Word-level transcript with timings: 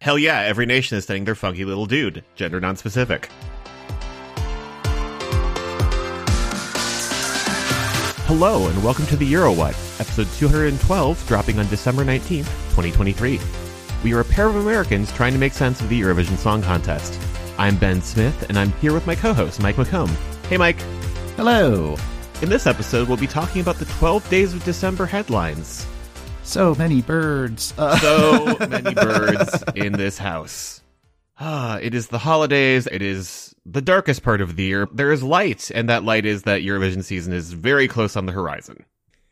Hell 0.00 0.18
yeah, 0.18 0.40
every 0.40 0.64
nation 0.64 0.96
is 0.96 1.04
sending 1.04 1.26
their 1.26 1.34
funky 1.34 1.62
little 1.66 1.84
dude, 1.84 2.24
gender 2.34 2.58
non-specific. 2.58 3.28
Hello 8.24 8.66
and 8.66 8.82
welcome 8.82 9.04
to 9.08 9.16
the 9.16 9.30
EuroWhat, 9.30 10.00
episode 10.00 10.26
212, 10.38 11.28
dropping 11.28 11.58
on 11.58 11.68
December 11.68 12.02
19th, 12.02 12.48
2023. 12.70 13.38
We 14.02 14.14
are 14.14 14.20
a 14.20 14.24
pair 14.24 14.46
of 14.46 14.56
Americans 14.56 15.12
trying 15.12 15.34
to 15.34 15.38
make 15.38 15.52
sense 15.52 15.82
of 15.82 15.90
the 15.90 16.00
Eurovision 16.00 16.38
Song 16.38 16.62
Contest. 16.62 17.20
I'm 17.58 17.76
Ben 17.76 18.00
Smith, 18.00 18.48
and 18.48 18.58
I'm 18.58 18.72
here 18.78 18.94
with 18.94 19.06
my 19.06 19.14
co-host, 19.14 19.60
Mike 19.60 19.76
McComb. 19.76 20.08
Hey, 20.46 20.56
Mike. 20.56 20.80
Hello. 21.36 21.98
In 22.40 22.48
this 22.48 22.66
episode, 22.66 23.06
we'll 23.06 23.18
be 23.18 23.26
talking 23.26 23.60
about 23.60 23.76
the 23.76 23.84
12 23.84 24.30
Days 24.30 24.54
of 24.54 24.64
December 24.64 25.04
headlines. 25.04 25.86
So 26.50 26.74
many 26.74 27.00
birds. 27.00 27.72
Uh- 27.78 27.96
So 28.00 28.56
many 28.66 28.92
birds 28.92 29.62
in 29.76 29.92
this 29.92 30.18
house. 30.18 30.82
Ah, 31.38 31.78
it 31.78 31.94
is 31.94 32.08
the 32.08 32.18
holidays. 32.18 32.88
It 32.90 33.02
is 33.02 33.54
the 33.64 33.80
darkest 33.80 34.22
part 34.24 34.40
of 34.40 34.56
the 34.56 34.64
year. 34.64 34.88
There 34.92 35.12
is 35.12 35.22
light, 35.22 35.70
and 35.72 35.88
that 35.88 36.02
light 36.02 36.26
is 36.26 36.42
that 36.42 36.62
Eurovision 36.62 37.04
season 37.04 37.32
is 37.32 37.52
very 37.52 37.86
close 37.86 38.16
on 38.16 38.26
the 38.26 38.32
horizon. 38.32 38.84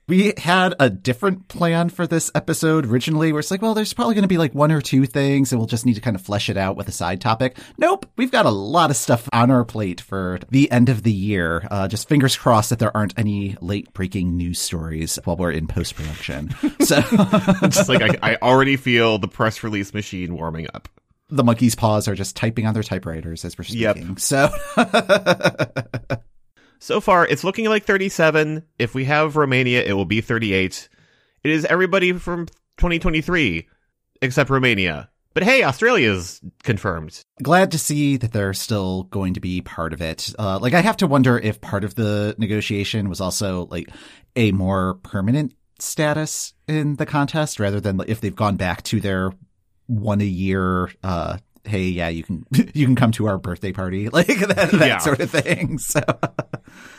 We 0.08 0.32
had 0.38 0.74
a 0.80 0.88
different 0.88 1.48
plan 1.48 1.90
for 1.90 2.06
this 2.06 2.30
episode 2.34 2.86
originally 2.86 3.30
where 3.32 3.40
it's 3.40 3.50
like, 3.50 3.60
well, 3.62 3.74
there's 3.74 3.92
probably 3.92 4.14
going 4.14 4.22
to 4.22 4.28
be 4.28 4.38
like 4.38 4.54
one 4.54 4.72
or 4.72 4.80
two 4.80 5.04
things 5.06 5.52
and 5.52 5.60
we'll 5.60 5.66
just 5.66 5.84
need 5.84 5.94
to 5.94 6.00
kind 6.00 6.16
of 6.16 6.22
flesh 6.22 6.48
it 6.48 6.56
out 6.56 6.76
with 6.76 6.88
a 6.88 6.92
side 6.92 7.20
topic. 7.20 7.58
Nope. 7.76 8.06
We've 8.16 8.30
got 8.30 8.46
a 8.46 8.50
lot 8.50 8.90
of 8.90 8.96
stuff 8.96 9.28
on 9.32 9.50
our 9.50 9.64
plate 9.64 10.00
for 10.00 10.38
the 10.50 10.70
end 10.72 10.88
of 10.88 11.02
the 11.02 11.12
year. 11.12 11.66
Uh, 11.70 11.86
just 11.88 12.08
fingers 12.08 12.36
crossed 12.36 12.70
that 12.70 12.78
there 12.78 12.96
aren't 12.96 13.18
any 13.18 13.56
late 13.60 13.92
breaking 13.92 14.36
news 14.36 14.58
stories 14.58 15.18
while 15.24 15.36
we're 15.36 15.52
in 15.52 15.66
post 15.66 15.94
production. 15.94 16.54
so 16.80 17.00
Just 17.68 17.88
like 17.88 18.02
I, 18.22 18.32
I 18.32 18.36
already 18.42 18.76
feel 18.76 19.18
the 19.18 19.28
press 19.28 19.62
release 19.62 19.92
machine 19.92 20.34
warming 20.34 20.68
up. 20.72 20.88
the 21.28 21.44
monkey's 21.44 21.74
paws 21.74 22.08
are 22.08 22.14
just 22.14 22.34
typing 22.34 22.64
on 22.66 22.72
their 22.72 22.82
typewriters 22.82 23.44
as 23.44 23.58
we're 23.58 23.64
Yep. 23.68 23.96
speaking. 23.96 24.16
So 24.16 24.48
So 26.78 27.00
far, 27.00 27.26
it's 27.26 27.44
looking 27.44 27.66
like 27.68 27.84
37. 27.84 28.62
If 28.78 28.94
we 28.94 29.04
have 29.04 29.36
Romania, 29.36 29.82
it 29.82 29.94
will 29.94 30.04
be 30.04 30.20
38. 30.20 30.88
It 31.42 31.50
is 31.50 31.64
everybody 31.64 32.12
from 32.12 32.46
2023 32.78 33.68
except 34.22 34.50
Romania. 34.50 35.10
But 35.34 35.42
hey, 35.42 35.62
Australia's 35.62 36.40
confirmed. 36.64 37.22
glad 37.42 37.70
to 37.72 37.78
see 37.78 38.16
that 38.16 38.32
they're 38.32 38.54
still 38.54 39.04
going 39.04 39.34
to 39.34 39.40
be 39.40 39.60
part 39.60 39.92
of 39.92 40.02
it. 40.02 40.32
Uh, 40.38 40.58
like 40.58 40.74
I 40.74 40.80
have 40.80 40.96
to 40.96 41.06
wonder 41.06 41.38
if 41.38 41.60
part 41.60 41.84
of 41.84 41.94
the 41.94 42.34
negotiation 42.38 43.08
was 43.08 43.20
also 43.20 43.66
like 43.70 43.88
a 44.34 44.50
more 44.52 44.94
permanent 44.94 45.54
status 45.78 46.54
in 46.66 46.96
the 46.96 47.06
contest 47.06 47.60
rather 47.60 47.80
than 47.80 48.00
if 48.08 48.20
they've 48.20 48.34
gone 48.34 48.56
back 48.56 48.82
to 48.84 49.00
their 49.00 49.32
one 49.86 50.20
a 50.20 50.24
year, 50.24 50.90
uh, 51.04 51.38
hey, 51.64 51.84
yeah, 51.84 52.08
you 52.08 52.22
can, 52.22 52.46
you 52.74 52.86
can 52.86 52.94
come 52.96 53.12
to 53.12 53.26
our 53.28 53.38
birthday 53.38 53.72
party, 53.72 54.08
like 54.12 54.26
that, 54.26 54.70
that 54.72 54.86
Yeah. 54.86 54.98
sort 54.98 55.20
of 55.20 55.30
thing. 55.30 55.78
So 55.88 56.00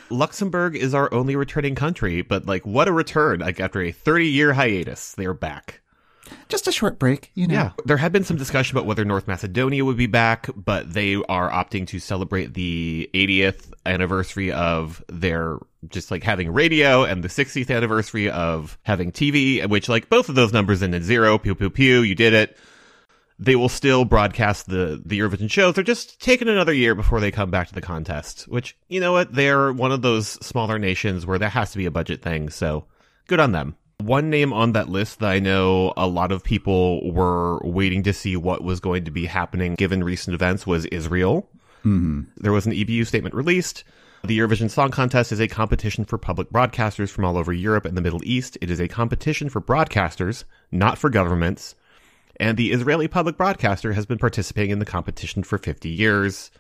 Luxembourg 0.10 0.76
is 0.76 0.94
our 0.94 1.14
only 1.14 1.36
returning 1.36 1.76
country, 1.76 2.22
but 2.22 2.46
like 2.46 2.66
what 2.66 2.88
a 2.88 2.92
return. 2.92 3.40
Like 3.42 3.60
after 3.60 3.82
a 3.82 3.92
30 3.92 4.28
year 4.28 4.54
hiatus, 4.54 5.14
they're 5.14 5.34
back. 5.36 5.82
just 6.48 6.68
a 6.68 6.72
short 6.72 6.98
break, 7.00 7.32
you 7.36 7.48
know. 7.48 7.54
Yeah. 7.54 7.72
There 7.86 7.98
had 7.98 8.12
been 8.12 8.24
some 8.24 8.38
discussion 8.38 8.76
about 8.78 8.88
whether 8.88 9.06
North 9.06 9.28
Macedonia 9.28 9.86
would 9.86 9.98
be 9.98 10.08
back, 10.08 10.48
but 10.56 10.92
they 10.94 11.16
are 11.30 11.50
opting 11.52 11.86
to 11.88 12.00
celebrate 12.00 12.54
the 12.56 13.10
80th 13.14 13.72
anniversary 13.86 14.52
of 14.52 15.04
their 15.08 15.58
just 15.88 16.12
like 16.12 16.24
having 16.24 16.52
radio 16.52 17.04
and 17.04 17.24
the 17.24 17.28
60th 17.30 17.74
anniversary 17.76 18.30
of 18.30 18.78
having 18.84 19.12
TV, 19.12 19.68
which 19.70 19.88
like 19.90 20.10
both 20.10 20.28
of 20.30 20.36
those 20.36 20.52
numbers 20.54 20.82
end 20.84 20.96
in 20.96 21.04
zero. 21.04 21.38
Pew 21.38 21.54
pew 21.56 21.70
pew. 21.70 22.02
You 22.02 22.16
did 22.16 22.34
it. 22.34 22.58
They 23.42 23.56
will 23.56 23.70
still 23.70 24.04
broadcast 24.04 24.68
the 24.68 25.02
the 25.06 25.20
Eurovision 25.20 25.50
shows. 25.50 25.74
They're 25.74 25.84
just 25.84 26.22
taking 26.22 26.50
another 26.50 26.74
year 26.74 26.94
before 26.94 27.22
they 27.22 27.32
come 27.32 27.50
back 27.50 27.70
to 27.70 27.74
the 27.74 27.82
contest. 27.82 28.44
Which 28.50 28.76
you 28.90 29.00
know 29.00 29.14
what? 29.14 29.34
They're 29.34 29.72
one 29.72 29.94
of 29.94 30.02
those 30.02 30.28
smaller 30.46 30.78
nations 30.78 31.26
where 31.26 31.40
there 31.40 31.50
has 31.50 31.72
to 31.72 31.78
be 31.78 31.86
a 31.86 31.92
budget 31.92 32.22
thing. 32.22 32.50
So 32.50 32.86
good 33.28 33.40
on 33.40 33.54
them. 33.54 33.78
One 34.00 34.30
name 34.30 34.54
on 34.54 34.74
that 34.74 34.90
list 34.90 35.20
that 35.20 35.30
I 35.30 35.40
know 35.40 35.94
a 35.98 36.08
lot 36.08 36.32
of 36.32 36.44
people 36.44 37.12
were 37.12 37.60
waiting 37.60 38.04
to 38.04 38.14
see 38.14 38.36
what 38.38 38.64
was 38.64 38.80
going 38.80 39.06
to 39.06 39.12
be 39.12 39.26
happening 39.26 39.76
given 39.76 40.04
recent 40.04 40.34
events 40.34 40.68
was 40.68 40.86
Israel. 40.88 41.50
hmm 41.84 42.22
There 42.38 42.54
was 42.54 42.66
an 42.66 42.74
EBU 42.74 43.08
statement 43.08 43.36
released. 43.36 43.84
The 44.24 44.38
Eurovision 44.38 44.70
Song 44.70 44.92
Contest 44.92 45.32
is 45.32 45.40
a 45.40 45.48
competition 45.48 46.04
for 46.04 46.18
public 46.18 46.50
broadcasters 46.50 47.10
from 47.10 47.24
all 47.24 47.38
over 47.38 47.54
Europe 47.54 47.86
and 47.86 47.96
the 47.96 48.02
Middle 48.02 48.22
East. 48.24 48.58
It 48.60 48.70
is 48.70 48.82
a 48.82 48.88
competition 48.90 49.50
for 49.50 49.62
broadcasters, 49.62 50.44
not 50.72 50.98
for 50.98 51.10
governments. 51.10 51.76
And 52.40 52.58
the 52.58 52.72
Israeli 52.72 53.08
public 53.08 53.38
broadcaster 53.38 53.94
has 53.94 54.06
been 54.06 54.18
participating 54.18 54.72
in 54.72 54.80
the 54.80 54.86
competition 54.86 55.44
for 55.44 55.58
50 55.58 55.90
years. 55.90 56.52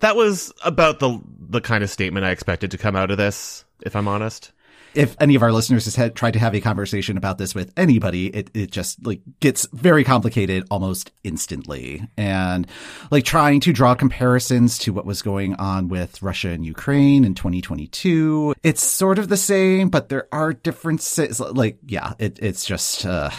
That 0.00 0.16
was 0.16 0.52
about 0.64 0.98
the 1.00 1.20
the 1.38 1.60
kind 1.60 1.82
of 1.82 1.90
statement 1.90 2.26
I 2.26 2.30
expected 2.30 2.70
to 2.72 2.78
come 2.78 2.96
out 2.96 3.10
of 3.10 3.16
this, 3.16 3.64
if 3.82 3.96
I'm 3.96 4.08
honest. 4.08 4.52
if 4.94 5.16
any 5.20 5.34
of 5.34 5.42
our 5.42 5.52
listeners 5.52 5.84
has 5.86 5.96
had, 5.96 6.14
tried 6.14 6.32
to 6.32 6.38
have 6.38 6.54
a 6.54 6.60
conversation 6.60 7.16
about 7.16 7.38
this 7.38 7.54
with 7.54 7.72
anybody, 7.76 8.28
it, 8.28 8.50
it 8.54 8.70
just 8.70 9.04
like 9.04 9.20
gets 9.40 9.66
very 9.72 10.04
complicated 10.04 10.64
almost 10.70 11.10
instantly. 11.24 12.06
And 12.16 12.66
like 13.10 13.24
trying 13.24 13.60
to 13.60 13.72
draw 13.72 13.94
comparisons 13.94 14.78
to 14.78 14.92
what 14.92 15.06
was 15.06 15.22
going 15.22 15.54
on 15.54 15.88
with 15.88 16.22
Russia 16.22 16.50
and 16.50 16.64
Ukraine 16.64 17.24
in 17.24 17.34
2022, 17.34 18.54
it's 18.62 18.82
sort 18.82 19.18
of 19.18 19.28
the 19.28 19.36
same, 19.36 19.88
but 19.88 20.08
there 20.08 20.28
are 20.32 20.52
differences. 20.52 21.40
Like, 21.40 21.78
yeah, 21.86 22.12
it, 22.18 22.38
it's 22.40 22.64
just, 22.64 23.04
uh, 23.04 23.30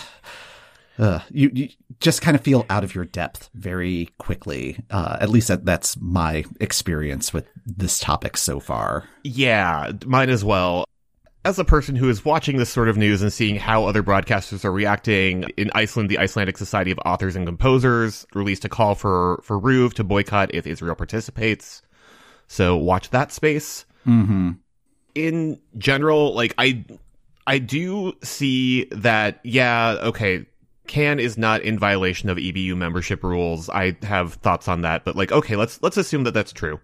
uh, 0.97 1.19
you, 1.29 1.51
you 1.53 1.69
just 2.00 2.22
kind 2.22 2.35
of 2.35 2.41
feel 2.41 2.66
out 2.69 2.83
of 2.83 2.95
your 2.95 3.06
depth 3.06 3.50
very 3.53 4.09
quickly. 4.17 4.78
Uh, 4.89 5.17
at 5.19 5.29
least 5.29 5.47
that, 5.50 5.66
that's 5.66 5.97
my 6.00 6.45
experience 6.59 7.33
with 7.33 7.47
this 7.66 8.00
topic 8.00 8.38
so 8.38 8.59
far. 8.59 9.07
Yeah, 9.23 9.91
mine 10.05 10.29
as 10.29 10.44
well. 10.44 10.85
As 11.44 11.59
a 11.59 11.66
person 11.66 11.95
who 11.95 12.09
is 12.09 12.25
watching 12.25 12.57
this 12.57 12.72
sort 12.72 12.89
of 12.89 12.97
news 12.97 13.22
and 13.22 13.31
seeing 13.31 13.57
how 13.57 13.85
other 13.85 14.01
broadcasters 14.01 14.66
are 14.66 14.72
reacting, 14.72 15.44
in 15.57 15.69
Iceland, 15.75 16.09
the 16.09 16.17
Icelandic 16.17 16.57
Society 16.57 16.89
of 16.89 17.00
Authors 17.05 17.35
and 17.35 17.45
Composers 17.45 18.25
released 18.34 18.66
a 18.66 18.69
call 18.69 18.95
for, 18.95 19.41
for 19.44 19.61
RUV 19.61 19.94
to 19.94 20.03
boycott 20.03 20.55
if 20.55 20.66
Israel 20.66 20.95
participates. 20.95 21.84
So 22.47 22.78
watch 22.78 23.11
that 23.11 23.31
space. 23.31 23.85
Mm-hmm. 24.07 24.51
In 25.13 25.59
general, 25.78 26.34
like, 26.34 26.55
I, 26.57 26.84
I 27.45 27.59
do 27.59 28.13
see 28.23 28.85
that, 28.85 29.39
yeah, 29.44 29.97
okay, 30.01 30.47
Kan 30.88 31.19
is 31.19 31.38
not 31.38 31.62
in 31.62 31.78
violation 31.79 32.29
of 32.29 32.38
EBU 32.38 32.75
membership 32.75 33.23
rules. 33.23 33.69
I 33.69 33.97
have 34.03 34.35
thoughts 34.35 34.68
on 34.68 34.81
that, 34.81 35.06
but 35.06 35.16
like, 35.16 35.31
okay, 35.31 35.56
let's, 35.56 35.81
let's 35.81 35.97
assume 35.97 36.23
that 36.25 36.34
that's 36.34 36.53
true 36.53 36.79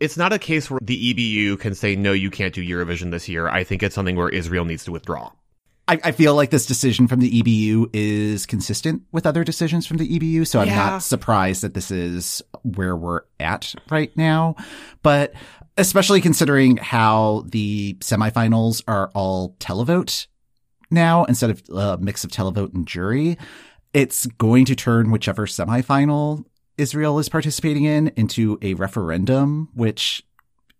it's 0.00 0.16
not 0.16 0.32
a 0.32 0.38
case 0.38 0.70
where 0.70 0.80
the 0.82 1.14
EBU 1.14 1.60
can 1.60 1.74
say, 1.74 1.94
no, 1.94 2.12
you 2.12 2.30
can't 2.30 2.54
do 2.54 2.66
Eurovision 2.66 3.10
this 3.10 3.28
year. 3.28 3.48
I 3.48 3.64
think 3.64 3.82
it's 3.82 3.94
something 3.94 4.16
where 4.16 4.30
Israel 4.30 4.64
needs 4.64 4.84
to 4.84 4.92
withdraw. 4.92 5.30
I, 5.86 5.98
I 6.04 6.12
feel 6.12 6.34
like 6.34 6.50
this 6.50 6.66
decision 6.66 7.06
from 7.06 7.20
the 7.20 7.42
EBU 7.42 7.90
is 7.92 8.46
consistent 8.46 9.02
with 9.12 9.26
other 9.26 9.44
decisions 9.44 9.86
from 9.86 9.98
the 9.98 10.08
EBU, 10.18 10.46
so 10.46 10.60
I'm 10.60 10.68
Yeah. 10.68 10.76
not 10.76 11.02
surprised 11.02 11.62
that 11.62 11.74
this 11.74 11.90
is 11.90 12.40
where 12.62 12.96
we're 12.96 13.22
at 13.38 13.74
right 13.90 14.16
now. 14.16 14.56
But 15.02 15.34
especially 15.76 16.20
considering 16.20 16.76
how 16.78 17.44
the 17.48 17.94
semifinals 18.00 18.82
are 18.88 19.10
all 19.14 19.56
televote 19.58 20.28
now 20.90 21.24
instead 21.24 21.50
of 21.50 21.62
a 21.70 21.98
mix 21.98 22.24
of 22.24 22.30
televote 22.30 22.74
and 22.74 22.86
jury, 22.86 23.38
it's 23.92 24.26
going 24.26 24.64
to 24.66 24.76
turn 24.76 25.10
whichever 25.10 25.46
semifinal 25.46 26.44
Israel 26.80 27.18
is 27.18 27.28
participating 27.28 27.84
in 27.84 28.10
into 28.16 28.58
a 28.62 28.74
referendum, 28.74 29.68
which 29.74 30.22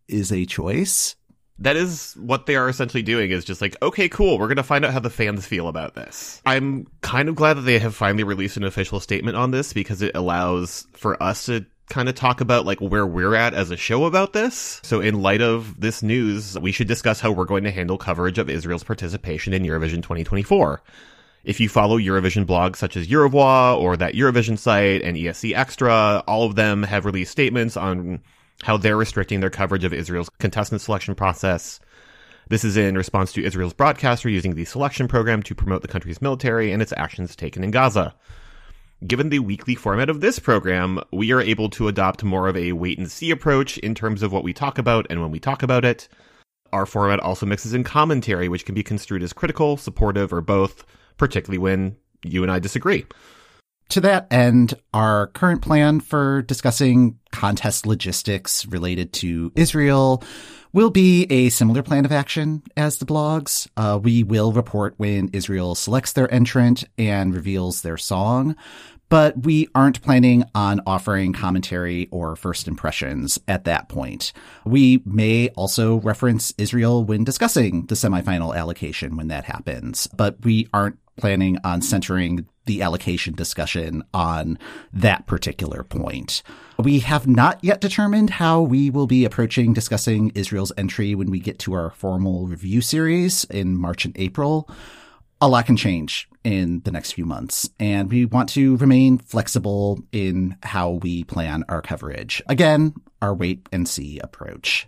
is 0.08 0.32
a 0.32 0.46
choice. 0.46 1.14
That 1.58 1.76
is 1.76 2.14
what 2.14 2.46
they 2.46 2.56
are 2.56 2.70
essentially 2.70 3.02
doing 3.02 3.30
is 3.30 3.44
just 3.44 3.60
like, 3.60 3.76
okay, 3.82 4.08
cool, 4.08 4.38
we're 4.38 4.46
going 4.46 4.56
to 4.56 4.62
find 4.62 4.82
out 4.82 4.94
how 4.94 5.00
the 5.00 5.10
fans 5.10 5.46
feel 5.46 5.68
about 5.68 5.94
this. 5.94 6.40
I'm 6.46 6.86
kind 7.02 7.28
of 7.28 7.34
glad 7.34 7.58
that 7.58 7.62
they 7.62 7.78
have 7.78 7.94
finally 7.94 8.24
released 8.24 8.56
an 8.56 8.64
official 8.64 8.98
statement 8.98 9.36
on 9.36 9.50
this 9.50 9.74
because 9.74 10.00
it 10.00 10.12
allows 10.14 10.86
for 10.94 11.22
us 11.22 11.46
to 11.46 11.66
kind 11.90 12.08
of 12.08 12.14
talk 12.14 12.40
about 12.40 12.64
like 12.64 12.80
where 12.80 13.06
we're 13.06 13.34
at 13.34 13.52
as 13.52 13.70
a 13.70 13.76
show 13.76 14.06
about 14.06 14.32
this. 14.32 14.80
So 14.82 15.00
in 15.00 15.20
light 15.20 15.42
of 15.42 15.78
this 15.78 16.02
news, 16.02 16.58
we 16.58 16.72
should 16.72 16.88
discuss 16.88 17.20
how 17.20 17.32
we're 17.32 17.44
going 17.44 17.64
to 17.64 17.70
handle 17.70 17.98
coverage 17.98 18.38
of 18.38 18.48
Israel's 18.48 18.84
participation 18.84 19.52
in 19.52 19.64
Eurovision 19.64 19.96
2024. 19.96 20.80
If 21.42 21.58
you 21.58 21.68
follow 21.68 21.98
Eurovision 21.98 22.46
blogs 22.46 22.76
such 22.76 22.96
as 22.96 23.08
Eurovoix 23.08 23.76
or 23.76 23.96
that 23.96 24.14
Eurovision 24.14 24.58
site 24.58 25.02
and 25.02 25.16
ESC 25.16 25.54
Extra, 25.54 26.22
all 26.26 26.44
of 26.44 26.54
them 26.54 26.82
have 26.82 27.04
released 27.04 27.32
statements 27.32 27.76
on 27.76 28.22
how 28.62 28.76
they're 28.76 28.96
restricting 28.96 29.40
their 29.40 29.50
coverage 29.50 29.84
of 29.84 29.92
Israel's 29.92 30.30
contestant 30.38 30.80
selection 30.80 31.14
process. 31.14 31.80
This 32.48 32.64
is 32.64 32.76
in 32.76 32.96
response 32.96 33.32
to 33.32 33.44
Israel's 33.44 33.72
broadcaster 33.72 34.28
using 34.28 34.54
the 34.54 34.64
selection 34.64 35.08
program 35.08 35.42
to 35.44 35.54
promote 35.54 35.82
the 35.82 35.88
country's 35.88 36.20
military 36.20 36.72
and 36.72 36.82
its 36.82 36.92
actions 36.96 37.34
taken 37.36 37.64
in 37.64 37.70
Gaza. 37.70 38.14
Given 39.06 39.30
the 39.30 39.38
weekly 39.38 39.74
format 39.74 40.10
of 40.10 40.20
this 40.20 40.38
program, 40.38 41.00
we 41.10 41.32
are 41.32 41.40
able 41.40 41.70
to 41.70 41.88
adopt 41.88 42.22
more 42.22 42.48
of 42.48 42.56
a 42.56 42.72
wait 42.72 42.98
and 42.98 43.10
see 43.10 43.30
approach 43.30 43.78
in 43.78 43.94
terms 43.94 44.22
of 44.22 44.30
what 44.30 44.44
we 44.44 44.52
talk 44.52 44.76
about 44.76 45.06
and 45.08 45.22
when 45.22 45.30
we 45.30 45.40
talk 45.40 45.62
about 45.62 45.86
it. 45.86 46.06
Our 46.70 46.84
format 46.84 47.18
also 47.20 47.46
mixes 47.46 47.72
in 47.72 47.82
commentary, 47.82 48.50
which 48.50 48.66
can 48.66 48.74
be 48.74 48.82
construed 48.82 49.22
as 49.22 49.32
critical, 49.32 49.78
supportive, 49.78 50.34
or 50.34 50.42
both, 50.42 50.84
particularly 51.16 51.56
when 51.56 51.96
you 52.22 52.42
and 52.42 52.52
I 52.52 52.58
disagree. 52.58 53.06
To 53.90 54.02
that 54.02 54.28
end, 54.30 54.74
our 54.92 55.28
current 55.28 55.62
plan 55.62 56.00
for 56.00 56.42
discussing 56.42 57.18
contest 57.32 57.86
logistics 57.86 58.66
related 58.66 59.12
to 59.14 59.50
Israel 59.56 60.22
will 60.72 60.90
be 60.90 61.24
a 61.24 61.48
similar 61.48 61.82
plan 61.82 62.04
of 62.04 62.12
action 62.12 62.62
as 62.76 62.98
the 62.98 63.06
blogs. 63.06 63.66
Uh, 63.76 63.98
we 64.00 64.22
will 64.22 64.52
report 64.52 64.94
when 64.96 65.28
Israel 65.32 65.74
selects 65.74 66.12
their 66.12 66.32
entrant 66.32 66.84
and 66.96 67.34
reveals 67.34 67.82
their 67.82 67.96
song, 67.96 68.54
but 69.10 69.44
we 69.44 69.68
aren't 69.74 70.00
planning 70.00 70.44
on 70.54 70.80
offering 70.86 71.34
commentary 71.34 72.08
or 72.10 72.36
first 72.36 72.66
impressions 72.66 73.38
at 73.46 73.64
that 73.64 73.88
point. 73.88 74.32
We 74.64 75.02
may 75.04 75.50
also 75.50 75.96
reference 75.96 76.54
Israel 76.56 77.04
when 77.04 77.24
discussing 77.24 77.86
the 77.86 77.96
semifinal 77.96 78.56
allocation 78.56 79.16
when 79.16 79.28
that 79.28 79.44
happens, 79.44 80.06
but 80.06 80.42
we 80.42 80.68
aren't 80.72 80.98
planning 81.18 81.58
on 81.64 81.82
centering 81.82 82.46
the 82.64 82.82
allocation 82.82 83.34
discussion 83.34 84.02
on 84.14 84.58
that 84.92 85.26
particular 85.26 85.82
point. 85.82 86.42
We 86.78 87.00
have 87.00 87.26
not 87.26 87.62
yet 87.62 87.80
determined 87.80 88.30
how 88.30 88.62
we 88.62 88.90
will 88.90 89.06
be 89.06 89.24
approaching 89.24 89.74
discussing 89.74 90.30
Israel's 90.34 90.72
entry 90.78 91.14
when 91.14 91.30
we 91.30 91.40
get 91.40 91.58
to 91.60 91.74
our 91.74 91.90
formal 91.90 92.46
review 92.46 92.80
series 92.80 93.44
in 93.44 93.76
March 93.76 94.04
and 94.04 94.16
April. 94.16 94.68
A 95.42 95.48
lot 95.48 95.64
can 95.64 95.76
change 95.78 96.28
in 96.44 96.80
the 96.84 96.92
next 96.92 97.12
few 97.12 97.24
months, 97.24 97.70
and 97.78 98.10
we 98.10 98.26
want 98.26 98.50
to 98.50 98.76
remain 98.76 99.16
flexible 99.16 99.98
in 100.12 100.58
how 100.62 100.90
we 100.90 101.24
plan 101.24 101.64
our 101.66 101.80
coverage. 101.80 102.42
Again, 102.46 102.92
our 103.22 103.34
wait 103.34 103.66
and 103.72 103.88
see 103.88 104.18
approach. 104.18 104.86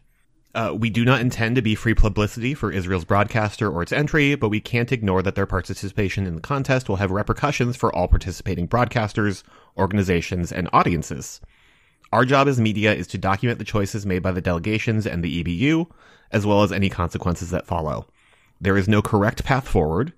Uh, 0.55 0.75
we 0.79 0.91
do 0.91 1.07
not 1.07 1.23
intend 1.23 1.57
to 1.57 1.63
be 1.63 1.75
free 1.75 1.95
publicity 1.95 2.53
for 2.53 2.71
Israel's 2.71 3.07
broadcaster 3.07 3.71
or 3.71 3.81
its 3.81 3.93
entry, 3.93 4.35
but 4.35 4.51
we 4.51 4.61
can't 4.61 4.93
ignore 4.93 5.23
that 5.23 5.35
their 5.37 5.47
participation 5.47 6.27
in 6.27 6.35
the 6.35 6.43
contest 6.43 6.87
will 6.87 6.97
have 6.97 7.11
repercussions 7.11 7.75
for 7.75 7.95
all 7.95 8.07
participating 8.07 8.69
broadcasters, 8.69 9.43
organizations, 9.79 10.53
and 10.53 10.69
audiences. 10.75 11.41
Our 12.13 12.27
job 12.27 12.47
as 12.47 12.61
media 12.61 12.93
is 12.93 13.07
to 13.09 13.19
document 13.19 13.59
the 13.59 13.65
choices 13.65 14.05
made 14.05 14.23
by 14.23 14.33
the 14.33 14.43
delegations 14.43 15.07
and 15.07 15.25
the 15.25 15.43
EBU, 15.43 15.87
as 16.31 16.45
well 16.45 16.63
as 16.63 16.73
any 16.73 16.91
consequences 16.91 17.49
that 17.51 17.67
follow. 17.67 18.07
There 18.61 18.77
is 18.77 18.87
no 18.87 19.01
correct 19.01 19.45
path 19.45 19.67
forward, 19.67 20.13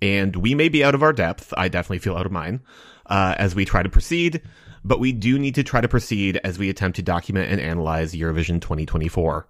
and 0.00 0.36
we 0.36 0.54
may 0.54 0.68
be 0.68 0.84
out 0.84 0.94
of 0.94 1.02
our 1.02 1.12
depth. 1.12 1.52
I 1.56 1.68
definitely 1.68 1.98
feel 1.98 2.16
out 2.16 2.26
of 2.26 2.32
mine 2.32 2.60
uh, 3.06 3.34
as 3.38 3.54
we 3.54 3.64
try 3.64 3.82
to 3.82 3.88
proceed, 3.88 4.42
but 4.84 5.00
we 5.00 5.12
do 5.12 5.38
need 5.38 5.54
to 5.56 5.62
try 5.62 5.80
to 5.80 5.88
proceed 5.88 6.40
as 6.44 6.58
we 6.58 6.70
attempt 6.70 6.96
to 6.96 7.02
document 7.02 7.50
and 7.50 7.60
analyze 7.60 8.14
Eurovision 8.14 8.60
2024. 8.60 9.46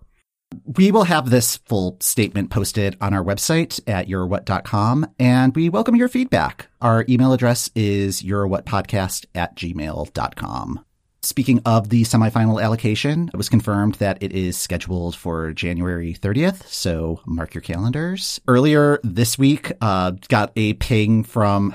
We 0.64 0.92
will 0.92 1.04
have 1.04 1.30
this 1.30 1.56
full 1.56 1.96
statement 2.00 2.50
posted 2.50 2.96
on 3.00 3.12
our 3.12 3.24
website 3.24 3.80
at 3.88 4.06
eurowhat.com, 4.06 5.06
and 5.18 5.54
we 5.56 5.68
welcome 5.68 5.96
your 5.96 6.08
feedback. 6.08 6.68
Our 6.80 7.04
email 7.08 7.32
address 7.32 7.68
is 7.74 8.22
eurowhatpodcast 8.22 9.26
at 9.34 9.56
gmail.com. 9.56 10.85
Speaking 11.26 11.60
of 11.66 11.88
the 11.88 12.04
semifinal 12.04 12.62
allocation, 12.62 13.30
it 13.34 13.36
was 13.36 13.48
confirmed 13.48 13.96
that 13.96 14.22
it 14.22 14.32
is 14.32 14.56
scheduled 14.56 15.16
for 15.16 15.52
January 15.52 16.14
30th, 16.14 16.64
so 16.68 17.20
mark 17.26 17.52
your 17.52 17.62
calendars. 17.62 18.40
Earlier 18.46 19.00
this 19.02 19.36
week, 19.36 19.72
uh, 19.80 20.12
got 20.28 20.52
a 20.54 20.74
ping 20.74 21.24
from 21.24 21.74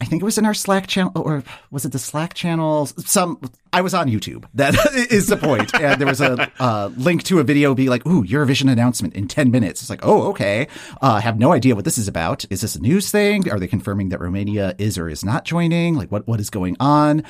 I 0.00 0.04
think 0.04 0.22
it 0.22 0.24
was 0.24 0.38
in 0.38 0.46
our 0.46 0.54
Slack 0.54 0.86
channel, 0.86 1.10
or 1.16 1.42
was 1.72 1.84
it 1.84 1.90
the 1.90 1.98
Slack 1.98 2.32
channel? 2.34 2.86
Some 2.86 3.40
I 3.72 3.80
was 3.80 3.94
on 3.94 4.08
YouTube. 4.08 4.44
That 4.54 4.74
is 5.10 5.26
the 5.26 5.36
point. 5.36 5.74
And 5.74 6.00
there 6.00 6.06
was 6.06 6.20
a 6.20 6.50
uh, 6.60 6.90
link 6.96 7.24
to 7.24 7.40
a 7.40 7.44
video, 7.44 7.74
be 7.74 7.88
like, 7.88 8.06
"Ooh, 8.06 8.22
Eurovision 8.22 8.70
announcement 8.70 9.14
in 9.14 9.26
ten 9.26 9.50
minutes." 9.50 9.80
It's 9.80 9.90
like, 9.90 10.04
"Oh, 10.06 10.28
okay." 10.28 10.68
Uh, 11.02 11.14
I 11.14 11.20
have 11.20 11.38
no 11.38 11.52
idea 11.52 11.74
what 11.74 11.84
this 11.84 11.98
is 11.98 12.06
about. 12.06 12.44
Is 12.48 12.60
this 12.60 12.76
a 12.76 12.80
news 12.80 13.10
thing? 13.10 13.50
Are 13.50 13.58
they 13.58 13.66
confirming 13.66 14.10
that 14.10 14.20
Romania 14.20 14.76
is 14.78 14.98
or 14.98 15.08
is 15.08 15.24
not 15.24 15.44
joining? 15.44 15.94
Like, 15.96 16.12
what 16.12 16.28
what 16.28 16.38
is 16.38 16.48
going 16.48 16.76
on? 16.78 17.24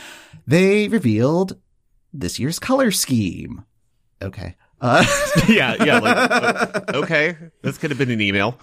They 0.46 0.88
revealed 0.88 1.56
this 2.12 2.38
year's 2.38 2.58
color 2.58 2.90
scheme. 2.90 3.64
Okay. 4.20 4.56
Uh, 4.80 5.04
yeah, 5.48 5.82
yeah. 5.84 5.98
Like, 5.98 6.94
okay, 6.94 7.36
this 7.62 7.78
could 7.78 7.90
have 7.90 7.98
been 7.98 8.10
an 8.10 8.20
email. 8.20 8.58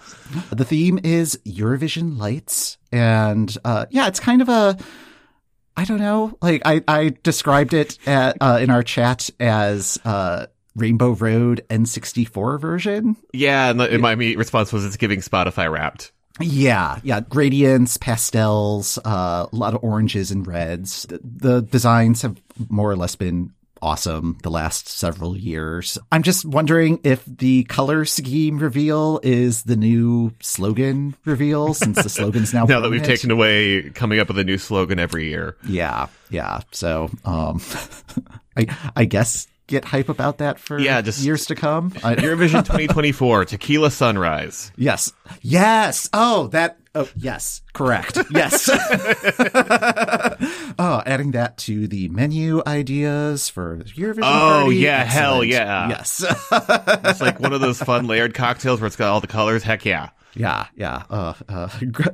The 0.50 0.64
theme 0.64 0.98
is 1.02 1.38
Eurovision 1.44 2.18
lights, 2.18 2.78
and 2.90 3.56
uh, 3.64 3.86
yeah, 3.90 4.08
it's 4.08 4.20
kind 4.20 4.42
of 4.42 4.48
a. 4.48 4.78
I 5.76 5.84
don't 5.84 5.98
know. 5.98 6.38
Like 6.40 6.62
I, 6.64 6.82
I 6.88 7.14
described 7.22 7.74
it 7.74 7.98
at, 8.06 8.38
uh, 8.40 8.58
in 8.62 8.70
our 8.70 8.82
chat 8.82 9.28
as 9.38 9.98
uh, 10.06 10.46
Rainbow 10.74 11.10
Road 11.10 11.64
N64 11.68 12.58
version. 12.58 13.16
Yeah, 13.34 13.70
and 13.70 13.80
the, 13.80 13.98
my 13.98 14.12
response 14.12 14.72
was 14.72 14.86
it's 14.86 14.96
giving 14.96 15.20
Spotify 15.20 15.70
wrapped. 15.70 16.12
Yeah, 16.40 17.00
yeah, 17.02 17.20
gradients, 17.20 17.96
pastels, 17.96 18.98
uh, 19.04 19.46
a 19.50 19.56
lot 19.56 19.74
of 19.74 19.82
oranges 19.82 20.30
and 20.30 20.46
reds. 20.46 21.04
The, 21.04 21.20
the 21.22 21.62
designs 21.62 22.22
have 22.22 22.40
more 22.68 22.90
or 22.90 22.96
less 22.96 23.16
been 23.16 23.52
awesome 23.86 24.36
the 24.42 24.50
last 24.50 24.88
several 24.88 25.36
years. 25.36 25.96
I'm 26.10 26.24
just 26.24 26.44
wondering 26.44 26.98
if 27.04 27.24
the 27.24 27.62
color 27.64 28.04
scheme 28.04 28.58
reveal 28.58 29.20
is 29.22 29.62
the 29.62 29.76
new 29.76 30.32
slogan 30.40 31.14
reveal 31.24 31.72
since 31.72 32.02
the 32.02 32.08
slogan's 32.08 32.52
now 32.52 32.64
now 32.68 32.80
that 32.80 32.90
we've 32.90 33.04
taken 33.04 33.30
away 33.30 33.90
coming 33.90 34.18
up 34.18 34.26
with 34.26 34.40
a 34.40 34.44
new 34.44 34.58
slogan 34.58 34.98
every 34.98 35.28
year. 35.28 35.56
Yeah, 35.68 36.08
yeah. 36.30 36.62
So, 36.72 37.10
um, 37.24 37.60
I 38.56 38.66
I 38.96 39.04
guess 39.04 39.46
get 39.68 39.84
hype 39.84 40.08
about 40.08 40.38
that 40.38 40.58
for 40.58 40.80
yeah, 40.80 41.00
just 41.00 41.22
years 41.22 41.46
to 41.46 41.54
come. 41.54 41.90
Eurovision 41.92 42.64
2024 42.64 43.44
Tequila 43.44 43.92
Sunrise. 43.92 44.72
Yes. 44.76 45.12
Yes. 45.42 46.08
Oh, 46.12 46.48
that 46.48 46.78
Oh, 46.96 47.06
yes, 47.14 47.60
correct. 47.74 48.16
Yes. 48.30 48.70
Adding 51.26 51.32
that 51.32 51.56
to 51.58 51.88
the 51.88 52.08
menu 52.08 52.62
ideas 52.66 53.48
for 53.48 53.78
Eurovision. 53.78 54.18
Oh, 54.18 54.62
party. 54.62 54.76
yeah, 54.76 55.00
Excellent. 55.00 55.10
hell 55.10 55.44
yeah. 55.44 55.88
Yes. 55.88 56.24
it's 57.04 57.20
like 57.20 57.40
one 57.40 57.52
of 57.52 57.60
those 57.60 57.78
fun 57.80 58.06
layered 58.06 58.34
cocktails 58.34 58.80
where 58.80 58.86
it's 58.86 58.96
got 58.96 59.08
all 59.08 59.20
the 59.20 59.26
colors. 59.26 59.62
Heck 59.62 59.84
yeah. 59.84 60.10
Yeah, 60.34 60.66
yeah. 60.76 61.02
Uh, 61.08 61.32
uh, 61.48 61.68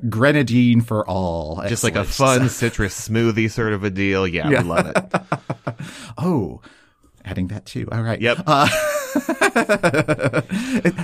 grenadine 0.09 0.81
for 0.81 1.07
all. 1.09 1.55
Excellent. 1.55 1.69
Just 1.71 1.85
like 1.85 1.97
a 1.97 2.05
fun 2.05 2.49
citrus 2.49 3.09
smoothie 3.09 3.51
sort 3.51 3.73
of 3.73 3.83
a 3.85 3.91
deal. 3.91 4.27
Yeah, 4.29 4.49
yeah. 4.49 4.63
we 4.63 4.69
love 4.69 4.87
it. 4.87 5.15
oh, 6.19 6.61
adding 7.25 7.49
that 7.49 7.67
too. 7.67 7.89
All 7.91 8.03
right. 8.03 8.21
Yep. 8.21 8.45
Uh, 8.47 8.69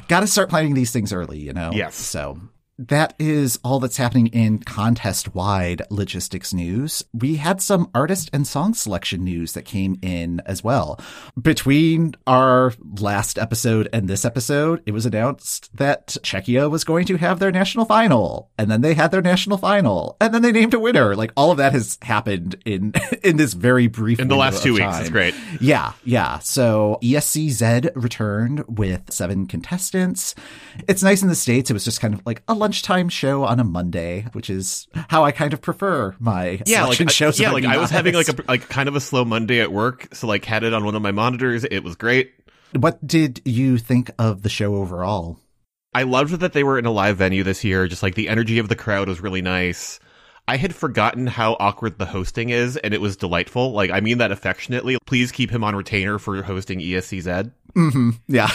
Got 0.09 0.21
to 0.21 0.27
start 0.29 0.49
planning 0.49 0.75
these 0.75 0.93
things 0.93 1.13
early, 1.13 1.41
you 1.41 1.53
know? 1.53 1.73
Yes. 1.75 1.97
So 1.97 2.39
that 2.79 3.15
is 3.19 3.59
all 3.65 3.81
that's 3.81 3.97
happening 3.97 4.29
in 4.29 4.61
contest 4.61 5.35
wide 5.35 5.83
logistics 5.91 6.55
news. 6.55 7.05
We 7.13 7.37
had 7.37 7.61
some 7.61 7.91
artist 7.93 8.31
and 8.33 8.47
song 8.47 8.73
selection 8.75 9.25
news 9.25 9.55
that 9.55 9.65
came 9.65 9.99
in 10.01 10.41
as 10.47 10.63
well. 10.63 11.01
Between 11.41 12.15
our 12.27 12.73
last 13.01 13.37
episode 13.37 13.89
and 13.93 14.09
this 14.09 14.25
episode, 14.25 14.81
it 14.87 14.93
was 14.93 15.07
announced 15.07 15.77
that 15.77 16.17
Czechia 16.23 16.71
was 16.71 16.85
going 16.85 17.07
to 17.07 17.17
have 17.17 17.41
their 17.41 17.51
national 17.51 17.85
final. 17.85 18.51
And 18.57 18.71
then 18.71 18.81
they 18.81 18.95
had 18.95 19.11
their 19.11 19.23
national 19.23 19.59
final. 19.59 20.17
And 20.21 20.33
then 20.33 20.43
they 20.43 20.53
named 20.53 20.75
a 20.75 20.79
winner. 20.79 21.17
Like 21.17 21.33
all 21.37 21.51
of 21.51 21.59
that 21.59 21.73
has 21.73 21.99
happened 22.03 22.63
in, 22.65 22.93
in 23.25 23.39
this 23.39 23.55
very 23.55 23.89
brief 23.89 24.21
In 24.21 24.29
the 24.29 24.37
last 24.37 24.63
two 24.63 24.75
weeks. 24.75 25.01
It's 25.01 25.11
great. 25.11 25.35
Yeah. 25.61 25.95
Yeah. 26.05 26.39
So 26.39 26.99
ESCZ 27.03 27.91
returned 27.97 28.65
with 28.69 29.13
seven 29.13 29.47
contestants. 29.47 30.37
It's 30.87 31.03
nice 31.03 31.23
in 31.23 31.29
the 31.29 31.35
States. 31.35 31.71
It 31.71 31.75
was 31.75 31.85
just 31.85 32.01
kind 32.01 32.15
of 32.15 32.25
like 32.25 32.43
a 32.47 32.55
lunchtime 32.69 33.09
show 33.09 33.45
on 33.45 33.59
a 33.59 33.65
Monday, 33.65 34.27
which 34.33 34.51
is 34.51 34.89
how 35.09 35.25
I 35.25 35.33
kind 35.33 35.55
of 35.55 35.63
prefer 35.63 36.15
my 36.19 36.61
yeah, 36.67 36.85
like, 36.85 37.11
shows. 37.11 37.41
Yeah, 37.41 37.53
like 37.53 37.65
I 37.65 37.79
was 37.79 37.89
having 37.89 38.13
like 38.13 38.29
a 38.29 38.35
like 38.47 38.69
kind 38.69 38.91
of 38.91 38.95
a 38.95 39.01
slow 39.01 39.25
Monday 39.25 39.63
at 39.63 39.73
work, 39.73 40.15
so 40.15 40.27
like 40.27 40.45
had 40.45 40.65
it 40.65 40.75
on 40.75 40.85
one 40.85 40.95
of 40.95 41.01
my 41.01 41.13
monitors. 41.13 41.65
It 41.65 41.81
was 41.83 41.97
great. 41.97 42.35
What 42.79 43.05
did 43.07 43.41
you 43.47 43.79
think 43.79 44.11
of 44.19 44.43
the 44.43 44.51
show 44.51 44.75
overall? 44.75 45.39
I 45.95 46.03
loved 46.03 46.41
that 46.41 46.53
they 46.53 46.63
were 46.63 46.79
in 46.79 46.85
a 46.85 46.91
live 46.91 47.17
venue 47.17 47.43
this 47.43 47.65
year. 47.65 47.89
Just 47.89 48.03
like 48.03 48.17
the 48.17 48.29
energy 48.29 48.59
of 48.59 48.69
the 48.69 48.77
crowd 48.77 49.09
was 49.09 49.23
really 49.23 49.41
nice. 49.41 49.99
I 50.47 50.59
had 50.59 50.75
forgotten 50.75 51.27
how 51.27 51.57
awkward 51.59 51.99
the 51.99 52.05
hosting 52.05 52.51
is, 52.51 52.77
and 52.77 52.93
it 52.93 53.01
was 53.01 53.17
delightful. 53.17 53.73
Like, 53.73 53.91
I 53.91 54.01
mean 54.01 54.19
that 54.19 54.31
affectionately. 54.31 54.99
Please 55.07 55.33
keep 55.33 55.51
him 55.51 55.65
on 55.65 55.75
retainer 55.75 56.19
for 56.19 56.43
hosting 56.43 56.81
ESCZ. 56.81 57.51
Mm-hmm. 57.75 58.11
Yeah. 58.29 58.51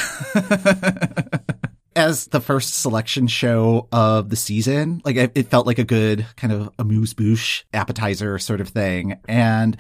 as 1.95 2.27
the 2.27 2.39
first 2.39 2.75
selection 2.81 3.27
show 3.27 3.87
of 3.91 4.29
the 4.29 4.35
season. 4.35 5.01
Like 5.05 5.15
it, 5.15 5.47
felt 5.49 5.67
like 5.67 5.79
a 5.79 5.83
good 5.83 6.25
kind 6.35 6.53
of 6.53 6.69
amuse 6.79 7.13
bouche 7.13 7.63
appetizer 7.73 8.39
sort 8.39 8.61
of 8.61 8.69
thing. 8.69 9.19
And 9.27 9.77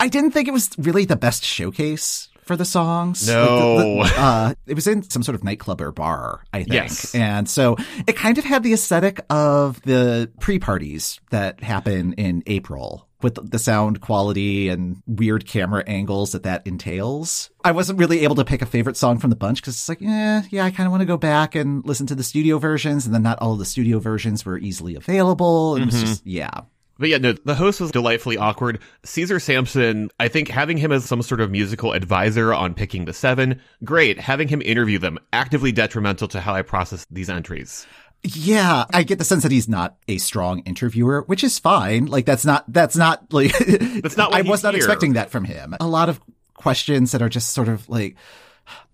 I 0.00 0.08
didn't 0.08 0.32
think 0.32 0.48
it 0.48 0.52
was 0.52 0.70
really 0.78 1.04
the 1.04 1.16
best 1.16 1.44
showcase 1.44 2.28
for 2.42 2.56
the 2.56 2.64
songs. 2.64 3.26
No. 3.26 3.76
Like 3.76 4.08
the, 4.08 4.14
the, 4.14 4.20
uh, 4.20 4.54
it 4.66 4.74
was 4.74 4.86
in 4.86 5.02
some 5.02 5.22
sort 5.22 5.34
of 5.34 5.44
nightclub 5.44 5.80
or 5.80 5.92
bar, 5.92 6.44
I 6.52 6.58
think. 6.58 6.74
Yes. 6.74 7.14
And 7.14 7.48
so 7.48 7.76
it 8.06 8.16
kind 8.16 8.38
of 8.38 8.44
had 8.44 8.62
the 8.62 8.72
aesthetic 8.72 9.20
of 9.30 9.80
the 9.82 10.30
pre-parties 10.40 11.20
that 11.30 11.62
happen 11.62 12.14
in 12.14 12.42
April 12.46 13.08
with 13.22 13.50
the 13.50 13.58
sound 13.58 14.00
quality 14.00 14.68
and 14.68 15.00
weird 15.06 15.46
camera 15.46 15.84
angles 15.86 16.32
that 16.32 16.42
that 16.42 16.66
entails. 16.66 17.50
I 17.64 17.70
wasn't 17.70 18.00
really 18.00 18.24
able 18.24 18.34
to 18.34 18.44
pick 18.44 18.62
a 18.62 18.66
favorite 18.66 18.96
song 18.96 19.18
from 19.18 19.30
the 19.30 19.36
bunch 19.36 19.60
because 19.60 19.74
it's 19.74 19.88
like, 19.88 20.02
eh, 20.02 20.42
yeah, 20.50 20.64
I 20.64 20.72
kind 20.72 20.86
of 20.86 20.90
want 20.90 21.02
to 21.02 21.06
go 21.06 21.16
back 21.16 21.54
and 21.54 21.86
listen 21.86 22.08
to 22.08 22.16
the 22.16 22.24
studio 22.24 22.58
versions. 22.58 23.06
And 23.06 23.14
then 23.14 23.22
not 23.22 23.38
all 23.40 23.52
of 23.52 23.60
the 23.60 23.64
studio 23.64 24.00
versions 24.00 24.44
were 24.44 24.58
easily 24.58 24.96
available. 24.96 25.76
It 25.76 25.80
mm-hmm. 25.80 25.86
was 25.86 26.00
just, 26.00 26.26
yeah 26.26 26.62
But 27.02 27.08
yeah, 27.10 27.18
no, 27.18 27.32
the 27.32 27.56
host 27.56 27.80
was 27.80 27.90
delightfully 27.90 28.36
awkward. 28.36 28.78
Cesár 29.04 29.42
Sampson, 29.42 30.08
I 30.20 30.28
think 30.28 30.46
having 30.46 30.76
him 30.76 30.92
as 30.92 31.04
some 31.04 31.20
sort 31.20 31.40
of 31.40 31.50
musical 31.50 31.94
advisor 31.94 32.54
on 32.54 32.74
picking 32.74 33.06
the 33.06 33.12
seven, 33.12 33.60
great. 33.82 34.20
Having 34.20 34.46
him 34.46 34.62
interview 34.62 35.00
them, 35.00 35.18
actively 35.32 35.72
detrimental 35.72 36.28
to 36.28 36.40
how 36.40 36.54
I 36.54 36.62
process 36.62 37.04
these 37.10 37.28
entries. 37.28 37.88
Yeah, 38.22 38.84
I 38.94 39.02
get 39.02 39.18
the 39.18 39.24
sense 39.24 39.42
that 39.42 39.50
he's 39.50 39.68
not 39.68 39.96
a 40.06 40.18
strong 40.18 40.60
interviewer, 40.60 41.22
which 41.22 41.42
is 41.42 41.58
fine. 41.58 42.06
Like 42.06 42.24
that's 42.24 42.44
not 42.44 42.72
that's 42.72 42.94
not 42.94 43.24
like 43.32 43.50
that's 43.58 44.16
not. 44.16 44.32
I 44.32 44.42
was 44.42 44.62
not 44.62 44.76
expecting 44.76 45.14
that 45.14 45.30
from 45.30 45.42
him. 45.42 45.74
A 45.80 45.88
lot 45.88 46.08
of 46.08 46.20
questions 46.54 47.10
that 47.10 47.20
are 47.20 47.28
just 47.28 47.50
sort 47.50 47.66
of 47.66 47.88
like. 47.88 48.14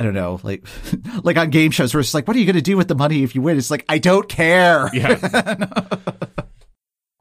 I 0.01 0.05
don't 0.05 0.15
know, 0.15 0.41
like, 0.43 0.67
like 1.25 1.37
on 1.37 1.51
game 1.51 1.73
shows 1.73 1.93
where 1.93 2.01
it's 2.01 2.15
like, 2.15 2.27
what 2.27 2.35
are 2.35 2.41
you 2.41 2.47
going 2.47 2.57
to 2.57 2.63
do 2.63 2.79
with 2.79 2.89
the 2.89 2.95
money 2.95 3.23
if 3.23 3.35
you 3.35 3.43
win? 3.43 3.59
It's 3.59 3.71
like, 3.71 3.85
I 3.87 3.99
don't 3.99 4.27
care. 4.27 4.89
Yeah. 4.95 5.69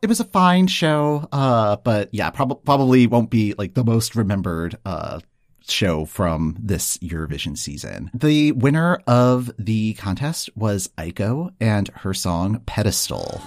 it 0.02 0.08
was 0.08 0.20
a 0.20 0.26
fine 0.26 0.68
show, 0.68 1.28
uh, 1.32 1.78
but 1.78 2.10
yeah, 2.12 2.30
prob- 2.30 2.64
probably 2.64 3.08
won't 3.08 3.30
be 3.30 3.54
like 3.58 3.74
the 3.74 3.84
most 3.84 4.16
remembered, 4.16 4.78
uh, 4.86 5.20
show 5.68 6.06
from 6.06 6.56
this 6.60 6.98
Eurovision 7.00 7.58
season. 7.58 8.10
The 8.14 8.54
winner 8.54 9.02
of 9.06 9.52
the 9.60 9.96
contest 9.96 10.50
was 10.56 10.90
Aiko 10.98 11.52
and 11.60 11.90
her 11.90 12.14
song 12.14 12.62
Pedestal. 12.66 13.42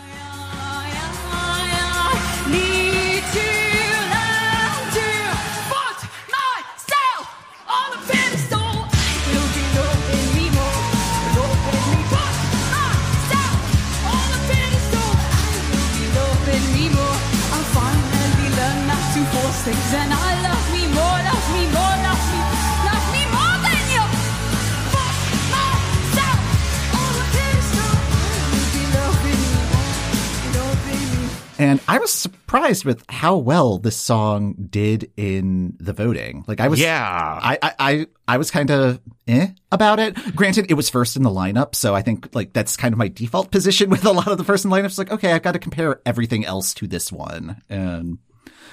And 31.61 31.81
I 31.87 31.99
was 31.99 32.11
surprised 32.11 32.85
with 32.85 33.05
how 33.09 33.37
well 33.37 33.79
this 33.79 33.97
song 33.97 34.55
did 34.71 35.13
in 35.17 35.77
the 35.79 35.93
voting. 35.93 36.45
Like 36.49 36.59
I 36.61 36.69
was, 36.69 36.81
Yeah. 36.81 37.03
I, 37.03 37.59
I, 37.63 37.75
I, 37.79 38.07
I 38.27 38.37
was 38.39 38.51
kind 38.51 38.71
of 38.71 39.01
eh 39.29 39.49
about 39.71 40.01
it. 40.01 40.17
Granted, 40.35 40.71
it 40.71 40.75
was 40.75 40.89
first 40.89 41.17
in 41.17 41.23
the 41.23 41.31
lineup, 41.31 41.75
so 41.75 41.95
I 41.95 42.03
think 42.03 42.35
like 42.35 42.53
that's 42.53 42.77
kind 42.77 42.95
of 42.95 42.99
my 42.99 43.09
default 43.09 43.51
position 43.51 43.91
with 43.95 44.05
a 44.07 44.13
lot 44.13 44.29
of 44.29 44.39
the 44.39 44.45
first 44.45 44.65
in 44.65 44.71
lineups. 44.71 44.99
Like, 44.99 45.13
okay, 45.13 45.33
I've 45.33 45.43
got 45.43 45.53
to 45.53 45.59
compare 45.59 46.01
everything 46.07 46.45
else 46.45 46.73
to 46.75 46.87
this 46.87 47.13
one. 47.13 47.61
And 47.69 48.19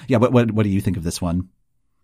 yeah, 0.06 0.16
what, 0.16 0.32
what, 0.32 0.50
what 0.50 0.62
do 0.62 0.70
you 0.70 0.80
think 0.80 0.96
of 0.96 1.04
this 1.04 1.20
one? 1.20 1.50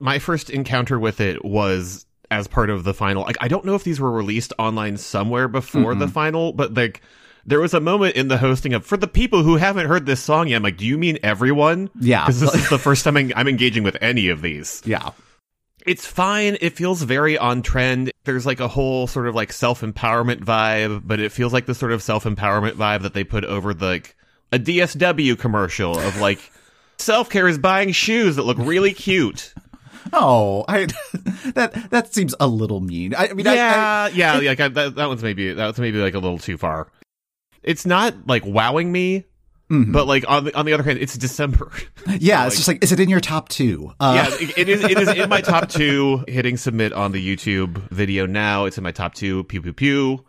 my 0.00 0.18
first 0.18 0.50
encounter 0.50 0.98
with 0.98 1.20
it 1.20 1.44
was 1.44 2.04
as 2.30 2.46
part 2.46 2.68
of 2.68 2.84
the 2.84 2.94
final. 2.94 3.22
Like, 3.22 3.36
I 3.40 3.48
don't 3.48 3.64
know 3.64 3.74
if 3.74 3.84
these 3.84 4.00
were 4.00 4.10
released 4.10 4.52
online 4.58 4.96
somewhere 4.96 5.48
before 5.48 5.94
the 5.94 6.08
final, 6.08 6.52
but 6.52 6.74
like, 6.74 7.00
there 7.46 7.60
was 7.60 7.74
a 7.74 7.80
moment 7.80 8.16
in 8.16 8.28
the 8.28 8.38
hosting 8.38 8.72
of, 8.74 8.84
for 8.86 8.96
the 8.96 9.06
people 9.06 9.42
who 9.42 9.56
haven't 9.56 9.86
heard 9.86 10.06
this 10.06 10.20
song 10.20 10.48
yet, 10.48 10.56
I'm 10.56 10.62
like, 10.62 10.76
do 10.76 10.86
you 10.86 10.96
mean 10.98 11.18
everyone? 11.22 11.90
Yeah. 12.00 12.24
Because 12.26 12.40
this 12.40 12.54
is 12.54 12.68
the 12.70 12.78
first 12.78 13.04
time 13.04 13.16
I'm, 13.16 13.48
engaging 13.48 13.82
with 13.82 13.96
any 14.00 14.28
of 14.28 14.42
these. 14.42 14.82
Yeah. 14.84 15.10
It's 15.86 16.06
fine. 16.06 16.56
It 16.60 16.74
feels 16.76 17.02
very 17.02 17.36
on 17.36 17.60
trend. 17.62 18.10
There's 18.24 18.46
like 18.46 18.60
a 18.60 18.68
whole 18.68 19.06
sort 19.06 19.28
of 19.28 19.34
like 19.34 19.52
self 19.52 19.82
empowerment 19.82 20.40
vibe, 20.44 21.02
but 21.04 21.20
it 21.20 21.30
feels 21.32 21.52
like 21.52 21.66
the 21.66 21.74
sort 21.74 21.92
of 21.92 22.02
self 22.02 22.24
empowerment 22.24 22.72
vibe 22.72 23.02
that 23.02 23.12
they 23.12 23.24
put 23.24 23.44
over 23.44 23.74
the, 23.74 23.84
like 23.86 24.16
a 24.50 24.58
DSW 24.58 25.38
commercial 25.38 25.98
of 25.98 26.18
like, 26.20 26.38
self 26.98 27.28
care 27.28 27.46
is 27.48 27.58
buying 27.58 27.92
shoes 27.92 28.36
that 28.36 28.44
look 28.44 28.56
really 28.58 28.94
cute. 28.94 29.52
Oh, 30.12 30.64
I, 30.68 30.86
that, 31.54 31.90
that 31.90 32.14
seems 32.14 32.34
a 32.40 32.46
little 32.46 32.80
mean. 32.80 33.14
I, 33.14 33.28
I 33.28 33.32
mean, 33.34 33.46
I- 33.46 33.52
I, 33.52 33.54
yeah, 34.14 34.40
yeah, 34.40 34.50
like 34.50 34.74
that, 34.74 34.94
that 34.94 35.06
one's 35.08 35.22
maybe 35.22 35.52
that 35.52 35.66
was 35.66 35.78
maybe 35.78 35.98
like 35.98 36.14
a 36.14 36.18
little 36.18 36.38
too 36.38 36.56
far. 36.56 36.88
It's 37.64 37.86
not 37.86 38.26
like 38.26 38.44
wowing 38.46 38.92
me, 38.92 39.24
Mhm. 39.70 39.92
but 39.92 40.06
like 40.06 40.24
on 40.28 40.44
the 40.44 40.54
on 40.56 40.66
the 40.66 40.72
other 40.74 40.82
hand, 40.82 40.98
it's 40.98 41.16
December. 41.16 41.70
yeah, 42.18 42.46
it's 42.46 42.56
just 42.56 42.68
like, 42.68 42.84
is 42.84 42.92
it 42.92 43.00
in 43.00 43.08
your 43.08 43.20
top 43.20 43.48
two? 43.48 43.92
Uh, 43.98 44.28
yeah, 44.28 44.36
it, 44.48 44.58
it 44.58 44.68
is. 44.68 44.84
It 44.84 44.98
is 44.98 45.08
in 45.08 45.28
my 45.28 45.40
top 45.40 45.68
two. 45.70 46.22
Hitting 46.28 46.56
submit 46.56 46.92
on 46.92 47.12
the 47.12 47.36
YouTube 47.36 47.78
video 47.90 48.26
now. 48.26 48.66
It's 48.66 48.76
in 48.78 48.84
my 48.84 48.92
top 48.92 49.14
two. 49.14 49.44
Pew 49.44 49.62
pew 49.62 49.72
pew. 49.72 50.24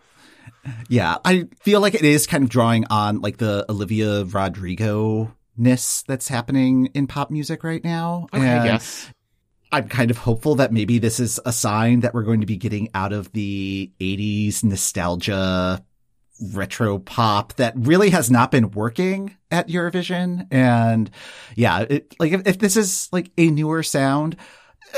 Yeah, 0.89 1.17
I 1.23 1.47
feel 1.61 1.79
like 1.81 1.93
it 1.93 2.03
is 2.05 2.25
kind 2.25 2.43
of 2.43 2.49
drawing 2.49 2.85
on 2.89 3.21
like 3.21 3.37
the 3.37 3.65
Olivia 3.69 4.23
Rodrigo 4.23 5.31
ness 5.57 6.03
that's 6.07 6.27
happening 6.27 6.87
in 6.93 7.05
pop 7.07 7.29
music 7.29 7.63
right 7.63 7.83
now. 7.83 8.27
Okay, 8.33 8.45
And 8.45 8.65
yes. 8.65 9.09
I'm 9.71 9.87
kind 9.89 10.09
of 10.11 10.17
hopeful 10.17 10.55
that 10.55 10.71
maybe 10.71 10.99
this 10.99 11.19
is 11.19 11.39
a 11.45 11.51
sign 11.51 11.99
that 12.01 12.13
we're 12.13 12.23
going 12.23 12.39
to 12.41 12.45
be 12.47 12.57
getting 12.57 12.89
out 12.93 13.13
of 13.13 13.31
the 13.33 13.91
80s 13.99 14.63
nostalgia 14.63 15.83
retro 16.53 16.99
pop 16.99 17.53
that 17.53 17.73
really 17.75 18.09
has 18.09 18.29
not 18.29 18.51
been 18.51 18.71
working 18.71 19.37
at 19.51 19.67
Eurovision. 19.67 20.47
And 20.51 21.09
yeah, 21.55 21.85
it, 21.89 22.15
like 22.19 22.33
if, 22.33 22.47
if 22.47 22.59
this 22.59 22.77
is 22.77 23.09
like 23.11 23.31
a 23.37 23.49
newer 23.49 23.83
sound, 23.83 24.35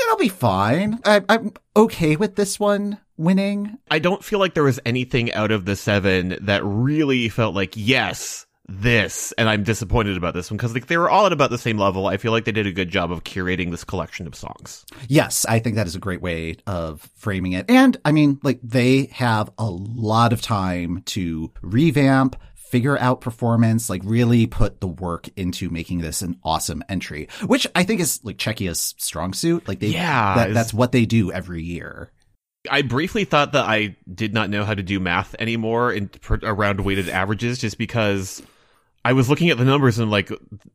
it'll 0.02 0.16
be 0.16 0.28
fine. 0.28 0.98
I, 1.04 1.22
I'm 1.28 1.52
okay 1.76 2.16
with 2.16 2.36
this 2.36 2.58
one 2.58 2.98
winning. 3.16 3.78
I 3.90 3.98
don't 3.98 4.24
feel 4.24 4.38
like 4.38 4.54
there 4.54 4.64
was 4.64 4.80
anything 4.84 5.32
out 5.32 5.50
of 5.50 5.64
the 5.64 5.76
seven 5.76 6.36
that 6.40 6.64
really 6.64 7.28
felt 7.28 7.54
like 7.54 7.74
yes. 7.76 8.46
This 8.70 9.32
and 9.38 9.48
I'm 9.48 9.64
disappointed 9.64 10.18
about 10.18 10.34
this 10.34 10.50
one 10.50 10.58
because 10.58 10.74
like 10.74 10.88
they 10.88 10.98
were 10.98 11.08
all 11.08 11.24
at 11.24 11.32
about 11.32 11.48
the 11.48 11.56
same 11.56 11.78
level. 11.78 12.06
I 12.06 12.18
feel 12.18 12.32
like 12.32 12.44
they 12.44 12.52
did 12.52 12.66
a 12.66 12.72
good 12.72 12.90
job 12.90 13.10
of 13.10 13.24
curating 13.24 13.70
this 13.70 13.82
collection 13.82 14.26
of 14.26 14.34
songs. 14.34 14.84
Yes, 15.08 15.46
I 15.48 15.58
think 15.58 15.76
that 15.76 15.86
is 15.86 15.94
a 15.94 15.98
great 16.00 16.20
way 16.20 16.56
of 16.66 17.00
framing 17.16 17.52
it. 17.52 17.70
And 17.70 17.96
I 18.04 18.12
mean, 18.12 18.38
like 18.42 18.60
they 18.62 19.06
have 19.06 19.50
a 19.56 19.64
lot 19.64 20.34
of 20.34 20.42
time 20.42 21.02
to 21.06 21.50
revamp, 21.62 22.36
figure 22.56 22.98
out 22.98 23.22
performance, 23.22 23.88
like 23.88 24.02
really 24.04 24.46
put 24.46 24.80
the 24.80 24.86
work 24.86 25.30
into 25.34 25.70
making 25.70 26.00
this 26.00 26.20
an 26.20 26.38
awesome 26.44 26.84
entry, 26.90 27.28
which 27.46 27.66
I 27.74 27.84
think 27.84 28.02
is 28.02 28.22
like 28.22 28.36
Czechia's 28.36 28.94
strong 28.98 29.32
suit. 29.32 29.66
Like 29.66 29.80
they, 29.80 29.88
Yeah, 29.88 30.34
that, 30.34 30.52
that's 30.52 30.74
what 30.74 30.92
they 30.92 31.06
do 31.06 31.32
every 31.32 31.62
year. 31.62 32.12
I 32.70 32.82
briefly 32.82 33.24
thought 33.24 33.52
that 33.52 33.64
I 33.64 33.96
did 34.12 34.34
not 34.34 34.50
know 34.50 34.64
how 34.64 34.74
to 34.74 34.82
do 34.82 35.00
math 35.00 35.34
anymore 35.38 35.90
in 35.90 36.10
around 36.42 36.80
weighted 36.80 37.08
averages 37.08 37.58
just 37.58 37.78
because 37.78 38.42
I 39.04 39.12
was 39.12 39.30
looking 39.30 39.50
at 39.50 39.58
the 39.58 39.64
numbers 39.64 39.98
and 39.98 40.10
like 40.10 40.30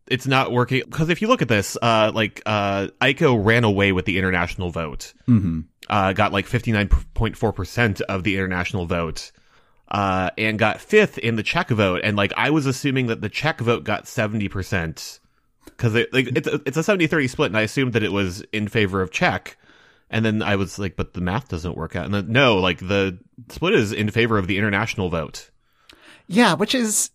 it's 0.08 0.25
not 0.25 0.51
working 0.51 0.82
because 0.86 1.10
if 1.10 1.22
you 1.22 1.27
look 1.27 1.42
at 1.42 1.48
this 1.48 1.77
uh 1.82 2.12
like 2.13 2.42
uh 2.46 2.88
Aiko 3.01 3.44
ran 3.44 3.63
away 3.63 3.92
with 3.92 4.06
the 4.06 4.18
international 4.18 4.70
vote. 4.72 5.13
hmm 5.25 5.62
Uh 5.89 6.13
got 6.13 6.32
like 6.32 6.48
59.4% 6.48 8.01
of 8.01 8.24
the 8.24 8.36
international 8.36 8.86
vote. 8.86 9.32
Uh 9.88 10.32
and 10.38 10.58
got 10.58 10.77
5th 10.77 11.18
in 11.18 11.36
the 11.36 11.44
Czech 11.44 11.70
vote 11.70 12.01
and 12.03 12.18
like 12.18 12.34
I 12.38 12.50
was 12.50 12.65
assuming 12.65 13.08
that 13.08 13.22
the 13.22 13.30
Czech 13.30 13.60
vote 13.60 13.84
got 13.84 14.06
70% 14.06 15.20
cuz 15.77 15.96
it, 15.96 16.13
like 16.13 16.27
it's 16.36 16.48
a, 16.48 16.62
it's 16.65 16.77
a 16.77 16.82
70-30 16.82 17.30
split 17.30 17.48
and 17.48 17.58
I 17.58 17.62
assumed 17.62 17.94
that 17.94 18.03
it 18.03 18.12
was 18.12 18.42
in 18.51 18.68
favor 18.68 19.01
of 19.01 19.12
Czech. 19.12 19.58
And 20.10 20.24
then 20.24 20.44
I 20.44 20.56
was 20.58 20.77
like, 20.77 20.96
but 20.96 21.13
the 21.13 21.22
math 21.22 21.48
doesn't 21.50 21.75
work 21.75 21.96
out. 21.96 22.06
And 22.06 22.13
then, 22.13 22.32
no, 22.32 22.58
like 22.60 22.77
the 22.80 23.18
split 23.50 23.74
is 23.74 23.92
in 23.92 24.12
favor 24.12 24.38
of 24.38 24.46
the 24.46 24.60
international 24.60 25.10
vote. 25.10 25.50
Yeah, 26.27 26.53
which 26.53 26.75
is 26.75 27.10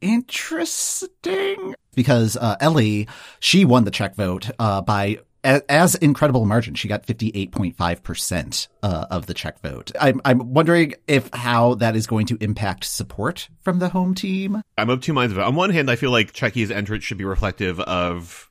interesting 0.00 1.74
because 1.94 2.36
uh, 2.36 2.56
Ellie, 2.60 3.08
she 3.40 3.64
won 3.64 3.84
the 3.84 3.90
Czech 3.90 4.14
vote 4.14 4.50
uh, 4.58 4.80
by 4.82 5.18
a- 5.44 5.62
as 5.70 5.94
incredible 5.96 6.46
margin. 6.46 6.74
She 6.74 6.88
got 6.88 7.06
58.5% 7.06 8.68
uh, 8.82 9.06
of 9.10 9.26
the 9.26 9.34
Czech 9.34 9.60
vote. 9.60 9.92
I'm, 10.00 10.20
I'm 10.24 10.52
wondering 10.54 10.94
if 11.06 11.30
how 11.32 11.74
that 11.76 11.96
is 11.96 12.06
going 12.06 12.26
to 12.26 12.38
impact 12.40 12.84
support 12.84 13.48
from 13.62 13.78
the 13.78 13.88
home 13.88 14.14
team. 14.14 14.62
I'm 14.78 14.90
of 14.90 15.00
two 15.00 15.12
minds 15.12 15.32
about 15.32 15.42
it. 15.42 15.48
On 15.48 15.54
one 15.54 15.70
hand, 15.70 15.90
I 15.90 15.96
feel 15.96 16.10
like 16.10 16.32
Czechia's 16.32 16.70
entrance 16.70 17.04
should 17.04 17.18
be 17.18 17.24
reflective 17.24 17.80
of 17.80 18.50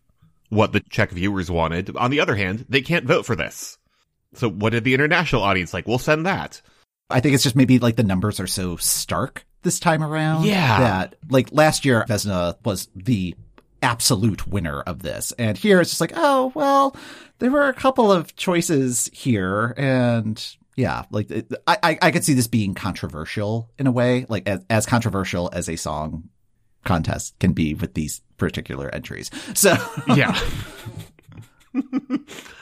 what 0.50 0.74
the 0.74 0.82
Czech 0.90 1.12
viewers 1.12 1.50
wanted. 1.52 1.96
On 1.96 2.12
the 2.12 2.20
other 2.20 2.36
hand, 2.36 2.66
they 2.70 2.82
can't 2.82 3.06
vote 3.06 3.26
for 3.26 3.36
this. 3.36 3.78
So 4.34 4.50
what 4.50 4.72
did 4.72 4.84
the 4.84 4.94
international 4.94 5.44
audience 5.44 5.74
like? 5.74 5.88
We'll 5.88 5.98
send 6.00 6.26
that. 6.26 6.62
I 7.10 7.20
think 7.20 7.34
it's 7.34 7.44
just 7.44 7.56
maybe 7.56 7.80
like 7.80 7.96
the 7.96 8.04
numbers 8.04 8.40
are 8.40 8.48
so 8.48 8.76
stark 8.76 9.46
this 9.64 9.80
time 9.80 10.04
around. 10.04 10.46
Yeah. 10.46 10.80
That 10.80 11.16
like 11.30 11.50
last 11.52 11.86
year, 11.86 12.06
Vesna 12.08 12.58
was 12.64 12.90
the 12.96 13.36
absolute 13.82 14.48
winner 14.48 14.82
of 14.82 15.02
this. 15.02 15.32
And 15.34 15.58
here 15.58 15.80
it's 15.82 15.92
just 15.92 16.02
like, 16.02 16.14
oh, 16.16 16.52
well, 16.56 16.96
there 17.40 17.52
were 17.52 17.68
a 17.68 17.74
couple 17.74 18.12
of 18.12 18.36
choices 18.36 19.10
here. 19.14 19.74
And 19.78 20.44
yeah, 20.76 21.04
like 21.12 21.30
it, 21.32 21.52
I, 21.68 21.98
I, 22.02 22.12
could 22.12 22.24
see 22.24 22.34
this 22.34 22.48
being 22.48 22.74
controversial 22.74 23.70
in 23.78 23.88
a 23.88 23.92
way, 23.92 24.26
like 24.30 24.48
as, 24.48 24.66
as 24.70 24.86
controversial 24.86 25.50
as 25.54 25.68
a 25.70 25.76
song 25.76 26.30
contest 26.86 27.38
can 27.40 27.54
be 27.54 27.74
with 27.74 27.94
these 27.94 28.22
particular 28.38 28.94
entries. 28.94 29.30
So 29.56 29.76
Yeah. 30.08 30.40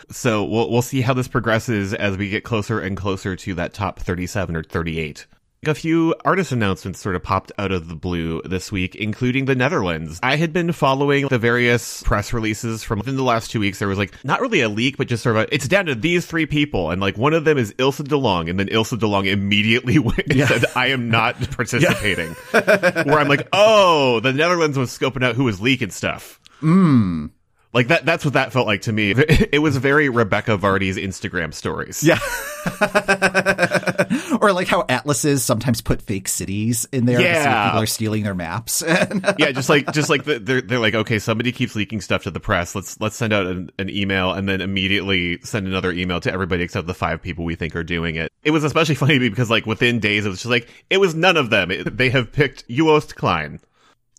so 0.09 0.43
we'll 0.43 0.69
we'll 0.69 0.81
see 0.81 1.01
how 1.01 1.13
this 1.13 1.27
progresses 1.27 1.93
as 1.93 2.17
we 2.17 2.29
get 2.29 2.43
closer 2.43 2.79
and 2.79 2.97
closer 2.97 3.35
to 3.35 3.53
that 3.55 3.73
top 3.73 3.99
37 3.99 4.55
or 4.55 4.63
38. 4.63 5.27
A 5.65 5.73
few 5.73 6.13
artist 6.23 6.51
announcements 6.51 6.99
sort 6.99 7.15
of 7.15 7.23
popped 7.23 7.51
out 7.57 7.71
of 7.71 7.89
the 7.89 7.95
blue 7.95 8.41
this 8.45 8.71
week, 8.71 8.95
including 8.95 9.45
the 9.45 9.55
Netherlands. 9.55 10.19
I 10.21 10.35
had 10.35 10.53
been 10.53 10.71
following 10.71 11.27
the 11.27 11.39
various 11.39 12.03
press 12.03 12.31
releases 12.31 12.83
from 12.83 12.99
within 12.99 13.17
the 13.17 13.23
last 13.23 13.49
two 13.49 13.59
weeks. 13.59 13.79
There 13.79 13.87
was 13.87 13.97
like 13.97 14.13
not 14.23 14.39
really 14.39 14.61
a 14.61 14.69
leak, 14.69 14.97
but 14.97 15.07
just 15.07 15.23
sort 15.23 15.35
of 15.35 15.43
a, 15.43 15.53
it's 15.53 15.67
down 15.67 15.87
to 15.87 15.95
these 15.95 16.27
three 16.27 16.45
people. 16.45 16.91
And 16.91 17.01
like 17.01 17.17
one 17.17 17.33
of 17.33 17.43
them 17.43 17.57
is 17.57 17.73
Ilse 17.79 18.01
DeLange. 18.01 18.51
And 18.51 18.59
then 18.59 18.67
Ilse 18.69 18.91
DeLange 18.91 19.31
immediately 19.31 19.97
went 19.99 20.27
and 20.29 20.47
said, 20.47 20.65
I 20.75 20.87
am 20.87 21.09
not 21.09 21.35
participating. 21.51 22.29
Where 22.51 23.19
I'm 23.19 23.27
like, 23.27 23.47
oh, 23.51 24.19
the 24.19 24.33
Netherlands 24.33 24.77
was 24.77 24.95
scoping 24.95 25.23
out 25.23 25.35
who 25.35 25.45
was 25.45 25.59
leaking 25.59 25.89
stuff. 25.89 26.39
Hmm. 26.59 27.27
Like 27.77 27.89
that, 27.89 28.05
that's 28.05 28.25
what 28.25 28.33
that 28.33 28.51
felt 28.51 28.65
like 28.65 28.81
to 28.81 28.91
me. 28.91 29.13
It 29.51 29.59
was 29.59 29.77
very 29.77 30.09
Rebekah 30.09 30.57
Vardy's 30.57 30.97
Instagram 30.97 31.53
stories. 31.53 32.03
Yeah. 32.03 32.17
or 34.41 34.51
like 34.51 34.67
how 34.67 34.83
atlases 34.89 35.43
sometimes 35.45 35.81
put 35.81 36.01
fake 36.01 36.27
cities 36.27 36.87
in 36.91 37.05
there 37.05 37.21
Yeah. 37.21 37.67
people 37.69 37.83
are 37.83 37.85
stealing 37.85 38.23
their 38.23 38.33
maps. 38.33 38.83
yeah, 39.37 39.51
just 39.51 39.69
like 39.69 39.91
just 39.91 40.09
like 40.09 40.23
the, 40.23 40.39
they're 40.39 40.61
they're 40.61 40.79
like, 40.79 40.95
okay, 40.95 41.19
somebody 41.19 41.51
keeps 41.51 41.75
leaking 41.75 42.01
stuff 42.01 42.23
to 42.23 42.31
the 42.31 42.39
press. 42.39 42.73
Let's 42.73 42.99
let's 42.99 43.15
send 43.15 43.31
out 43.31 43.45
an, 43.45 43.69
an 43.77 43.91
email 43.91 44.31
and 44.33 44.49
then 44.49 44.59
immediately 44.61 45.39
send 45.43 45.67
another 45.67 45.91
email 45.91 46.19
to 46.21 46.33
everybody 46.33 46.63
except 46.63 46.87
the 46.87 46.95
five 46.95 47.21
people 47.21 47.45
we 47.45 47.53
think 47.53 47.75
are 47.75 47.83
doing 47.83 48.15
it. 48.15 48.31
It 48.43 48.49
was 48.49 48.63
especially 48.63 48.95
funny 48.95 49.19
because 49.19 49.51
like 49.51 49.67
within 49.67 49.99
days 49.99 50.25
it 50.25 50.29
was 50.29 50.39
just 50.39 50.49
like 50.49 50.67
it 50.89 50.97
was 50.97 51.13
none 51.13 51.37
of 51.37 51.51
them. 51.51 51.69
It, 51.69 51.95
they 51.95 52.09
have 52.09 52.31
picked 52.31 52.67
Joost 52.67 53.15
Klein. 53.15 53.59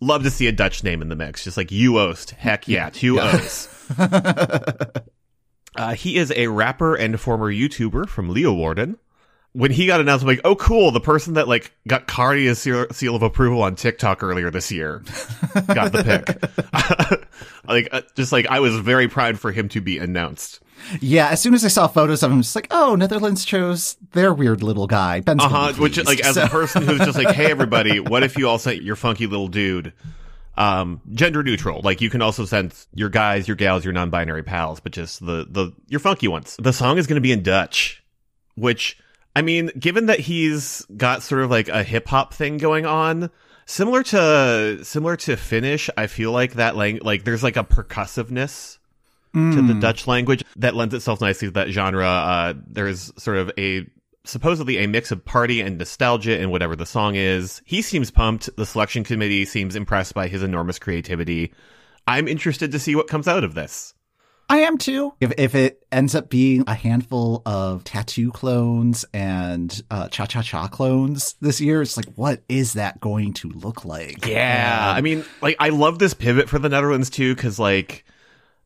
Love 0.00 0.22
to 0.22 0.30
see 0.30 0.46
a 0.46 0.52
Dutch 0.52 0.84
name 0.84 1.02
in 1.02 1.08
the 1.08 1.16
mix, 1.16 1.44
just 1.44 1.56
like 1.56 1.68
Joost. 1.68 2.30
Heck 2.30 2.68
yeah, 2.68 2.90
two 2.90 3.20
O's. 3.20 3.68
Uh, 5.78 5.94
he 5.94 6.16
is 6.16 6.32
a 6.34 6.48
rapper 6.48 6.96
and 6.96 7.20
former 7.20 7.52
YouTuber 7.52 8.08
from 8.08 8.34
Leeuwarden. 8.34 8.96
When 9.52 9.70
he 9.70 9.86
got 9.86 10.00
announced, 10.00 10.24
I'm 10.24 10.28
like, 10.28 10.40
oh, 10.44 10.56
cool. 10.56 10.90
The 10.90 11.00
person 11.00 11.34
that 11.34 11.46
like 11.46 11.72
got 11.86 12.08
Cardi's 12.08 12.58
seal, 12.58 12.86
seal 12.90 13.14
of 13.14 13.22
approval 13.22 13.62
on 13.62 13.76
TikTok 13.76 14.22
earlier 14.24 14.50
this 14.50 14.72
year 14.72 15.02
got 15.68 15.92
the 15.92 16.02
pick. 16.02 17.24
like, 17.68 17.88
uh, 17.92 18.02
just 18.16 18.32
like 18.32 18.46
I 18.46 18.58
was 18.58 18.76
very 18.76 19.08
proud 19.08 19.38
for 19.38 19.52
him 19.52 19.68
to 19.70 19.80
be 19.80 19.98
announced. 19.98 20.60
Yeah, 21.00 21.28
as 21.28 21.40
soon 21.40 21.54
as 21.54 21.64
I 21.64 21.68
saw 21.68 21.86
photos 21.86 22.22
of 22.22 22.30
him, 22.30 22.40
it's 22.40 22.54
like, 22.54 22.68
oh, 22.70 22.94
Netherlands 22.94 23.44
chose 23.44 23.96
their 24.12 24.32
weird 24.32 24.62
little 24.62 24.86
guy. 24.86 25.20
Ben's 25.20 25.42
uh-huh, 25.42 25.72
be 25.74 25.80
Which, 25.80 26.02
like, 26.04 26.20
as 26.20 26.36
a 26.36 26.46
person 26.48 26.82
who's 26.82 26.98
just 26.98 27.18
like, 27.18 27.34
hey, 27.34 27.50
everybody, 27.50 28.00
what 28.00 28.22
if 28.22 28.36
you 28.36 28.48
all 28.48 28.58
sent 28.58 28.82
your 28.82 28.96
funky 28.96 29.26
little 29.26 29.48
dude? 29.48 29.92
Um, 30.56 31.00
gender 31.12 31.42
neutral. 31.42 31.80
Like, 31.82 32.00
you 32.00 32.10
can 32.10 32.22
also 32.22 32.44
send 32.44 32.74
your 32.94 33.08
guys, 33.08 33.46
your 33.46 33.56
gals, 33.56 33.84
your 33.84 33.92
non-binary 33.92 34.42
pals, 34.42 34.80
but 34.80 34.92
just 34.92 35.24
the 35.24 35.46
the 35.48 35.72
your 35.86 36.00
funky 36.00 36.26
ones. 36.26 36.56
The 36.58 36.72
song 36.72 36.98
is 36.98 37.06
going 37.06 37.14
to 37.14 37.20
be 37.20 37.32
in 37.32 37.42
Dutch, 37.42 38.02
which 38.56 38.98
I 39.36 39.42
mean, 39.42 39.70
given 39.78 40.06
that 40.06 40.18
he's 40.18 40.84
got 40.96 41.22
sort 41.22 41.42
of 41.42 41.50
like 41.50 41.68
a 41.68 41.84
hip 41.84 42.08
hop 42.08 42.34
thing 42.34 42.56
going 42.58 42.86
on, 42.86 43.30
similar 43.66 44.02
to 44.02 44.80
similar 44.82 45.16
to 45.18 45.36
Finnish, 45.36 45.88
I 45.96 46.08
feel 46.08 46.32
like 46.32 46.54
that 46.54 46.74
lang- 46.74 47.00
like 47.02 47.22
there's 47.22 47.44
like 47.44 47.56
a 47.56 47.62
percussiveness 47.62 48.78
to 49.34 49.62
the 49.62 49.74
Dutch 49.74 50.06
language 50.06 50.44
that 50.56 50.74
lends 50.74 50.94
itself 50.94 51.20
nicely 51.20 51.48
to 51.48 51.52
that 51.52 51.68
genre. 51.68 52.06
Uh, 52.06 52.54
there's 52.66 53.12
sort 53.20 53.36
of 53.36 53.50
a 53.58 53.86
supposedly 54.24 54.78
a 54.78 54.86
mix 54.86 55.10
of 55.10 55.24
party 55.24 55.60
and 55.60 55.78
nostalgia 55.78 56.38
in 56.38 56.50
whatever 56.50 56.76
the 56.76 56.86
song 56.86 57.14
is. 57.14 57.62
He 57.64 57.82
seems 57.82 58.10
pumped. 58.10 58.50
The 58.56 58.66
selection 58.66 59.04
committee 59.04 59.44
seems 59.44 59.74
impressed 59.74 60.14
by 60.14 60.28
his 60.28 60.42
enormous 60.42 60.78
creativity. 60.78 61.52
I'm 62.06 62.28
interested 62.28 62.72
to 62.72 62.78
see 62.78 62.94
what 62.94 63.08
comes 63.08 63.28
out 63.28 63.44
of 63.44 63.54
this. 63.54 63.94
I 64.50 64.60
am 64.60 64.78
too. 64.78 65.12
If 65.20 65.32
if 65.36 65.54
it 65.54 65.86
ends 65.92 66.14
up 66.14 66.30
being 66.30 66.64
a 66.66 66.74
handful 66.74 67.42
of 67.44 67.84
tattoo 67.84 68.30
clones 68.32 69.04
and 69.12 69.82
uh, 69.90 70.08
cha 70.08 70.24
cha 70.24 70.40
cha 70.40 70.68
clones 70.68 71.34
this 71.42 71.60
year, 71.60 71.82
it's 71.82 71.98
like, 71.98 72.10
what 72.14 72.42
is 72.48 72.72
that 72.72 72.98
going 72.98 73.34
to 73.34 73.50
look 73.50 73.84
like? 73.84 74.26
Yeah, 74.26 74.92
I 74.94 75.02
mean, 75.02 75.24
like 75.42 75.56
I 75.58 75.68
love 75.68 75.98
this 75.98 76.14
pivot 76.14 76.48
for 76.48 76.58
the 76.58 76.70
Netherlands 76.70 77.10
too, 77.10 77.34
because 77.34 77.58
like 77.58 78.06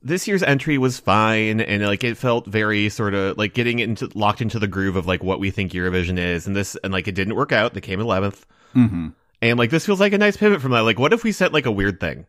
this 0.05 0.27
year's 0.29 0.43
entry 0.43 0.79
was 0.79 0.99
fine, 0.99 1.61
and 1.61 1.83
like 1.85 2.05
it 2.05 2.17
felt 2.17 2.47
very 2.47 2.89
sort 2.89 3.15
of 3.15 3.39
like 3.39 3.55
getting 3.55 3.79
into 3.79 4.09
locked 4.15 4.41
into 4.41 4.59
the 4.59 4.67
groove 4.67 4.97
of 4.97 5.07
like 5.07 5.23
what 5.23 5.41
we 5.41 5.51
think 5.51 5.73
Eurovision 5.73 6.19
is, 6.19 6.47
and 6.47 6.55
this 6.57 6.77
and 6.83 6.93
like 6.93 7.09
it 7.09 7.15
didn't 7.15 7.37
work 7.37 7.53
out. 7.53 7.75
They 7.75 7.81
came 7.81 7.99
11th, 8.01 8.43
hmm 8.73 9.09
and 9.41 9.59
like 9.59 9.71
this 9.71 9.85
feels 9.87 9.99
like 10.01 10.13
a 10.13 10.19
nice 10.19 10.37
pivot 10.37 10.61
from 10.61 10.71
that. 10.73 10.81
Like, 10.83 10.99
what 10.99 11.13
if 11.13 11.25
we 11.25 11.33
set 11.33 11.53
like 11.53 11.67
a 11.67 11.73
weird 11.73 11.99
thing? 12.01 12.27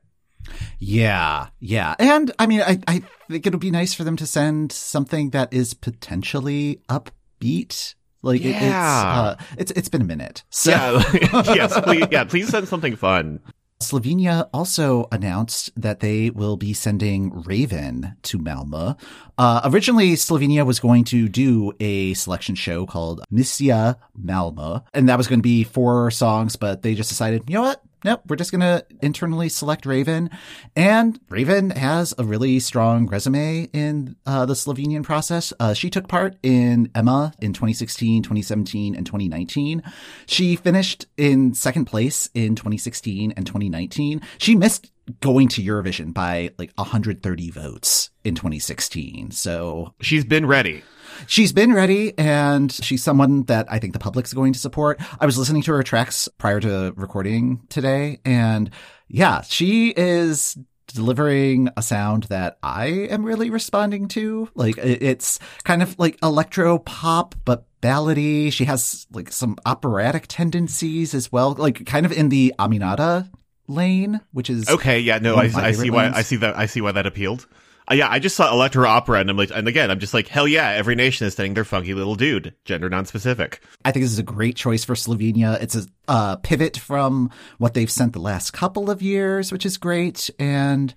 Yeah, 0.80 1.48
yeah, 1.60 1.96
and 2.00 2.32
I 2.40 2.48
mean, 2.48 2.62
I 2.62 2.80
I 2.88 3.02
think 3.30 3.46
it'll 3.48 3.60
be 3.60 3.72
nice 3.72 3.94
for 3.94 4.04
them 4.04 4.18
to 4.18 4.26
send 4.28 4.72
something 4.72 5.30
that 5.32 5.54
is 5.54 5.74
potentially 5.74 6.82
upbeat. 6.90 7.96
Like 8.22 8.42
it- 8.42 8.50
it's 8.50 8.62
Yeah. 8.62 9.12
uh, 9.22 9.36
it's 9.58 9.72
it's 9.72 9.90
been 9.90 10.02
a 10.02 10.06
minute. 10.06 10.44
So 10.50 10.72
Yeah, 10.72 11.04
yes, 11.54 11.80
please, 11.82 12.06
yeah, 12.12 12.24
please 12.26 12.50
send 12.50 12.68
something 12.68 12.96
fun. 12.96 13.40
Slovenia 13.84 14.50
also 14.54 15.08
announced 15.12 15.72
that 15.76 16.00
they 16.00 16.30
will 16.30 16.58
be 16.58 16.74
sending 16.74 17.32
Raiven 17.32 18.16
to 18.24 18.38
Malmo. 18.40 18.98
Uh, 19.38 19.62
originally, 19.66 20.14
Slovenia 20.14 20.66
was 20.66 20.80
going 20.80 21.04
to 21.06 21.28
do 21.28 21.74
a 21.80 22.14
selection 22.16 22.56
show 22.56 22.86
called 22.86 23.22
Missia 23.32 23.98
Malmo, 24.16 24.84
and 24.94 25.10
that 25.10 25.18
was 25.18 25.28
going 25.28 25.40
to 25.40 25.44
be 25.44 25.64
four 25.64 26.10
songs, 26.12 26.56
but 26.56 26.82
they 26.82 26.96
just 26.96 27.10
decided, 27.10 27.44
you 27.48 27.56
know 27.56 27.62
what? 27.62 27.84
Nope, 28.04 28.22
we're 28.28 28.36
just 28.36 28.52
going 28.52 28.62
to 28.62 28.86
internally 29.02 29.50
select 29.50 29.86
Raiven. 29.86 30.30
And 30.76 31.20
Raiven 31.28 31.76
has 31.76 32.14
a 32.18 32.24
really 32.24 32.60
strong 32.60 33.08
resume 33.08 33.70
in 33.74 34.16
uh, 34.26 34.46
the 34.46 34.54
Slovenian 34.54 35.04
process. 35.04 35.54
Uh, 35.60 35.74
she 35.74 35.90
took 35.90 36.08
part 36.08 36.36
in 36.44 36.92
EMA 36.98 37.34
in 37.40 37.54
2016, 37.54 38.24
2017, 38.24 38.96
and 38.96 39.06
2019. 39.06 39.84
She 40.26 40.56
finished 40.56 41.06
in 41.18 41.54
second 41.54 41.86
place 41.86 42.30
in 42.34 42.56
2016 42.56 43.34
and 43.38 43.46
2019. 43.46 44.22
She 44.38 44.56
missed 44.56 44.92
going 45.20 45.48
to 45.50 45.62
Eurovision 45.62 46.14
by 46.14 46.52
like 46.58 46.72
130 46.76 47.52
votes 47.52 48.10
in 48.24 48.36
2016. 48.36 49.32
So 49.32 49.94
She's 50.00 50.26
been 50.26 50.46
ready. 50.46 50.84
She's 51.28 51.54
been 51.54 51.74
ready 51.74 52.18
and 52.18 52.72
she's 52.72 53.04
someone 53.04 53.44
that 53.44 53.72
I 53.72 53.80
think 53.80 53.94
the 53.94 54.00
public's 54.00 54.34
going 54.34 54.54
to 54.54 54.60
support. 54.60 55.00
I 55.20 55.26
was 55.26 55.38
listening 55.38 55.62
to 55.64 55.74
her 55.74 55.84
tracks 55.84 56.30
prior 56.38 56.60
to 56.60 56.94
recording 56.96 57.62
today 57.70 58.20
and 58.26 58.70
yeah, 59.08 59.42
she 59.42 59.90
is 59.90 60.58
delivering 60.88 61.70
a 61.76 61.82
sound 61.82 62.24
that 62.24 62.58
I 62.62 62.86
am 62.86 63.24
really 63.24 63.50
responding 63.50 64.08
to. 64.10 64.50
Like 64.56 64.78
it's 64.78 65.40
kind 65.64 65.82
of 65.82 65.98
like 66.00 66.18
electro 66.24 66.80
pop, 66.80 67.36
but 67.46 67.66
ballady. 67.82 68.52
She 68.52 68.66
has 68.66 69.08
like 69.12 69.32
some 69.32 69.58
operatic 69.66 70.26
tendencies 70.28 71.14
as 71.14 71.32
well, 71.32 71.54
like 71.54 71.86
kind 71.86 72.06
of 72.06 72.12
in 72.12 72.30
the 72.30 72.54
Aminata 72.60 73.30
lane, 73.68 74.22
which 74.32 74.50
is 74.50 74.70
Okay, 74.70 75.00
yeah, 75.00 75.20
no, 75.20 75.36
I, 75.36 75.44
I 75.44 75.48
see 75.48 75.84
favorite 75.84 75.92
why. 75.92 76.12
I 76.14 76.22
see 76.22 76.36
that 76.38 76.58
I 76.58 76.66
see 76.66 76.82
why 76.82 76.92
that 76.92 77.06
appealed. 77.06 77.48
Uh, 77.94 77.96
yeah, 77.96 78.10
I 78.10 78.18
just 78.18 78.36
saw 78.36 78.52
electro 78.52 78.90
opera, 78.90 79.20
and 79.20 79.30
I'm 79.30 79.38
like, 79.38 79.52
and 79.54 79.68
again, 79.68 79.92
I'm 79.92 80.00
just 80.00 80.16
like, 80.16 80.28
hell 80.28 80.48
yeah, 80.48 80.70
every 80.70 80.96
nation 80.96 81.28
is 81.28 81.36
sending 81.36 81.54
their 81.54 81.64
funky 81.64 81.94
little 81.94 82.16
dude, 82.16 82.56
gender 82.66 82.90
non-specific. 82.90 83.62
I 83.86 83.92
think 83.92 84.04
this 84.04 84.12
is 84.12 84.18
a 84.18 84.24
great 84.24 84.56
choice 84.56 84.84
for 84.84 84.96
Slovenia. 84.96 85.62
It's 85.62 85.76
a 85.76 85.86
uh, 86.08 86.38
pivot 86.38 86.76
from 86.76 87.30
what 87.60 87.76
they've 87.76 87.92
sent 87.92 88.14
the 88.14 88.20
last 88.20 88.50
couple 88.52 88.90
of 88.90 89.04
years, 89.04 89.52
which 89.52 89.64
is 89.64 89.78
great. 89.78 90.32
And 90.40 90.92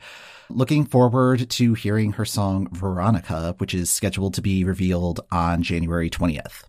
looking 0.48 0.86
forward 0.86 1.50
to 1.50 1.74
hearing 1.74 2.12
her 2.12 2.24
song 2.24 2.66
Veronika, 2.72 3.54
which 3.58 3.74
is 3.74 3.90
scheduled 3.90 4.32
to 4.32 4.40
be 4.40 4.64
revealed 4.64 5.20
on 5.30 5.62
January 5.62 6.08
20th. 6.08 6.62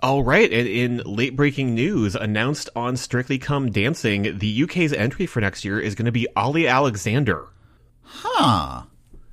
All 0.00 0.24
right, 0.24 0.52
and 0.52 0.68
in 0.68 0.98
late 1.06 1.36
breaking 1.36 1.74
news, 1.74 2.14
announced 2.14 2.68
on 2.76 2.98
Strictly 2.98 3.38
Come 3.38 3.70
Dancing, 3.70 4.36
the 4.38 4.64
UK's 4.64 4.92
entry 4.92 5.24
for 5.24 5.40
next 5.40 5.64
year 5.64 5.80
is 5.80 5.94
going 5.94 6.04
to 6.04 6.12
be 6.12 6.28
Ollie 6.36 6.68
Alexander. 6.68 7.48
Huh. 8.02 8.82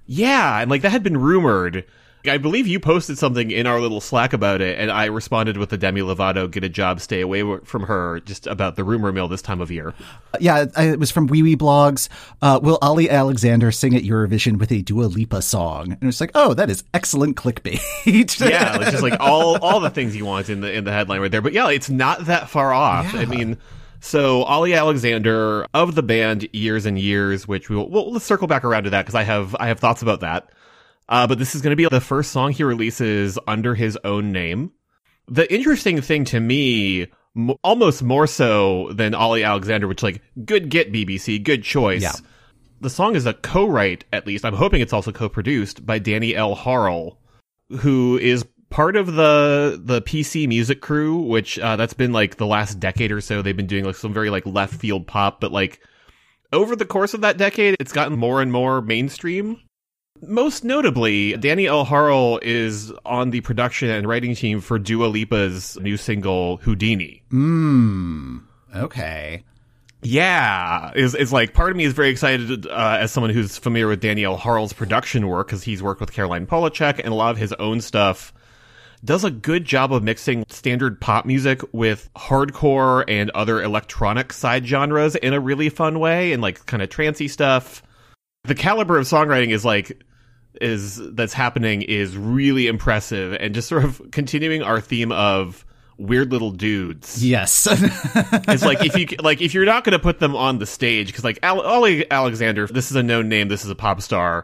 Yeah, 0.07 0.59
and 0.59 0.69
like 0.69 0.81
that 0.81 0.91
had 0.91 1.03
been 1.03 1.17
rumored. 1.17 1.85
I 2.27 2.37
believe 2.37 2.65
you 2.65 2.79
posted 2.79 3.17
something 3.17 3.51
in 3.51 3.67
our 3.67 3.79
little 3.79 4.01
Slack 4.01 4.33
about 4.33 4.61
it, 4.61 4.79
and 4.79 4.91
I 4.91 5.05
responded 5.05 5.57
with 5.57 5.69
the 5.69 5.77
Demi 5.77 6.01
Lovato 6.01 6.49
"Get 6.49 6.63
a 6.63 6.69
job, 6.69 6.99
stay 6.99 7.21
away 7.21 7.43
from 7.63 7.83
her" 7.83 8.19
just 8.21 8.47
about 8.47 8.75
the 8.75 8.83
rumor 8.83 9.11
mill 9.11 9.27
this 9.27 9.41
time 9.41 9.61
of 9.61 9.71
year. 9.71 9.93
Yeah, 10.39 10.65
it 10.77 10.99
was 10.99 11.11
from 11.11 11.29
Wiwibloggs. 11.29 12.09
Uh, 12.41 12.59
will 12.61 12.79
Ollie 12.81 13.09
Alexander 13.09 13.71
sing 13.71 13.95
at 13.95 14.03
Eurovision 14.03 14.57
with 14.57 14.71
a 14.71 14.81
Dua 14.81 15.05
Lipa 15.05 15.41
song? 15.41 15.93
And 15.93 16.09
it's 16.09 16.19
like, 16.19 16.31
oh, 16.35 16.53
that 16.55 16.69
is 16.69 16.83
excellent 16.93 17.37
clickbait. 17.37 17.81
yeah, 18.39 18.81
it's 18.81 18.91
just 18.91 19.03
like 19.03 19.19
all 19.19 19.57
all 19.59 19.79
the 19.79 19.89
things 19.89 20.15
you 20.15 20.25
want 20.25 20.49
in 20.49 20.61
the 20.61 20.71
in 20.71 20.83
the 20.83 20.91
headline 20.91 21.21
right 21.21 21.31
there. 21.31 21.41
But 21.41 21.53
yeah, 21.53 21.69
it's 21.69 21.89
not 21.89 22.25
that 22.25 22.49
far 22.49 22.73
off. 22.73 23.13
I 23.13 23.25
mean, 23.25 23.57
so 24.05 24.43
Ollie 24.43 24.75
Alexander 24.75 25.65
of 25.73 25.95
the 25.95 26.03
band 26.03 26.47
Years 26.53 26.85
and 26.85 26.97
Years, 26.99 27.47
which 27.47 27.71
we'll, 27.71 27.89
we'll 27.89 28.11
let's 28.11 28.23
circle 28.23 28.47
back 28.47 28.63
around 28.63 28.83
to 28.83 28.91
that 28.91 29.01
because 29.01 29.15
I 29.15 29.23
have 29.23 29.55
I 29.59 29.67
have 29.67 29.79
thoughts 29.79 30.03
about 30.03 30.19
that. 30.19 30.49
Uh, 31.09 31.25
but 31.25 31.39
this 31.39 31.55
is 31.55 31.61
going 31.63 31.71
to 31.71 31.75
be 31.75 31.87
the 31.87 31.99
first 31.99 32.31
song 32.31 32.51
he 32.51 32.63
releases 32.63 33.39
under 33.47 33.73
his 33.73 33.97
own 34.03 34.31
name. 34.31 34.71
The 35.27 35.51
interesting 35.51 36.01
thing 36.01 36.23
to 36.25 36.39
me, 36.39 37.07
m- 37.35 37.55
almost 37.63 38.03
more 38.03 38.27
so 38.27 38.91
than 38.91 39.15
Ollie 39.15 39.43
Alexander, 39.43 39.87
which 39.87 40.03
like 40.03 40.21
good 40.45 40.69
get 40.69 40.93
BBC, 40.93 41.43
good 41.43 41.63
choice. 41.63 42.03
Yeah. 42.03 42.13
The 42.81 42.89
song 42.91 43.15
is 43.15 43.25
a 43.25 43.33
co-write, 43.33 44.05
at 44.13 44.27
least. 44.27 44.45
I'm 44.45 44.53
hoping 44.53 44.81
it's 44.81 44.93
also 44.93 45.11
co-produced 45.11 45.83
by 45.83 45.97
Danny 45.97 46.35
L. 46.35 46.53
Harle, 46.53 47.17
who 47.79 48.19
is 48.19 48.45
part 48.75 48.97
of 48.97 49.13
the 49.13 49.79
the 49.81 50.01
PC 50.01 50.49
music 50.49 50.81
crew, 50.81 51.15
which 51.15 51.57
uh, 51.59 51.77
that's 51.77 51.93
been 51.93 52.11
like 52.11 52.35
the 52.35 52.45
last 52.45 52.77
decade 52.77 53.09
or 53.09 53.21
so. 53.21 53.41
They've 53.41 53.55
been 53.55 53.67
doing 53.67 53.85
like 53.85 53.95
some 53.95 54.13
very 54.13 54.29
like 54.29 54.45
left 54.45 54.73
field 54.73 55.07
pop, 55.07 55.39
but 55.39 55.53
like 55.53 55.79
over 56.51 56.75
the 56.75 56.85
course 56.85 57.13
of 57.13 57.21
that 57.21 57.37
decade, 57.37 57.77
it's 57.79 57.93
gotten 57.93 58.19
more 58.19 58.41
and 58.41 58.51
more 58.51 58.81
mainstream. 58.81 59.61
Most 60.21 60.65
notably, 60.65 61.37
Danny 61.37 61.67
L. 61.67 61.85
Harle 61.85 62.39
is 62.41 62.91
on 63.05 63.29
the 63.29 63.39
production 63.41 63.89
and 63.89 64.07
writing 64.09 64.35
team 64.35 64.59
for 64.59 64.77
Dua 64.77 65.05
Lipa's 65.05 65.77
new 65.79 65.95
single 65.95 66.57
Houdini. 66.57 67.23
Mmm. 67.31 68.41
Okay. 68.75 69.45
Yeah, 70.01 70.91
is 70.97 71.15
is 71.15 71.31
like 71.31 71.53
part 71.53 71.71
of 71.71 71.77
me 71.77 71.85
is 71.85 71.93
very 71.93 72.09
excited 72.09 72.67
uh, 72.67 72.97
as 72.99 73.13
someone 73.13 73.31
who's 73.31 73.57
familiar 73.57 73.87
with 73.87 74.01
Danny 74.01 74.25
L. 74.25 74.35
Harle's 74.35 74.73
production 74.73 75.29
work 75.29 75.47
because 75.47 75.63
he's 75.63 75.81
worked 75.81 76.01
with 76.01 76.11
Caroline 76.11 76.45
Polachek 76.45 76.99
and 76.99 77.07
a 77.07 77.15
lot 77.15 77.31
of 77.31 77.37
his 77.37 77.53
own 77.53 77.79
stuff. 77.79 78.33
Does 79.05 79.23
a 79.23 79.29
good 79.29 79.65
job 79.65 79.93
of 79.93 80.01
mixing 80.03 80.45
standard 80.49 80.99
pop 80.99 81.25
music 81.25 81.61
with 81.71 82.09
hardcore 82.15 83.03
and 83.07 83.29
other 83.31 83.61
electronic 83.61 84.33
side 84.33 84.65
genres 84.65 85.15
in 85.15 85.33
a 85.33 85.39
really 85.39 85.69
fun 85.69 85.99
way 85.99 86.33
and 86.33 86.41
like 86.41 86.65
kind 86.65 86.81
of 86.81 86.89
trancy 86.89 87.27
stuff. 87.27 87.83
The 88.45 88.55
caliber 88.55 88.97
of 88.97 89.05
songwriting 89.05 89.51
is 89.51 89.63
like 89.63 90.03
is 90.59 90.99
that's 91.13 91.33
happening 91.33 91.83
is 91.83 92.17
really 92.17 92.65
impressive 92.67 93.33
and 93.39 93.53
just 93.53 93.67
sort 93.67 93.83
of 93.83 94.01
continuing 94.11 94.63
our 94.63 94.81
theme 94.81 95.11
of 95.11 95.65
weird 95.97 96.31
little 96.31 96.51
dudes. 96.51 97.23
Yes. 97.23 97.67
It's 98.47 98.63
like 98.63 98.83
if 98.85 98.95
you 98.97 99.17
like 99.21 99.41
if 99.41 99.53
you're 99.53 99.65
not 99.65 99.83
going 99.83 99.93
to 99.93 99.99
put 99.99 100.19
them 100.19 100.35
on 100.35 100.59
the 100.59 100.65
stage 100.65 101.07
because 101.07 101.23
like 101.23 101.39
Al- 101.43 101.61
Ollie 101.61 102.09
Alexander, 102.09 102.67
this 102.67 102.89
is 102.89 102.95
a 102.95 103.03
known 103.03 103.29
name, 103.29 103.49
this 103.49 103.63
is 103.63 103.69
a 103.69 103.75
pop 103.75 104.01
star. 104.01 104.43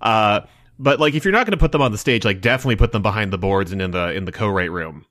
Uh, 0.00 0.40
but 0.78 1.00
like 1.00 1.14
if 1.14 1.24
you're 1.24 1.32
not 1.32 1.46
going 1.46 1.52
to 1.52 1.56
put 1.58 1.72
them 1.72 1.82
on 1.82 1.92
the 1.92 1.98
stage, 1.98 2.24
like 2.24 2.40
definitely 2.40 2.76
put 2.76 2.92
them 2.92 3.02
behind 3.02 3.32
the 3.32 3.38
boards 3.38 3.72
and 3.72 3.80
in 3.80 3.90
the 3.90 4.12
in 4.12 4.24
the 4.24 4.32
co-write 4.32 4.70
room. 4.70 5.06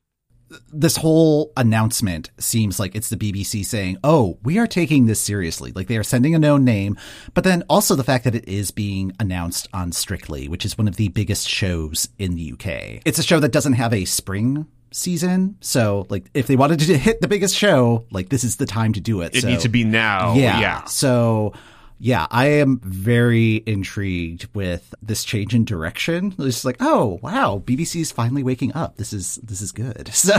this 0.71 0.97
whole 0.97 1.51
announcement 1.57 2.29
seems 2.37 2.79
like 2.79 2.95
it's 2.95 3.09
the 3.09 3.17
BBC 3.17 3.65
saying, 3.65 3.97
"Oh, 4.03 4.37
we 4.43 4.59
are 4.59 4.67
taking 4.67 5.05
this 5.05 5.19
seriously." 5.19 5.71
Like 5.73 5.87
they 5.87 5.97
are 5.97 6.03
sending 6.03 6.35
a 6.35 6.39
known 6.39 6.63
name, 6.63 6.97
but 7.33 7.43
then 7.43 7.63
also 7.69 7.95
the 7.95 8.03
fact 8.03 8.23
that 8.25 8.35
it 8.35 8.47
is 8.47 8.71
being 8.71 9.11
announced 9.19 9.67
on 9.73 9.91
Strictly, 9.91 10.47
which 10.47 10.65
is 10.65 10.77
one 10.77 10.87
of 10.87 10.97
the 10.97 11.09
biggest 11.09 11.49
shows 11.49 12.09
in 12.19 12.35
the 12.35 12.53
UK. 12.53 13.01
It's 13.05 13.19
a 13.19 13.23
show 13.23 13.39
that 13.39 13.51
doesn't 13.51 13.73
have 13.73 13.93
a 13.93 14.05
spring 14.05 14.67
season, 14.91 15.57
so 15.61 16.05
like 16.09 16.29
if 16.35 16.45
they 16.45 16.55
wanted 16.55 16.79
to 16.81 16.97
hit 16.97 17.21
the 17.21 17.27
biggest 17.27 17.55
show, 17.55 18.05
like 18.11 18.29
this 18.29 18.43
is 18.43 18.57
the 18.57 18.67
time 18.67 18.93
to 18.93 19.01
do 19.01 19.21
it. 19.21 19.35
It 19.35 19.41
so, 19.41 19.47
needs 19.47 19.63
to 19.63 19.69
be 19.69 19.83
now. 19.83 20.35
yeah. 20.35 20.59
yeah. 20.59 20.83
So 20.85 21.53
yeah, 21.97 22.27
I 22.29 22.47
am 22.47 22.79
very 22.79 23.63
intrigued 23.65 24.47
with 24.53 24.93
this 25.01 25.23
change 25.23 25.55
in 25.55 25.63
direction. 25.63 26.35
It's 26.39 26.65
like, 26.65 26.77
oh 26.81 27.19
wow, 27.21 27.61
BBC 27.65 28.01
is 28.01 28.11
finally 28.11 28.43
waking 28.43 28.73
up. 28.73 28.97
This 28.97 29.13
is 29.13 29.35
this 29.37 29.61
is 29.61 29.71
good. 29.71 30.11
So 30.25 30.37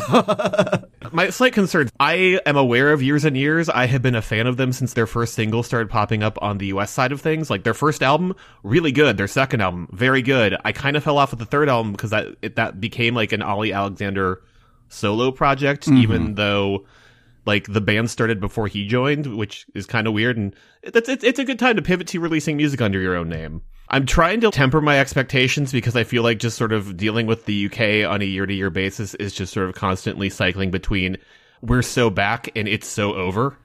My 1.12 1.30
slight 1.30 1.52
concerns. 1.52 1.90
I 2.00 2.40
am 2.44 2.56
aware 2.56 2.92
of 2.92 3.02
years 3.02 3.24
and 3.24 3.36
years. 3.36 3.68
I 3.68 3.86
have 3.86 4.02
been 4.02 4.16
a 4.16 4.22
fan 4.22 4.46
of 4.46 4.56
them 4.56 4.72
since 4.72 4.94
their 4.94 5.06
first 5.06 5.34
single 5.34 5.62
started 5.62 5.88
popping 5.88 6.22
up 6.22 6.38
on 6.42 6.58
the 6.58 6.66
US 6.66 6.90
side 6.90 7.12
of 7.12 7.20
things. 7.20 7.48
Like 7.48 7.62
their 7.62 7.74
first 7.74 8.02
album, 8.02 8.34
really 8.62 8.92
good. 8.92 9.16
Their 9.16 9.28
second 9.28 9.60
album, 9.60 9.88
very 9.92 10.22
good. 10.22 10.56
I 10.64 10.72
kind 10.72 10.96
of 10.96 11.04
fell 11.04 11.18
off 11.18 11.30
with 11.30 11.38
the 11.38 11.46
third 11.46 11.68
album 11.68 11.92
because 11.92 12.10
that 12.10 12.26
it, 12.42 12.56
that 12.56 12.80
became 12.80 13.14
like 13.14 13.32
an 13.32 13.42
Ollie 13.42 13.72
Alexander 13.72 14.42
solo 14.88 15.30
project, 15.30 15.86
mm-hmm. 15.86 15.98
even 15.98 16.34
though 16.34 16.84
like 17.46 17.72
the 17.72 17.80
band 17.80 18.10
started 18.10 18.40
before 18.40 18.66
he 18.66 18.86
joined, 18.86 19.36
which 19.36 19.66
is 19.74 19.86
kind 19.86 20.06
of 20.06 20.12
weird. 20.12 20.36
And 20.36 20.54
it's, 20.82 21.08
it's 21.08 21.24
it's 21.24 21.38
a 21.38 21.44
good 21.44 21.58
time 21.58 21.76
to 21.76 21.82
pivot 21.82 22.08
to 22.08 22.20
releasing 22.20 22.56
music 22.56 22.80
under 22.80 23.00
your 23.00 23.16
own 23.16 23.28
name. 23.28 23.62
I'm 23.88 24.04
trying 24.04 24.40
to 24.40 24.50
temper 24.50 24.80
my 24.80 24.98
expectations 24.98 25.70
because 25.70 25.94
I 25.94 26.04
feel 26.04 26.24
like 26.24 26.38
just 26.38 26.58
sort 26.58 26.72
of 26.72 26.96
dealing 26.96 27.26
with 27.26 27.46
the 27.46 27.66
UK 27.66 28.10
on 28.10 28.20
a 28.20 28.24
year 28.24 28.44
to 28.44 28.52
year 28.52 28.70
basis 28.70 29.14
is 29.14 29.32
just 29.32 29.52
sort 29.52 29.68
of 29.68 29.76
constantly 29.76 30.28
cycling 30.28 30.72
between 30.72 31.18
we're 31.62 31.82
so 31.82 32.10
back 32.10 32.50
and 32.56 32.66
it's 32.66 32.88
so 32.88 33.14
over. 33.14 33.56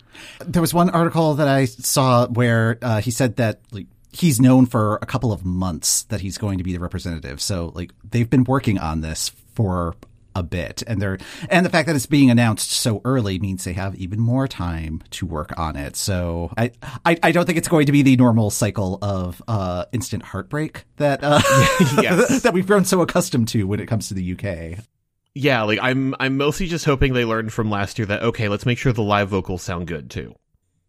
There 0.45 0.61
was 0.61 0.73
one 0.73 0.89
article 0.91 1.35
that 1.35 1.47
I 1.47 1.65
saw 1.65 2.27
where 2.27 2.77
uh, 2.81 3.01
he 3.01 3.09
said 3.09 3.37
that 3.37 3.61
like 3.71 3.87
he's 4.11 4.39
known 4.39 4.65
for 4.65 4.99
a 5.01 5.05
couple 5.05 5.31
of 5.31 5.43
months 5.43 6.03
that 6.03 6.21
he's 6.21 6.37
going 6.37 6.59
to 6.59 6.63
be 6.63 6.73
the 6.73 6.79
representative. 6.79 7.41
So 7.41 7.71
like 7.73 7.91
they've 8.09 8.29
been 8.29 8.43
working 8.43 8.77
on 8.77 9.01
this 9.01 9.29
for 9.55 9.95
a 10.35 10.43
bit, 10.43 10.83
and 10.87 11.01
they're 11.01 11.17
and 11.49 11.65
the 11.65 11.69
fact 11.69 11.87
that 11.87 11.95
it's 11.95 12.05
being 12.05 12.29
announced 12.29 12.71
so 12.71 13.01
early 13.05 13.39
means 13.39 13.63
they 13.63 13.73
have 13.73 13.95
even 13.95 14.19
more 14.19 14.47
time 14.47 15.01
to 15.11 15.25
work 15.25 15.57
on 15.57 15.75
it. 15.75 15.95
So 15.95 16.51
I 16.57 16.71
I, 17.05 17.17
I 17.23 17.31
don't 17.31 17.45
think 17.45 17.57
it's 17.57 17.67
going 17.67 17.85
to 17.85 17.91
be 17.91 18.01
the 18.01 18.15
normal 18.17 18.49
cycle 18.49 18.99
of 19.01 19.41
uh, 19.47 19.85
instant 19.91 20.23
heartbreak 20.23 20.85
that 20.97 21.19
uh, 21.23 21.41
Yes. 22.01 22.41
that 22.43 22.53
we've 22.53 22.67
grown 22.67 22.85
so 22.85 23.01
accustomed 23.01 23.47
to 23.49 23.63
when 23.65 23.79
it 23.79 23.87
comes 23.87 24.07
to 24.09 24.13
the 24.13 24.33
UK. 24.33 24.83
Yeah, 25.33 25.63
like 25.63 25.79
I'm 25.81 26.15
I'm 26.19 26.37
mostly 26.37 26.67
just 26.67 26.85
hoping 26.85 27.13
they 27.13 27.25
learned 27.25 27.53
from 27.53 27.69
last 27.69 27.97
year 27.97 28.05
that 28.07 28.23
okay, 28.23 28.49
let's 28.49 28.65
make 28.65 28.77
sure 28.77 28.91
the 28.91 29.01
live 29.01 29.29
vocals 29.29 29.61
sound 29.61 29.87
good 29.87 30.09
too. 30.09 30.35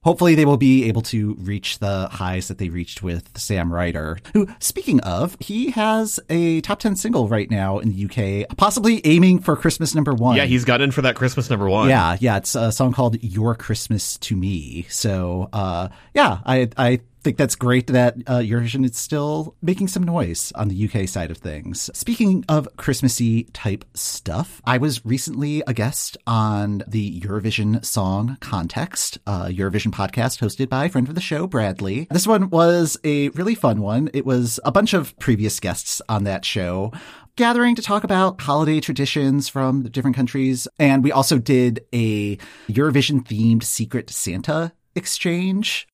Hopefully, 0.05 0.35
they 0.35 0.45
will 0.45 0.57
be 0.57 0.89
able 0.89 1.03
to 1.03 1.35
reach 1.35 1.79
the 1.79 2.09
highs 2.09 2.49
that 2.49 2.59
they 2.59 2.69
reached 2.69 3.03
with 3.03 3.39
Sam 3.39 3.73
Ryder, 3.73 4.19
who, 4.33 4.49
speaking 4.59 5.01
of, 5.01 5.37
he 5.39 5.71
has 5.71 6.19
a 6.29 6.61
top 6.63 6.81
10 6.81 6.97
single 6.97 7.29
right 7.29 7.51
now 7.51 7.79
in 7.79 7.93
the 7.95 8.05
UK, 8.05 8.57
possibly 8.57 9.01
aiming 9.05 9.39
for 9.39 9.57
Christmas 9.57 9.95
number 9.95 10.13
one. 10.13 10.37
Yeah, 10.37 10.45
he's 10.45 10.65
got 10.65 10.81
in 10.81 10.91
for 10.91 11.03
that 11.03 11.15
Christmas 11.15 11.49
number 11.49 11.69
one. 11.69 11.89
Yeah, 11.89 12.17
yeah, 12.21 12.37
it's 12.37 12.55
a 12.55 12.73
song 12.73 12.93
called 12.93 13.23
Your 13.23 13.55
Christmas 13.55 14.19
to 14.19 14.37
Me. 14.37 14.87
So, 14.89 15.49
uh, 15.53 15.89
yeah, 16.15 16.39
I, 16.45 16.69
I 16.77 17.01
think 17.23 17.37
that's 17.37 17.55
great 17.55 17.87
that 17.89 18.17
uh, 18.27 18.39
Eurovision 18.39 18.85
is 18.85 18.97
still 18.97 19.55
making 19.63 19.89
some 19.89 20.03
noise 20.03 20.53
on 20.55 20.69
the 20.69 20.89
UK 20.89 21.09
side 21.09 21.31
of 21.31 21.39
things. 21.39 21.91
Speaking 21.95 22.45
of 22.49 22.69
Christmassy 22.77 23.45
type 23.53 23.85
stuff, 23.95 24.61
I 24.65 24.79
was 24.79 25.05
recently 25.05 25.63
a 25.67 25.75
guest 25.75 26.17
on 26.27 26.83
the 26.87 27.21
Eurovision 27.21 27.85
Song 27.85 28.37
Context, 28.41 29.19
uh, 29.27 29.47
Eurovision 29.47 29.93
podcast 29.93 30.41
hosted 30.41 30.69
by 30.69 30.89
friend 30.89 31.09
of 31.09 31.15
the 31.15 31.21
show, 31.21 31.47
Bradley. 31.47 32.09
This 32.11 32.27
one 32.27 32.51
was 32.51 32.99
a 33.05 33.29
really 33.31 33.55
fun 33.55 33.81
one. 33.81 34.11
It 34.13 34.27
was 34.27 34.59
a 34.65 34.73
bunch 34.73 34.93
of 34.93 35.17
previous 35.19 35.61
guests 35.61 36.03
on 36.09 36.25
that 36.25 36.45
show 36.45 36.93
gathering 37.37 37.75
to 37.75 37.81
talk 37.81 38.05
about 38.05 38.41
holiday 38.41 38.79
traditions 38.79 39.49
from 39.49 39.85
the 39.85 39.89
different 39.89 40.17
countries. 40.17 40.69
And 40.79 41.03
we 41.03 41.13
also 41.13 41.39
did 41.39 41.81
a 41.93 42.37
Eurovision 42.69 43.27
themed 43.27 43.63
Secret 43.63 44.11
Santa 44.11 44.73
exchange. 44.95 45.87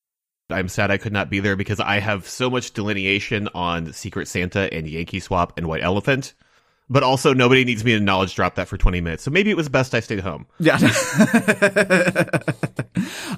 I'm 0.49 0.67
sad 0.67 0.91
I 0.91 0.97
could 0.97 1.13
not 1.13 1.29
be 1.29 1.39
there 1.39 1.55
because 1.55 1.79
I 1.79 1.99
have 1.99 2.27
so 2.27 2.49
much 2.49 2.73
delineation 2.73 3.49
on 3.53 3.93
Secret 3.93 4.27
Santa 4.27 4.73
and 4.73 4.87
Yankee 4.87 5.19
Swap 5.19 5.57
and 5.57 5.67
White 5.67 5.83
Elephant. 5.83 6.33
But 6.91 7.03
also, 7.03 7.35
nobody 7.35 7.63
needs 7.65 7.85
me 7.85 7.93
to 7.93 7.99
knowledge 7.99 8.33
drop 8.33 8.55
that 8.55 8.67
for 8.67 8.75
20 8.75 8.99
minutes. 8.99 9.21
So 9.21 9.29
maybe 9.29 9.51
it 9.51 9.57
was 9.57 9.69
best 9.69 9.93
I 9.93 9.99
stayed 9.99 10.21
home. 10.21 10.47
Yeah. 10.59 10.79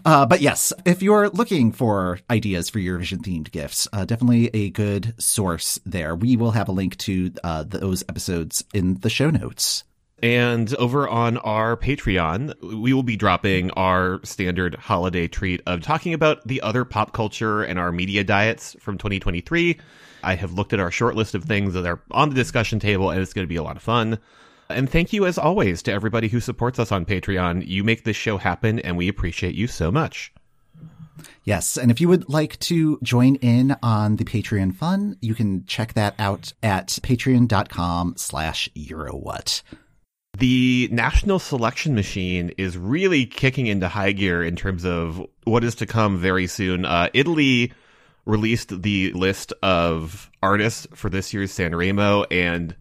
uh, 0.05 0.25
but 0.25 0.39
yes, 0.39 0.71
if 0.85 1.03
you're 1.03 1.27
looking 1.29 1.73
for 1.73 2.19
ideas 2.29 2.69
for 2.69 2.79
Eurovision 2.79 3.17
themed 3.17 3.51
gifts, 3.51 3.89
uh, 3.91 4.05
definitely 4.05 4.49
a 4.53 4.69
good 4.69 5.13
source 5.21 5.81
there. 5.85 6.15
We 6.15 6.37
will 6.37 6.51
have 6.51 6.69
a 6.69 6.71
link 6.71 6.97
to 6.99 7.33
uh, 7.43 7.63
those 7.63 8.03
episodes 8.07 8.63
in 8.73 8.95
the 9.01 9.09
show 9.09 9.29
notes. 9.29 9.83
And 10.21 10.73
over 10.75 11.07
on 11.07 11.37
our 11.37 11.75
Patreon, 11.75 12.53
we 12.79 12.93
will 12.93 13.03
be 13.03 13.15
dropping 13.15 13.71
our 13.71 14.19
standard 14.23 14.75
holiday 14.75 15.27
treat 15.27 15.61
of 15.65 15.81
talking 15.81 16.13
about 16.13 16.47
the 16.47 16.61
other 16.61 16.85
pop 16.85 17.11
culture 17.11 17.63
and 17.63 17.79
our 17.79 17.91
media 17.91 18.23
diets 18.23 18.75
from 18.79 18.99
2023. 18.99 19.79
I 20.23 20.35
have 20.35 20.53
looked 20.53 20.73
at 20.73 20.79
our 20.79 20.91
short 20.91 21.15
list 21.15 21.33
of 21.33 21.45
things 21.45 21.73
that 21.73 21.87
are 21.87 22.01
on 22.11 22.29
the 22.29 22.35
discussion 22.35 22.79
table, 22.79 23.09
and 23.09 23.19
it's 23.19 23.33
going 23.33 23.45
to 23.45 23.49
be 23.49 23.55
a 23.55 23.63
lot 23.63 23.77
of 23.77 23.81
fun. 23.81 24.19
And 24.69 24.89
thank 24.89 25.11
you, 25.11 25.25
as 25.25 25.39
always, 25.39 25.81
to 25.83 25.91
everybody 25.91 26.27
who 26.27 26.39
supports 26.39 26.77
us 26.77 26.91
on 26.91 27.05
Patreon. 27.05 27.65
You 27.65 27.83
make 27.83 28.03
this 28.03 28.15
show 28.15 28.37
happen, 28.37 28.79
and 28.79 28.97
we 28.97 29.07
appreciate 29.07 29.55
you 29.55 29.67
so 29.67 29.91
much. 29.91 30.31
Yes, 31.43 31.77
and 31.77 31.89
if 31.89 31.99
you 31.99 32.07
would 32.07 32.29
like 32.29 32.57
to 32.59 32.99
join 33.01 33.35
in 33.37 33.75
on 33.81 34.17
the 34.17 34.23
Patreon 34.23 34.75
fun, 34.75 35.17
you 35.21 35.33
can 35.33 35.65
check 35.65 35.93
that 35.93 36.13
out 36.19 36.53
at 36.61 36.87
patreon.com 36.87 38.13
slash 38.17 38.69
eurowhat. 38.75 39.63
The 40.41 40.89
national 40.91 41.37
selection 41.37 41.93
machine 41.93 42.49
is 42.57 42.75
really 42.75 43.27
kicking 43.27 43.67
into 43.67 43.87
high 43.87 44.11
gear 44.11 44.41
in 44.41 44.55
terms 44.55 44.85
of 44.85 45.23
what 45.43 45.63
is 45.63 45.75
to 45.75 45.85
come 45.85 46.17
very 46.17 46.47
soon. 46.47 46.83
Uh, 46.83 47.09
Italy 47.13 47.73
released 48.25 48.81
the 48.81 49.13
list 49.13 49.53
of 49.61 50.31
artists 50.41 50.87
for 50.95 51.11
this 51.11 51.31
year's 51.31 51.51
Sanremo, 51.51 52.25
and 52.31 52.75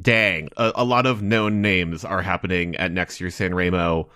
dang, 0.00 0.48
a, 0.56 0.72
a 0.76 0.84
lot 0.84 1.04
of 1.04 1.20
known 1.20 1.60
names 1.60 2.06
are 2.06 2.22
happening 2.22 2.74
at 2.76 2.90
next 2.90 3.20
year's 3.20 3.36
Sanremo. 3.36 4.08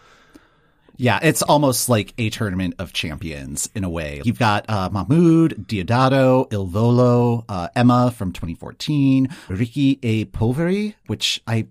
Yeah, 0.96 1.20
it's 1.22 1.42
almost 1.42 1.90
like 1.90 2.14
a 2.16 2.30
tournament 2.30 2.74
of 2.78 2.94
champions 2.94 3.68
in 3.74 3.84
a 3.84 3.90
way. 3.90 4.20
You've 4.24 4.38
got 4.38 4.68
uh, 4.68 4.88
Mahmood, 4.90 5.66
Diodato, 5.68 6.52
Il 6.52 6.64
Volo, 6.64 7.44
uh, 7.48 7.68
Emma 7.76 8.10
from 8.10 8.32
2014, 8.32 9.28
Ricky 9.48 9.98
A. 10.02 10.24
Poveri, 10.24 10.94
which 11.06 11.40
I 11.46 11.68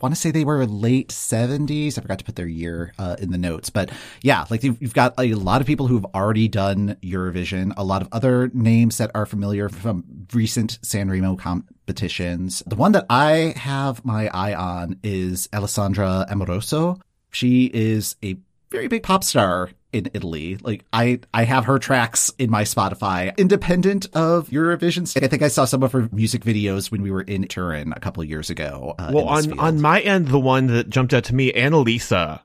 want 0.00 0.14
to 0.14 0.20
say 0.20 0.30
they 0.30 0.44
were 0.44 0.64
late 0.66 1.08
70s. 1.08 1.98
I 1.98 2.02
forgot 2.02 2.18
to 2.18 2.24
put 2.24 2.36
their 2.36 2.46
year 2.46 2.92
uh, 2.98 3.16
in 3.18 3.30
the 3.30 3.38
notes. 3.38 3.70
But 3.70 3.90
yeah, 4.22 4.44
like 4.50 4.62
you've, 4.62 4.80
you've 4.80 4.94
got 4.94 5.14
a 5.18 5.34
lot 5.34 5.60
of 5.60 5.66
people 5.66 5.86
who've 5.86 6.04
already 6.14 6.48
done 6.48 6.96
Eurovision, 7.02 7.72
a 7.76 7.84
lot 7.84 8.02
of 8.02 8.08
other 8.12 8.50
names 8.54 8.98
that 8.98 9.10
are 9.14 9.26
familiar 9.26 9.68
from 9.68 10.04
recent 10.32 10.78
Sanremo 10.82 11.38
competitions. 11.38 12.62
The 12.66 12.76
one 12.76 12.92
that 12.92 13.06
I 13.10 13.54
have 13.56 14.04
my 14.04 14.28
eye 14.28 14.54
on 14.54 14.98
is 15.02 15.48
Alessandra 15.52 16.26
Amoroso. 16.30 17.00
She 17.30 17.70
is 17.72 18.16
a 18.22 18.36
very 18.70 18.88
big 18.88 19.02
pop 19.02 19.24
star 19.24 19.70
in 19.92 20.10
Italy. 20.14 20.56
Like 20.62 20.84
I, 20.92 21.20
I 21.34 21.44
have 21.44 21.64
her 21.66 21.78
tracks 21.78 22.32
in 22.38 22.50
my 22.50 22.62
Spotify, 22.62 23.36
independent 23.36 24.06
of 24.14 24.48
Eurovision. 24.50 25.22
I 25.22 25.26
think 25.26 25.42
I 25.42 25.48
saw 25.48 25.64
some 25.64 25.82
of 25.82 25.92
her 25.92 26.08
music 26.12 26.42
videos 26.42 26.90
when 26.90 27.02
we 27.02 27.10
were 27.10 27.22
in 27.22 27.46
Turin 27.48 27.92
a 27.94 28.00
couple 28.00 28.22
of 28.22 28.28
years 28.28 28.50
ago. 28.50 28.94
Uh, 28.98 29.10
Well, 29.12 29.26
on 29.26 29.44
field. 29.44 29.58
on 29.58 29.80
my 29.80 30.00
end, 30.00 30.28
the 30.28 30.40
one 30.40 30.66
that 30.68 30.90
jumped 30.90 31.12
out 31.14 31.24
to 31.24 31.34
me, 31.34 31.52
Annalisa, 31.52 32.40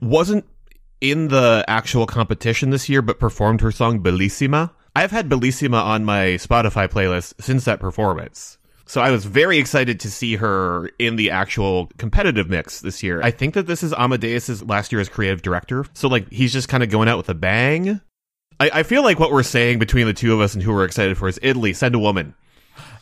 wasn't 0.00 0.44
in 1.00 1.28
the 1.28 1.64
actual 1.68 2.06
competition 2.06 2.70
this 2.70 2.88
year, 2.88 3.02
but 3.02 3.18
performed 3.18 3.60
her 3.60 3.70
song 3.70 4.02
Bellissima. 4.02 4.70
I've 4.96 5.12
had 5.12 5.28
Bellissima 5.28 5.80
on 5.80 6.04
my 6.04 6.36
Spotify 6.38 6.88
playlist 6.88 7.34
since 7.40 7.64
that 7.66 7.78
performance. 7.78 8.57
So 8.88 9.02
I 9.02 9.10
was 9.10 9.26
very 9.26 9.58
excited 9.58 10.00
to 10.00 10.10
see 10.10 10.36
her 10.36 10.90
in 10.98 11.16
the 11.16 11.30
actual 11.30 11.90
competitive 11.98 12.48
mix 12.48 12.80
this 12.80 13.02
year. 13.02 13.20
I 13.22 13.30
think 13.30 13.52
that 13.52 13.66
this 13.66 13.82
is 13.82 13.92
Amadeus's 13.92 14.62
last 14.64 14.92
year 14.92 15.00
as 15.00 15.10
creative 15.10 15.42
director. 15.42 15.84
So 15.92 16.08
like 16.08 16.30
he's 16.32 16.54
just 16.54 16.70
kind 16.70 16.82
of 16.82 16.88
going 16.88 17.06
out 17.06 17.18
with 17.18 17.28
a 17.28 17.34
bang. 17.34 18.00
I, 18.58 18.70
I 18.72 18.82
feel 18.84 19.02
like 19.02 19.20
what 19.20 19.30
we're 19.30 19.42
saying 19.42 19.78
between 19.78 20.06
the 20.06 20.14
two 20.14 20.32
of 20.32 20.40
us 20.40 20.54
and 20.54 20.62
who 20.62 20.72
we're 20.72 20.86
excited 20.86 21.18
for 21.18 21.28
is 21.28 21.38
Italy, 21.42 21.74
send 21.74 21.94
a 21.94 21.98
woman. 21.98 22.34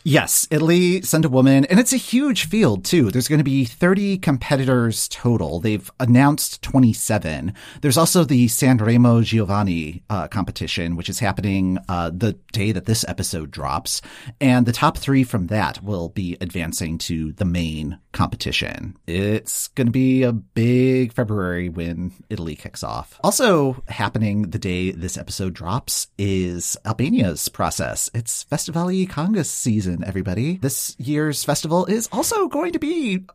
Yes, 0.09 0.47
Italy 0.49 1.01
sent 1.01 1.25
a 1.25 1.29
woman, 1.29 1.65
and 1.65 1.81
it's 1.81 1.91
a 1.91 1.97
huge 1.97 2.47
field 2.47 2.85
too. 2.85 3.11
There's 3.11 3.27
going 3.27 3.39
to 3.39 3.43
be 3.43 3.65
30 3.65 4.19
competitors 4.19 5.09
total. 5.09 5.59
They've 5.59 5.91
announced 5.99 6.61
27. 6.61 7.53
There's 7.81 7.97
also 7.97 8.23
the 8.23 8.47
Sanremo 8.47 9.21
Giovani 9.21 10.03
uh, 10.09 10.29
competition, 10.29 10.95
which 10.95 11.09
is 11.09 11.19
happening 11.19 11.77
uh, 11.89 12.11
the 12.15 12.39
day 12.53 12.71
that 12.71 12.85
this 12.85 13.03
episode 13.05 13.51
drops, 13.51 14.01
and 14.39 14.65
the 14.65 14.71
top 14.71 14.97
three 14.97 15.25
from 15.25 15.47
that 15.47 15.83
will 15.83 16.07
be 16.07 16.37
advancing 16.39 16.97
to 16.99 17.33
the 17.33 17.43
main 17.43 17.99
competition. 18.13 18.95
It's 19.07 19.67
going 19.67 19.87
to 19.87 19.91
be 19.91 20.23
a 20.23 20.31
big 20.31 21.11
February 21.11 21.67
when 21.67 22.13
Italy 22.29 22.55
kicks 22.55 22.81
off. 22.81 23.19
Also 23.25 23.83
happening 23.89 24.43
the 24.51 24.57
day 24.57 24.91
this 24.91 25.17
episode 25.17 25.53
drops 25.53 26.07
is 26.17 26.77
Albania's 26.85 27.49
process. 27.49 28.09
It's 28.13 28.45
Festivali 28.45 29.03
i 29.03 29.05
Këngës 29.05 29.51
season, 29.51 29.96
everybody. 30.03 30.57
This 30.57 30.95
year's 30.99 31.43
festival 31.43 31.85
is 31.85 32.09
also 32.11 32.47
going 32.47 32.73
to 32.73 32.79
be 32.79 33.25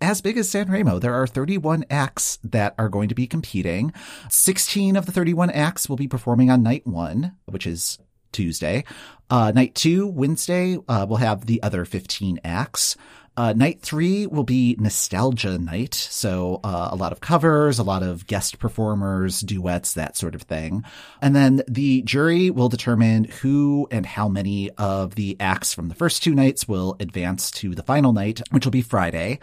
as 0.00 0.20
big 0.20 0.36
as 0.36 0.50
San 0.50 0.70
Remo. 0.70 0.98
There 0.98 1.14
are 1.14 1.26
31 1.26 1.84
acts 1.90 2.38
that 2.44 2.74
are 2.78 2.88
going 2.88 3.08
to 3.08 3.14
be 3.14 3.26
competing. 3.26 3.92
16 4.28 4.96
of 4.96 5.06
the 5.06 5.12
31 5.12 5.50
acts 5.50 5.88
will 5.88 5.96
be 5.96 6.08
performing 6.08 6.50
on 6.50 6.62
night 6.62 6.86
one, 6.86 7.36
which 7.46 7.66
is 7.66 7.98
Tuesday. 8.32 8.84
Uh, 9.30 9.52
night 9.54 9.74
two, 9.74 10.06
Wednesday, 10.06 10.78
uh, 10.88 11.06
we'll 11.08 11.18
have 11.18 11.46
the 11.46 11.62
other 11.62 11.84
15 11.84 12.40
acts. 12.44 12.96
Uh, 13.38 13.52
night 13.52 13.80
three 13.80 14.26
will 14.26 14.42
be 14.42 14.74
nostalgia 14.80 15.58
night. 15.58 15.94
So, 15.94 16.58
uh, 16.64 16.88
a 16.90 16.96
lot 16.96 17.12
of 17.12 17.20
covers, 17.20 17.78
a 17.78 17.84
lot 17.84 18.02
of 18.02 18.26
guest 18.26 18.58
performers, 18.58 19.42
duets, 19.42 19.94
that 19.94 20.16
sort 20.16 20.34
of 20.34 20.42
thing. 20.42 20.82
And 21.22 21.36
then 21.36 21.62
the 21.68 22.02
jury 22.02 22.50
will 22.50 22.68
determine 22.68 23.26
who 23.40 23.86
and 23.92 24.04
how 24.04 24.26
many 24.26 24.70
of 24.70 25.14
the 25.14 25.36
acts 25.38 25.72
from 25.72 25.86
the 25.86 25.94
first 25.94 26.20
two 26.20 26.34
nights 26.34 26.66
will 26.66 26.96
advance 26.98 27.52
to 27.52 27.76
the 27.76 27.84
final 27.84 28.12
night, 28.12 28.42
which 28.50 28.66
will 28.66 28.72
be 28.72 28.82
Friday. 28.82 29.38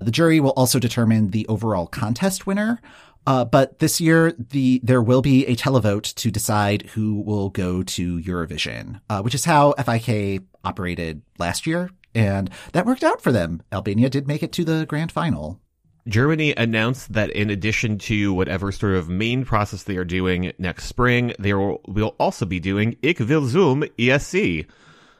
The 0.00 0.12
jury 0.12 0.38
will 0.38 0.50
also 0.50 0.78
determine 0.78 1.30
the 1.30 1.44
overall 1.48 1.88
contest 1.88 2.46
winner. 2.46 2.80
Uh, 3.26 3.44
but 3.44 3.80
this 3.80 4.00
year, 4.00 4.32
the 4.38 4.80
there 4.84 5.02
will 5.02 5.22
be 5.22 5.44
a 5.46 5.56
televote 5.56 6.14
to 6.14 6.30
decide 6.30 6.82
who 6.90 7.20
will 7.20 7.48
go 7.50 7.82
to 7.82 8.20
Eurovision, 8.20 9.00
uh, 9.10 9.22
which 9.22 9.34
is 9.34 9.44
how 9.44 9.72
FIK 9.72 10.42
operated 10.64 11.22
last 11.38 11.66
year, 11.66 11.90
and 12.14 12.50
that 12.72 12.86
worked 12.86 13.04
out 13.04 13.22
for 13.22 13.32
them. 13.32 13.62
Albania 13.72 14.10
did 14.10 14.26
make 14.26 14.42
it 14.42 14.52
to 14.52 14.64
the 14.64 14.86
grand 14.86 15.12
final. 15.12 15.60
Germany 16.08 16.54
announced 16.56 17.12
that 17.12 17.30
in 17.30 17.50
addition 17.50 17.98
to 17.98 18.32
whatever 18.32 18.72
sort 18.72 18.94
of 18.94 19.08
main 19.08 19.44
process 19.44 19.82
they 19.82 19.96
are 19.96 20.04
doing 20.04 20.52
next 20.58 20.84
spring, 20.84 21.34
they 21.38 21.52
will, 21.52 22.16
also 22.18 22.46
be 22.46 22.58
doing 22.58 22.96
Ich 23.02 23.20
will 23.20 23.46
zum 23.46 23.82
ESC, 23.98 24.66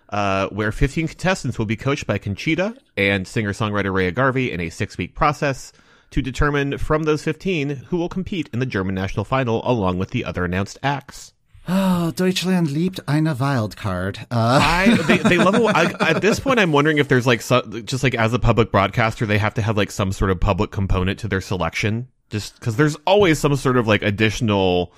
uh, 0.09 0.49
where 0.49 0.73
15 0.73 1.09
contestants 1.09 1.59
will 1.59 1.67
be 1.67 1.77
coached 1.77 2.07
by 2.07 2.19
Conchita 2.19 2.75
and 2.97 3.29
singer-songwriter 3.29 3.93
Rea 3.93 4.11
Garvey 4.11 4.51
in 4.51 4.61
a 4.61 4.71
six-week 4.71 5.15
process 5.15 5.73
to 6.11 6.23
determine 6.23 6.79
from 6.79 7.05
those 7.05 7.23
15 7.23 7.71
who 7.89 7.97
will 7.97 8.09
compete 8.09 8.51
in 8.53 8.59
the 8.59 8.67
German 8.67 8.95
national 8.95 9.25
final 9.25 9.63
along 9.65 9.99
with 9.99 10.11
the 10.11 10.25
other 10.25 10.45
announced 10.45 10.79
acts. 10.83 11.33
Oh, 11.69 12.11
Deutschland 12.11 12.71
liebt 12.71 13.09
eine 13.09 13.39
Wildcard. 13.39 14.19
Uh, 14.31 14.59
I 14.63 14.99
they, 15.07 15.19
they 15.19 15.39
level 15.39 15.69
I, 15.69 15.95
at 16.01 16.21
this 16.21 16.41
point. 16.41 16.59
I'm 16.59 16.73
wondering 16.73 16.99
if 16.99 17.09
there's 17.09 17.27
like 17.27 17.43
so, 17.43 17.63
just 17.85 18.03
like 18.03 18.15
as 18.15 18.33
a 18.33 18.39
public 18.39 18.73
broadcaster, 18.73 19.27
they 19.27 19.39
have 19.39 19.55
to 19.55 19.63
have 19.63 19.77
like 19.77 19.91
some 19.91 20.13
sort 20.13 20.31
of 20.31 20.41
public 20.41 20.71
component 20.71 21.19
to 21.21 21.29
their 21.29 21.41
selection, 21.41 22.09
just 22.31 22.59
because 22.59 22.77
there's 22.77 22.97
always 23.07 23.39
some 23.39 23.55
sort 23.57 23.77
of 23.77 23.87
like 23.87 24.03
additional. 24.03 24.93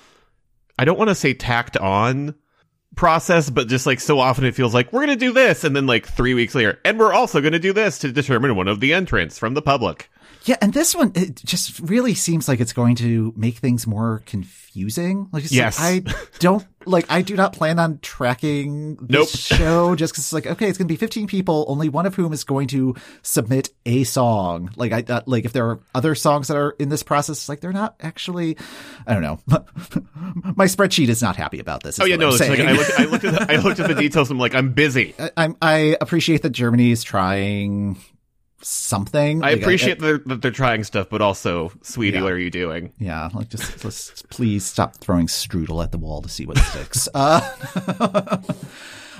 I 0.79 0.85
don't 0.85 0.97
want 0.97 1.09
to 1.09 1.15
say 1.15 1.33
tacked 1.33 1.77
on 1.77 2.33
process, 2.95 3.49
but 3.49 3.67
just 3.67 3.85
like 3.85 3.99
so 3.99 4.19
often 4.19 4.45
it 4.45 4.55
feels 4.55 4.73
like 4.73 4.91
we're 4.91 5.01
gonna 5.01 5.15
do 5.15 5.33
this, 5.33 5.63
and 5.63 5.75
then 5.75 5.85
like 5.85 6.07
three 6.07 6.33
weeks 6.33 6.55
later, 6.55 6.79
and 6.85 6.97
we're 6.97 7.13
also 7.13 7.41
gonna 7.41 7.59
do 7.59 7.73
this 7.73 7.99
to 7.99 8.11
determine 8.11 8.55
one 8.55 8.67
of 8.67 8.79
the 8.79 8.93
entrants 8.93 9.37
from 9.37 9.53
the 9.53 9.61
public. 9.61 10.09
Yeah, 10.43 10.57
and 10.61 10.73
this 10.73 10.93
one 10.95 11.11
it 11.15 11.35
just 11.43 11.79
really 11.79 12.13
seems 12.13 12.47
like 12.47 12.59
it's 12.59 12.73
going 12.73 12.95
to 12.95 13.33
make 13.35 13.57
things 13.57 13.87
more 13.87 14.21
confusing. 14.25 15.29
Like, 15.31 15.45
Yes. 15.51 15.79
like, 15.79 16.07
I 16.09 16.13
don't 16.39 16.65
like. 16.85 17.05
I 17.09 17.21
do 17.21 17.35
not 17.35 17.53
plan 17.53 17.79
on 17.79 17.99
tracking 18.01 18.97
this 18.97 19.49
Nope. 19.51 19.59
show 19.59 19.95
just 19.95 20.13
because 20.13 20.25
it's 20.25 20.33
like 20.33 20.47
okay, 20.47 20.67
it's 20.67 20.77
going 20.77 20.87
to 20.87 20.91
be 20.93 20.97
15 20.97 21.27
people, 21.27 21.63
only 21.67 21.87
one 21.89 22.05
of 22.05 22.15
whom 22.15 22.33
is 22.33 22.43
going 22.43 22.67
to 22.69 22.95
submit 23.21 23.69
a 23.85 24.03
song. 24.03 24.71
Like 24.75 24.91
I 24.91 25.13
uh, 25.13 25.21
like 25.25 25.45
if 25.45 25.53
there 25.53 25.69
are 25.69 25.79
other 25.95 26.15
songs 26.15 26.47
that 26.49 26.57
are 26.57 26.71
in 26.71 26.89
this 26.89 27.03
process, 27.03 27.47
like 27.47 27.61
they're 27.61 27.71
not 27.71 27.95
actually. 28.01 28.57
I 29.07 29.13
don't 29.13 29.21
know. 29.23 29.39
My 30.55 30.65
spreadsheet 30.65 31.07
is 31.07 31.21
not 31.21 31.35
happy 31.35 31.59
about 31.59 31.83
this. 31.83 31.99
Oh 31.99 32.05
yeah, 32.05 32.15
no, 32.17 32.29
like. 32.29 32.41
I 32.59 32.71
looked, 32.73 32.99
I 32.99 33.05
looked 33.05 33.23
at 33.25 33.33
the, 33.47 33.53
I 33.53 33.55
looked 33.57 33.79
at 33.79 33.87
the 33.87 33.95
details. 33.95 34.29
I'm 34.31 34.39
like, 34.39 34.55
I'm 34.55 34.73
busy. 34.73 35.13
I- 35.19 35.31
I'm, 35.37 35.55
I 35.61 35.97
appreciate 36.01 36.41
that 36.41 36.49
Germany 36.51 36.91
is 36.91 37.03
trying 37.03 37.97
something. 38.63 39.43
I 39.43 39.51
Like, 39.51 39.61
appreciate 39.61 39.99
that, 39.99 40.05
they're, 40.05 40.17
that 40.25 40.41
they're 40.41 40.51
trying 40.51 40.83
stuff, 40.83 41.07
but 41.09 41.21
also, 41.21 41.71
sweetie, 41.81 42.17
Yeah. 42.17 42.23
what 42.23 42.31
are 42.33 42.39
you 42.39 42.49
doing? 42.49 42.93
yeah, 42.99 43.29
like 43.33 43.49
just 43.49 43.83
let's 43.83 44.21
please 44.29 44.65
stop 44.65 44.95
throwing 44.97 45.27
strudel 45.27 45.83
at 45.83 45.91
the 45.91 45.97
wall 45.97 46.21
to 46.21 46.29
see 46.29 46.45
what 46.45 46.57
sticks. 46.57 47.07
uh, 47.15 47.41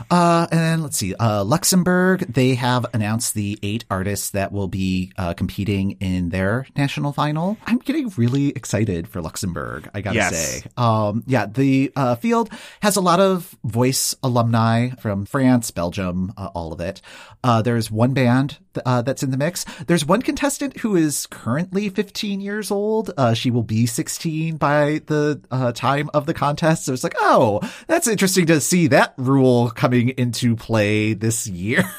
uh, 0.09 0.47
and 0.51 0.59
then 0.59 0.83
let's 0.83 0.97
see. 0.97 1.13
Uh, 1.15 1.43
Luxembourg, 1.43 2.21
they 2.31 2.55
have 2.55 2.85
announced 2.93 3.33
the 3.33 3.57
eight 3.63 3.85
artists 3.89 4.31
that 4.31 4.51
will 4.51 4.67
be 4.67 5.11
uh, 5.17 5.33
competing 5.33 5.91
in 5.99 6.29
their 6.29 6.65
national 6.75 7.13
final. 7.13 7.57
I'm 7.65 7.77
getting 7.79 8.09
really 8.17 8.49
excited 8.49 9.07
for 9.07 9.21
Luxembourg. 9.21 9.89
I 9.93 10.01
gotta 10.01 10.15
Yes. 10.15 10.35
say. 10.63 10.69
Um, 10.77 11.23
yeah, 11.27 11.45
the 11.45 11.91
uh, 11.95 12.15
field 12.15 12.49
has 12.81 12.95
a 12.95 13.01
lot 13.01 13.19
of 13.19 13.55
voice 13.63 14.15
alumni 14.23 14.89
from 14.99 15.25
France, 15.25 15.71
Belgium, 15.71 16.33
uh, 16.37 16.49
all 16.53 16.73
of 16.73 16.79
it. 16.79 17.01
Uh, 17.43 17.61
there's 17.61 17.91
one 17.91 18.13
band 18.13 18.57
uh, 18.85 19.01
that's 19.01 19.21
in 19.21 19.31
the 19.31 19.37
mix. 19.37 19.65
There's 19.87 20.05
one 20.05 20.21
contestant 20.21 20.77
who 20.77 20.95
is 20.95 21.27
currently 21.27 21.89
15 21.89 22.39
years 22.39 22.71
old. 22.71 23.11
Uh, 23.17 23.33
she 23.33 23.51
will 23.51 23.63
be 23.63 23.85
16 23.85 24.55
by 24.57 25.01
the 25.07 25.41
uh, 25.51 25.73
time 25.73 26.09
of 26.13 26.25
the 26.25 26.33
contest. 26.33 26.85
So 26.85 26.93
it's 26.93 27.03
like, 27.03 27.15
oh, 27.19 27.59
that's 27.87 28.07
interesting 28.07 28.45
to 28.45 28.61
see 28.61 28.87
that 28.87 29.13
rule 29.17 29.69
coming 29.83 30.09
into 30.11 30.55
play 30.55 31.13
this 31.13 31.45
year. 31.45 31.83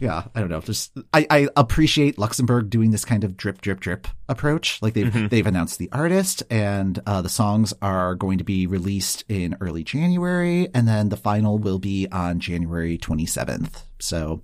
Yeah, 0.00 0.24
I 0.34 0.40
don't 0.40 0.48
know. 0.48 0.60
Just 0.60 0.90
I, 1.14 1.24
I 1.30 1.48
appreciate 1.56 2.18
Luxembourg 2.18 2.68
doing 2.68 2.90
this 2.90 3.04
kind 3.04 3.22
of 3.22 3.36
drip, 3.36 3.60
drip, 3.60 3.78
drip 3.78 4.08
approach. 4.28 4.82
Like 4.82 4.94
they've 4.94 5.30
they've 5.30 5.46
announced 5.46 5.78
the 5.78 5.88
artist, 5.92 6.42
and 6.50 7.00
uh, 7.06 7.22
the 7.22 7.28
songs 7.28 7.72
are 7.80 8.16
going 8.16 8.38
to 8.38 8.44
be 8.44 8.66
released 8.66 9.24
in 9.28 9.56
early 9.60 9.84
January, 9.84 10.68
and 10.74 10.88
then 10.88 11.10
the 11.10 11.16
final 11.16 11.58
will 11.58 11.78
be 11.78 12.08
on 12.10 12.40
January 12.40 12.98
twenty 12.98 13.26
seventh. 13.26 13.84
So. 14.00 14.42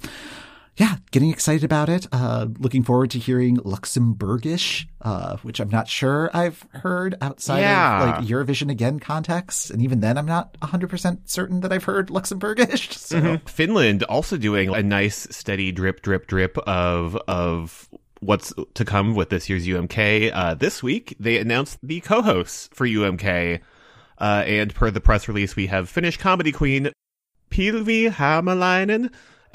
Yeah, 0.77 0.97
getting 1.11 1.31
excited 1.31 1.65
about 1.65 1.89
it. 1.89 2.07
Uh, 2.13 2.49
looking 2.59 2.83
forward 2.83 3.11
to 3.13 3.19
hearing 3.19 3.57
Luxembourgish, 3.59 4.87
uh, 5.01 5.39
which 5.39 5.59
I'm 5.59 5.71
not 5.71 5.89
sure 5.89 6.31
I've 6.35 6.67
heard 6.73 7.15
outside 7.23 7.61
Yeah. 7.61 8.03
of 8.03 8.19
like 8.21 8.29
Eurovision 8.29 8.71
again 8.71 9.01
context. 9.01 9.71
And 9.71 9.81
even 9.81 10.01
then, 10.01 10.19
I'm 10.19 10.27
not 10.27 10.55
100% 10.61 11.31
certain 11.31 11.61
that 11.61 11.73
I've 11.73 11.85
heard 11.85 12.09
Luxembourgish. 12.09 12.95
So. 13.07 13.39
Finland 13.47 14.03
also 14.05 14.37
doing 14.37 14.75
a 14.75 14.83
nice 14.83 15.29
steady 15.31 15.71
drip, 15.73 16.03
drip, 16.03 16.27
drip 16.27 16.59
of 16.59 17.17
of 17.29 17.89
what's 18.21 18.53
to 18.75 18.85
come 18.85 19.15
with 19.15 19.31
this 19.31 19.49
year's 19.49 19.65
UMK. 19.67 20.31
Uh, 20.35 20.55
this 20.55 20.83
week 20.83 21.15
they 21.21 21.39
announced 21.39 21.79
the 21.85 22.01
co-hosts 22.01 22.69
for 22.73 22.85
UMK, 22.87 23.61
uh, 24.19 24.43
and 24.45 24.75
per 24.75 24.91
the 24.91 25.01
press 25.01 25.29
release, 25.29 25.55
we 25.55 25.69
have 25.69 25.89
Finnish 25.89 26.17
comedy 26.17 26.51
queen 26.51 26.91
Pilvi 27.51 28.11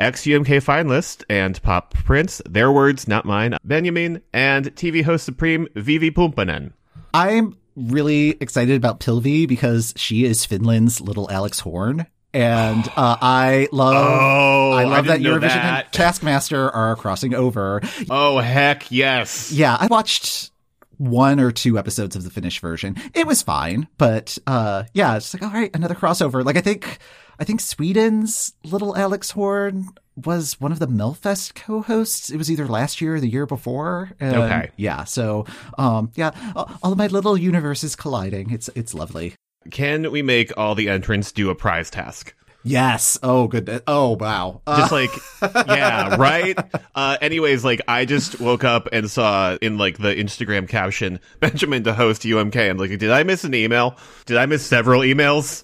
Ex-UMK 0.02 0.48
finalist 0.66 1.24
and 1.30 1.62
pop 1.62 1.94
prince, 1.94 2.42
their 2.50 2.72
words, 2.72 3.08
not 3.08 3.24
mine, 3.24 3.56
Benjamin, 3.64 4.22
and 4.34 4.76
TV 4.76 5.04
host 5.04 5.24
supreme 5.24 5.68
Viivi 5.76 6.12
Pumpanen. 6.12 6.74
I'm 7.14 7.56
really 7.76 8.30
excited 8.42 8.76
about 8.76 9.00
Pilvi 9.00 9.48
because 9.48 9.94
she 9.96 10.26
is 10.26 10.44
Finland's 10.46 11.00
little 11.02 11.30
Alex 11.30 11.60
Horne. 11.60 12.08
And 12.34 12.88
uh, 12.96 13.18
I 13.22 13.68
love, 13.72 13.94
Oh, 13.96 14.72
I 14.72 14.82
I 14.82 14.86
love 14.86 15.06
that 15.06 15.18
didn't 15.22 15.24
know 15.34 15.38
Eurovision 15.48 15.54
that. 15.62 15.84
and 15.86 15.94
Taskmaster 15.94 16.72
are 16.72 16.96
crossing 16.96 17.36
over. 17.36 17.82
Oh, 18.10 18.40
heck 18.40 18.90
yes. 18.92 19.52
Yeah, 19.52 19.78
I 19.80 19.86
watched 19.88 20.50
one 20.98 21.40
or 21.40 21.52
two 21.52 21.78
episodes 21.78 22.16
of 22.16 22.24
the 22.24 22.30
Finnish 22.30 22.60
version. 22.60 22.96
It 23.14 23.28
was 23.28 23.42
fine, 23.42 23.88
but 23.98 24.38
uh, 24.48 24.84
yeah, 24.94 25.18
it's 25.18 25.34
like 25.34 25.44
all 25.44 25.50
right, 25.52 25.70
another 25.76 25.96
crossover. 25.96 26.44
Like 26.46 26.56
I 26.58 26.62
think, 26.62 27.00
I 27.42 27.44
think 27.44 27.60
Sweden's 27.60 28.54
little 28.64 28.96
Alex 28.96 29.32
Horne 29.32 29.88
was 30.16 30.62
one 30.62 30.72
of 30.72 30.78
the 30.78 30.88
Melfest 30.88 31.56
co-hosts. 31.56 32.30
It 32.30 32.38
was 32.38 32.52
either 32.52 32.68
last 32.68 33.02
year 33.02 33.16
or 33.16 33.20
the 33.20 33.28
year 33.28 33.48
before. 33.48 34.12
And, 34.20 34.36
Okay. 34.36 34.70
yeah. 34.78 35.06
So, 35.06 35.48
um, 35.76 36.12
yeah, 36.14 36.32
all 36.56 36.70
all 36.84 36.92
of 36.92 37.00
my 37.00 37.08
little 37.08 37.36
universes 37.36 37.96
colliding. 37.96 38.52
It's 38.52 38.70
it's 38.76 38.94
lovely. 38.94 39.34
Can 39.72 40.12
we 40.12 40.22
make 40.22 40.56
all 40.56 40.76
the 40.76 40.88
entrants 40.88 41.32
do 41.32 41.50
a 41.50 41.56
prize 41.56 41.90
task? 41.90 42.36
Yes. 42.64 43.18
Oh, 43.24 43.48
good. 43.48 43.82
Oh, 43.88 44.12
wow. 44.20 44.62
Uh, 44.68 44.78
Just 44.80 44.92
like, 44.92 45.10
yeah, 45.68 46.16
right? 46.18 46.58
Uh, 46.94 47.18
anyways, 47.22 47.66
like, 47.66 47.82
I 47.88 48.06
just 48.06 48.40
woke 48.40 48.64
up 48.64 48.88
and 48.92 49.10
saw 49.10 49.58
in, 49.62 49.78
like, 49.80 49.98
the 49.98 50.14
Instagram 50.14 50.70
caption, 50.70 51.20
Benjamin 51.40 51.84
to 51.86 51.94
host 51.94 52.22
UMK. 52.22 52.70
I'm 52.70 52.78
like, 52.78 52.92
did 53.00 53.10
I 53.12 53.24
miss 53.24 53.44
an 53.44 53.56
email? 53.56 53.98
Did 54.26 54.38
I 54.38 54.46
miss 54.46 54.66
several 54.66 55.02
emails? 55.02 55.64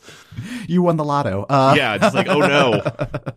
you 0.67 0.81
won 0.81 0.97
the 0.97 1.03
lotto. 1.05 1.45
Uh, 1.49 1.73
Yeah, 1.77 1.97
just 1.97 2.15
like, 2.15 2.27
oh 2.27 2.39
no. 2.39 2.83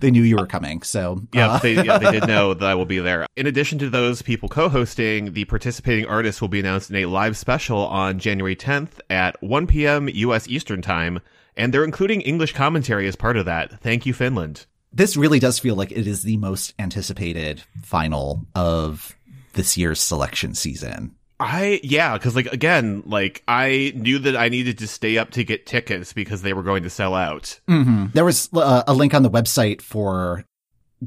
They 0.00 0.10
knew 0.10 0.22
you 0.22 0.36
were 0.36 0.46
coming. 0.46 0.82
So, 0.82 1.22
Yeah, 1.32 1.52
uh, 1.52 1.58
they, 1.58 1.74
yeah, 1.74 1.98
they 1.98 2.10
did 2.10 2.26
know 2.26 2.54
that 2.54 2.66
I 2.66 2.74
will 2.74 2.86
be 2.86 2.98
there. 2.98 3.26
In 3.36 3.46
addition 3.46 3.78
to 3.80 3.90
those 3.90 4.20
people 4.20 4.48
co-hosting, 4.48 5.32
the 5.34 5.44
participating 5.44 6.06
artists 6.06 6.40
will 6.40 6.48
be 6.48 6.58
announced 6.60 6.90
in 6.90 6.96
a 6.96 7.06
live 7.06 7.36
special 7.36 7.78
on 7.86 8.18
January 8.18 8.56
10th 8.56 8.98
at 9.10 9.40
1 9.42 9.66
p.m. 9.68 10.08
U.S. 10.08 10.48
Eastern 10.48 10.82
Time, 10.82 11.20
and 11.60 11.72
they're 11.72 11.84
including 11.84 12.20
English 12.22 12.54
commentary 12.54 13.06
as 13.06 13.14
part 13.16 13.36
of 13.36 13.44
that. 13.44 13.80
Thank 13.80 14.06
you, 14.06 14.14
Finland. 14.14 14.66
this 14.92 15.16
really 15.16 15.38
does 15.38 15.58
feel 15.58 15.76
like 15.76 15.92
it 15.92 16.06
is 16.06 16.22
the 16.22 16.36
most 16.38 16.74
anticipated 16.78 17.62
final 17.82 18.44
of 18.54 19.16
this 19.52 19.76
year's 19.76 20.00
selection 20.00 20.54
season. 20.54 21.14
I 21.38 21.80
yeah, 21.82 22.18
because 22.18 22.36
like 22.36 22.52
again, 22.52 23.02
like 23.06 23.42
I 23.48 23.92
knew 23.94 24.18
that 24.18 24.36
I 24.36 24.50
needed 24.50 24.78
to 24.78 24.86
stay 24.86 25.16
up 25.16 25.30
to 25.30 25.44
get 25.44 25.64
tickets 25.64 26.12
because 26.12 26.42
they 26.42 26.52
were 26.52 26.62
going 26.62 26.82
to 26.82 26.90
sell 26.90 27.14
out. 27.14 27.58
Mm-hmm. 27.68 28.06
There 28.12 28.26
was 28.26 28.50
uh, 28.52 28.82
a 28.86 28.92
link 28.92 29.14
on 29.14 29.22
the 29.22 29.30
website 29.30 29.80
for 29.80 30.44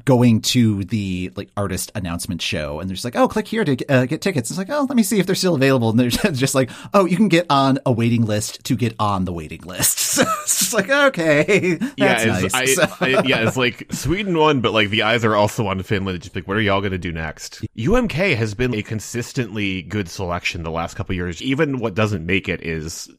going 0.06 0.42
to 0.42 0.84
the 0.86 1.32
like 1.36 1.50
artist 1.56 1.92
announcement 1.94 2.42
show 2.42 2.80
and 2.80 2.90
there's 2.90 3.06
like 3.06 3.16
oh 3.16 3.28
click 3.28 3.48
here 3.48 3.64
to 3.64 3.86
uh, 3.90 4.06
get 4.06 4.22
tickets 4.22 4.50
it's 4.50 4.58
like 4.58 4.70
oh 4.72 4.88
let 4.90 4.96
me 4.96 5.04
see 5.04 5.20
if 5.20 5.28
they're 5.28 5.36
still 5.36 5.54
available 5.54 5.92
and 5.92 6.00
there's 6.00 6.18
just 6.34 6.56
like 6.56 6.72
oh 6.96 7.06
you 7.06 7.16
can 7.16 7.28
get 7.28 7.46
on 7.52 7.78
a 7.86 7.92
waiting 7.92 8.26
list 8.26 8.64
to 8.64 8.76
get 8.76 8.96
on 9.00 9.26
the 9.26 9.32
waiting 9.32 9.62
list 9.62 10.00
so 10.14 10.24
it's 10.42 10.60
just 10.60 10.74
like 10.74 10.90
okay 10.90 11.76
that's 11.80 11.94
yeah, 11.98 12.26
nice 12.26 12.44
it's, 12.44 12.54
I, 12.56 12.66
So- 12.66 12.88
I- 13.02 13.24
yeah, 13.26 13.48
it's 13.48 13.58
like 13.58 13.86
Sweden 13.92 14.38
won, 14.38 14.62
but 14.62 14.74
like 14.74 14.90
the 14.90 15.04
eyes 15.04 15.24
are 15.24 15.36
also 15.36 15.68
on 15.68 15.82
Finland. 15.84 16.22
Just 16.22 16.36
like, 16.36 16.48
what 16.48 16.58
are 16.58 16.62
y'all 16.62 16.82
going 16.82 16.92
to 16.92 16.98
do 16.98 17.12
next? 17.12 17.62
UMK 17.78 18.36
has 18.36 18.54
been 18.54 18.74
a 18.74 18.82
consistently 18.82 19.82
good 19.84 20.10
selection 20.10 20.64
the 20.64 20.72
last 20.72 20.96
couple 20.96 21.16
years. 21.16 21.42
Even 21.42 21.80
what 21.80 21.94
doesn't 21.94 22.26
make 22.26 22.50
it 22.50 22.62
is 22.64 23.10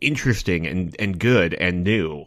interesting 0.00 0.66
and 0.66 0.94
and 0.98 1.18
good 1.18 1.54
and 1.54 1.84
new. 1.84 2.24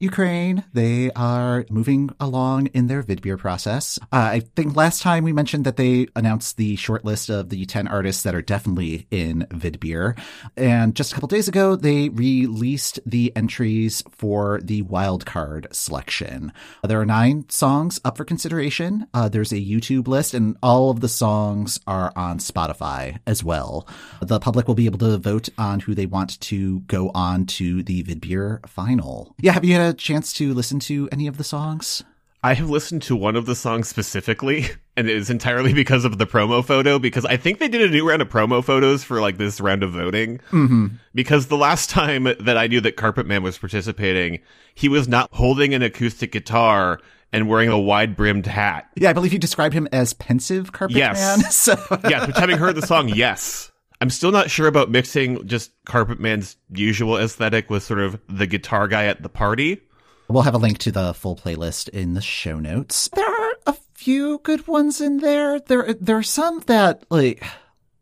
Ukraine, 0.00 0.62
they 0.72 1.10
are 1.16 1.66
moving 1.70 2.10
along 2.20 2.66
in 2.68 2.86
their 2.86 3.02
Vidbir 3.02 3.36
process. 3.36 3.98
Uh, 4.12 4.30
I 4.38 4.40
think 4.54 4.76
last 4.76 5.02
time 5.02 5.24
we 5.24 5.32
mentioned 5.32 5.64
that 5.64 5.76
they 5.76 6.06
announced 6.14 6.56
the 6.56 6.76
short 6.76 7.04
list 7.04 7.28
of 7.28 7.48
the 7.48 7.66
10 7.66 7.88
artists 7.88 8.22
that 8.22 8.34
are 8.34 8.42
definitely 8.42 9.08
in 9.10 9.46
Vidbir. 9.50 10.16
And 10.56 10.94
just 10.94 11.10
a 11.10 11.14
couple 11.16 11.26
days 11.26 11.48
ago, 11.48 11.74
they 11.74 12.10
released 12.10 13.00
the 13.04 13.32
entries 13.34 14.04
for 14.10 14.60
the 14.62 14.84
wildcard 14.84 15.74
selection. 15.74 16.52
There 16.84 17.00
are 17.00 17.06
nine 17.06 17.46
songs 17.48 18.00
up 18.04 18.16
for 18.16 18.24
consideration. 18.24 19.08
Uh, 19.12 19.28
there's 19.28 19.52
a 19.52 19.56
YouTube 19.56 20.06
list, 20.06 20.32
and 20.32 20.56
all 20.62 20.90
of 20.90 21.00
the 21.00 21.08
songs 21.08 21.80
are 21.88 22.12
on 22.14 22.38
Spotify 22.38 23.18
as 23.26 23.42
well. 23.42 23.88
The 24.20 24.38
public 24.38 24.68
will 24.68 24.76
be 24.76 24.86
able 24.86 24.98
to 24.98 25.18
vote 25.18 25.48
on 25.58 25.80
who 25.80 25.96
they 25.96 26.06
want 26.06 26.38
to 26.40 26.80
go 26.80 27.10
on 27.14 27.46
to 27.46 27.82
the 27.82 28.04
Vidbir 28.04 28.64
final. 28.68 29.34
Yeah, 29.40 29.52
have 29.52 29.64
you 29.64 29.74
had 29.74 29.87
a 29.88 29.94
chance 29.94 30.32
to 30.34 30.54
listen 30.54 30.78
to 30.80 31.08
any 31.10 31.26
of 31.26 31.36
the 31.38 31.44
songs? 31.44 32.04
I 32.42 32.54
have 32.54 32.70
listened 32.70 33.02
to 33.02 33.16
one 33.16 33.34
of 33.34 33.46
the 33.46 33.56
songs 33.56 33.88
specifically, 33.88 34.66
and 34.96 35.08
it 35.08 35.16
is 35.16 35.28
entirely 35.28 35.72
because 35.72 36.04
of 36.04 36.18
the 36.18 36.26
promo 36.26 36.64
photo. 36.64 36.98
Because 37.00 37.24
I 37.24 37.36
think 37.36 37.58
they 37.58 37.66
did 37.68 37.82
a 37.82 37.90
new 37.92 38.08
round 38.08 38.22
of 38.22 38.28
promo 38.28 38.62
photos 38.62 39.02
for 39.02 39.20
like 39.20 39.38
this 39.38 39.60
round 39.60 39.82
of 39.82 39.90
voting. 39.90 40.38
Mm-hmm. 40.52 40.86
Because 41.14 41.48
the 41.48 41.56
last 41.56 41.90
time 41.90 42.24
that 42.38 42.56
I 42.56 42.68
knew 42.68 42.80
that 42.82 42.96
Carpet 42.96 43.26
Man 43.26 43.42
was 43.42 43.58
participating, 43.58 44.38
he 44.74 44.88
was 44.88 45.08
not 45.08 45.28
holding 45.32 45.74
an 45.74 45.82
acoustic 45.82 46.30
guitar 46.30 47.00
and 47.32 47.48
wearing 47.48 47.68
a 47.68 47.78
wide 47.78 48.16
brimmed 48.16 48.46
hat. 48.46 48.88
Yeah, 48.94 49.10
I 49.10 49.12
believe 49.12 49.32
you 49.32 49.38
described 49.38 49.74
him 49.74 49.88
as 49.92 50.12
pensive 50.14 50.72
carpet 50.72 50.96
Yes. 50.96 51.18
man. 51.18 51.46
So 51.50 51.74
Yeah, 52.08 52.26
which 52.26 52.36
having 52.38 52.56
heard 52.56 52.76
the 52.76 52.86
song, 52.86 53.08
yes. 53.08 53.70
I'm 54.00 54.10
still 54.10 54.30
not 54.30 54.50
sure 54.50 54.68
about 54.68 54.90
mixing 54.90 55.46
just 55.46 55.72
Carpet 55.84 56.20
Man's 56.20 56.56
usual 56.70 57.16
aesthetic 57.16 57.68
with 57.68 57.82
sort 57.82 58.00
of 58.00 58.20
the 58.28 58.46
guitar 58.46 58.86
guy 58.86 59.06
at 59.06 59.22
the 59.22 59.28
party. 59.28 59.80
We'll 60.28 60.42
have 60.42 60.54
a 60.54 60.58
link 60.58 60.78
to 60.78 60.92
the 60.92 61.14
full 61.14 61.36
playlist 61.36 61.88
in 61.88 62.14
the 62.14 62.20
show 62.20 62.60
notes. 62.60 63.08
There 63.14 63.26
are 63.26 63.54
a 63.66 63.74
few 63.94 64.38
good 64.44 64.68
ones 64.68 65.00
in 65.00 65.18
there. 65.18 65.58
There, 65.58 65.94
there 65.94 66.18
are 66.18 66.22
some 66.22 66.60
that, 66.66 67.04
like, 67.10 67.42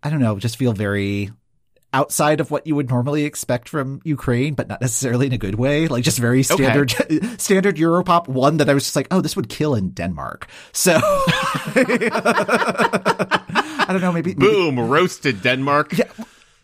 I 0.03 0.11
don't 0.11 0.21
know, 0.21 0.39
just 0.39 0.57
feel 0.59 0.73
very 0.73 1.31
outside 1.97 2.41
of 2.41 2.51
what 2.51 2.67
you 2.67 2.75
would 2.77 2.91
normally 2.91 3.25
expect 3.25 3.69
from 3.71 4.01
Ukraine, 4.05 4.53
but 4.55 4.69
not 4.69 4.81
necessarily 4.83 5.27
in 5.27 5.33
a 5.33 5.39
good 5.39 5.55
way. 5.55 5.89
Like, 5.89 6.05
just 6.05 6.19
very 6.19 6.43
standard, 6.43 6.91
standard 7.39 7.77
Europop. 7.77 8.29
One 8.29 8.59
that 8.59 8.69
I 8.69 8.75
was 8.75 8.85
just 8.85 8.97
like, 8.97 9.09
oh, 9.11 9.23
this 9.23 9.35
would 9.35 9.49
kill 9.49 9.75
in 9.75 9.91
Denmark. 9.91 10.47
So, 10.73 10.93
I 12.59 13.87
don't 13.89 14.01
know, 14.03 14.13
maybe, 14.13 14.35
maybe 14.35 14.47
Boom, 14.53 14.79
roasted 14.79 15.43
Denmark. 15.43 15.95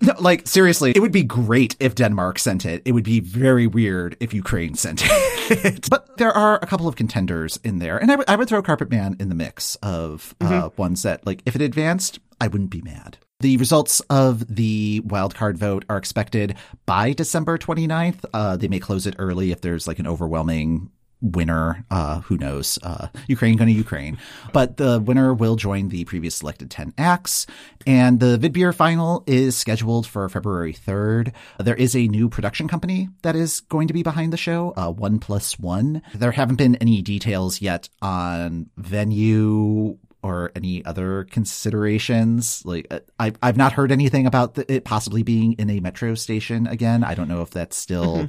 no, 0.02 0.14
like 0.20 0.46
seriously, 0.46 0.92
it 0.94 1.00
would 1.00 1.12
be 1.12 1.22
great 1.22 1.76
if 1.80 1.94
Denmark 1.94 2.38
sent 2.38 2.66
it. 2.66 2.82
It 2.84 2.92
would 2.92 3.04
be 3.04 3.20
very 3.20 3.66
weird 3.66 4.16
if 4.20 4.34
Ukraine 4.34 4.74
sent 4.74 5.02
it. 5.06 5.88
but 5.88 6.16
there 6.18 6.32
are 6.32 6.58
a 6.60 6.66
couple 6.66 6.88
of 6.88 6.96
contenders 6.96 7.58
in 7.64 7.78
there, 7.78 7.96
and 7.96 8.10
I 8.12 8.36
would- 8.36 8.48
throw 8.48 8.60
Carpet 8.62 8.90
Man 8.90 9.16
in 9.20 9.28
the 9.30 9.34
mix 9.34 9.76
of 9.76 10.34
uh, 10.40 10.68
ones 10.76 11.02
that, 11.04 11.24
like, 11.26 11.40
if 11.46 11.54
it 11.56 11.62
advanced, 11.62 12.18
I 12.40 12.48
wouldn't 12.48 12.70
be 12.70 12.82
mad. 12.82 13.16
The 13.42 13.56
results 13.56 13.98
of 14.08 14.54
the 14.54 15.00
wildcard 15.00 15.56
vote 15.56 15.84
are 15.88 15.96
expected 15.96 16.54
by 16.86 17.12
December 17.12 17.58
29th. 17.58 18.24
Uh, 18.32 18.56
they 18.56 18.68
may 18.68 18.78
close 18.78 19.04
it 19.04 19.16
early 19.18 19.50
if 19.50 19.60
there's 19.60 19.88
like 19.88 19.98
an 19.98 20.06
overwhelming 20.06 20.92
winner. 21.20 21.84
Uh, 21.90 22.20
who 22.20 22.38
knows? 22.38 22.78
Uh, 22.84 23.08
Ukraine 23.26 23.56
going 23.56 23.66
to 23.66 23.74
Ukraine. 23.74 24.16
But 24.52 24.76
the 24.76 25.00
winner 25.00 25.34
will 25.34 25.56
join 25.56 25.88
the 25.88 26.04
previous 26.04 26.36
selected 26.36 26.70
10 26.70 26.94
acts. 26.96 27.48
And 27.84 28.20
the 28.20 28.38
Vidbir 28.38 28.72
final 28.72 29.24
is 29.26 29.56
scheduled 29.56 30.06
for 30.06 30.28
February 30.28 30.72
3rd. 30.72 31.32
There 31.58 31.74
is 31.74 31.96
a 31.96 32.06
new 32.06 32.28
production 32.28 32.68
company 32.68 33.08
that 33.22 33.34
is 33.34 33.58
going 33.62 33.88
to 33.88 33.94
be 33.94 34.04
behind 34.04 34.32
the 34.32 34.36
show, 34.36 34.72
uh, 34.76 34.92
One 34.92 35.18
Plus 35.18 35.58
One. 35.58 36.00
There 36.14 36.30
haven't 36.30 36.56
been 36.56 36.76
any 36.76 37.02
details 37.02 37.60
yet 37.60 37.88
on 38.00 38.70
venue 38.76 39.98
or 40.22 40.52
any 40.54 40.84
other 40.84 41.24
considerations. 41.24 42.62
Like 42.64 42.86
uh, 42.90 43.00
I, 43.18 43.32
I've 43.42 43.56
not 43.56 43.72
heard 43.72 43.92
anything 43.92 44.26
about 44.26 44.54
the, 44.54 44.72
it 44.72 44.84
possibly 44.84 45.22
being 45.22 45.54
in 45.54 45.70
a 45.70 45.80
metro 45.80 46.14
station 46.14 46.66
again. 46.66 47.04
I 47.04 47.14
don't 47.14 47.28
know 47.28 47.42
if 47.42 47.50
that's 47.50 47.76
still 47.76 48.28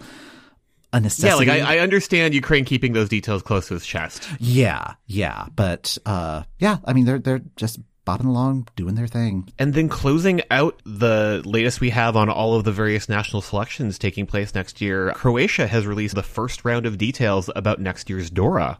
a 0.93 1.09
Yeah, 1.19 1.35
like 1.35 1.49
I, 1.49 1.75
I 1.75 1.79
understand 1.79 2.33
Ukraine 2.33 2.65
keeping 2.65 2.93
those 2.93 3.09
details 3.09 3.41
close 3.41 3.67
to 3.67 3.73
his 3.73 3.85
chest. 3.85 4.27
yeah, 4.39 4.93
yeah, 5.07 5.47
but 5.55 5.97
uh, 6.05 6.43
yeah. 6.59 6.77
I 6.85 6.93
mean, 6.93 7.05
they're 7.05 7.19
they're 7.19 7.41
just 7.55 7.79
bopping 8.05 8.25
along, 8.25 8.67
doing 8.75 8.95
their 8.95 9.07
thing. 9.07 9.49
And 9.57 9.73
then 9.73 9.87
closing 9.89 10.41
out 10.51 10.81
the 10.85 11.41
latest 11.45 11.79
we 11.79 11.89
have 11.91 12.15
on 12.15 12.29
all 12.29 12.55
of 12.55 12.63
the 12.63 12.71
various 12.71 13.07
national 13.07 13.41
selections 13.41 13.97
taking 13.97 14.25
place 14.25 14.53
next 14.53 14.81
year, 14.81 15.11
Croatia 15.15 15.67
has 15.67 15.87
released 15.87 16.15
the 16.15 16.23
first 16.23 16.65
round 16.65 16.85
of 16.85 16.97
details 16.97 17.49
about 17.55 17.79
next 17.79 18.09
year's 18.09 18.29
Dora. 18.29 18.77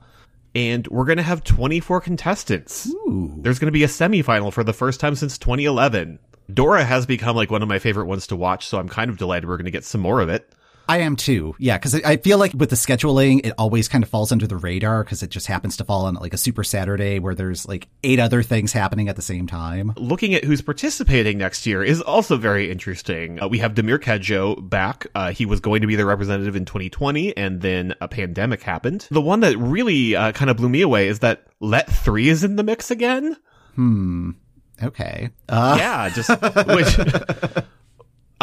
And 0.56 0.88
we're 0.88 1.06
going 1.06 1.18
to 1.18 1.24
have 1.24 1.44
24 1.44 2.02
contestants. 2.02 2.94
There's 3.08 3.60
going 3.60 3.68
to 3.68 3.72
be 3.72 3.84
a 3.84 3.88
semifinal 3.88 4.54
for 4.54 4.64
the 4.64 4.74
first 4.74 5.00
time 5.00 5.16
since 5.16 5.38
2011. 5.38 6.20
Dora 6.54 6.84
has 6.84 7.06
become 7.06 7.36
like 7.36 7.50
one 7.50 7.64
of 7.64 7.70
my 7.70 7.80
favorite 7.80 8.06
ones 8.06 8.28
to 8.28 8.36
watch, 8.36 8.68
so 8.68 8.78
I'm 8.78 8.90
kind 8.90 9.10
of 9.10 9.18
delighted 9.18 9.48
we're 9.48 9.58
going 9.58 9.66
to 9.66 9.72
get 9.72 9.86
some 9.86 10.02
more 10.02 10.22
of 10.22 10.30
it. 10.30 10.54
I 10.88 11.00
am 11.00 11.16
too. 11.16 11.56
Yeah, 11.60 11.78
because 11.78 11.96
I 11.96 12.18
feel 12.18 12.38
like 12.38 12.54
with 12.54 12.70
the 12.70 12.76
scheduling, 12.76 13.46
it 13.46 13.54
always 13.58 13.88
kind 13.88 14.04
of 14.04 14.10
falls 14.10 14.32
under 14.32 14.48
the 14.48 14.58
radar 14.58 15.04
because 15.04 15.24
it 15.24 15.30
just 15.30 15.48
happens 15.48 15.78
to 15.78 15.84
fall 15.86 16.06
on 16.06 16.16
like 16.16 16.34
a 16.34 16.38
Super 16.38 16.64
Saturday 16.64 17.20
where 17.20 17.36
there's 17.36 17.66
like 17.68 17.88
eight 18.04 18.20
other 18.20 18.44
things 18.44 18.74
happening 18.74 19.08
at 19.08 19.16
the 19.16 19.22
same 19.22 19.48
time. 19.48 19.94
Looking 19.98 20.34
at 20.34 20.44
who's 20.44 20.62
participating 20.62 21.38
next 21.38 21.66
year 21.66 21.84
is 21.84 22.02
also 22.02 22.38
very 22.38 22.70
interesting. 22.70 23.42
Uh, 23.42 23.48
we 23.48 23.60
have 23.60 23.74
Damir 23.74 23.98
Kedžo 23.98 24.70
back. 24.70 25.08
Uh, 25.16 25.32
he 25.32 25.46
was 25.46 25.60
going 25.60 25.82
to 25.82 25.88
be 25.88 25.96
the 25.96 26.06
representative 26.06 26.56
in 26.56 26.66
2020, 26.66 27.36
and 27.38 27.62
then 27.62 27.96
a 28.02 28.08
pandemic 28.08 28.62
happened. 28.62 29.08
The 29.10 29.22
one 29.22 29.40
that 29.40 29.58
really 29.58 30.16
uh, 30.16 30.32
kind 30.34 30.52
of 30.52 30.58
blew 30.58 30.70
me 30.70 30.82
away 30.82 31.08
is 31.08 31.20
that 31.20 31.48
Let 31.60 31.90
3 31.90 32.28
is 32.30 32.44
in 32.44 32.58
the 32.58 32.64
mix 32.64 32.92
again. 32.92 33.38
Hmm. 33.76 34.32
Okay. 34.82 35.30
Uh, 35.48 35.76
Yeah, 35.80 36.10
just 36.10 36.30
which 36.68 36.98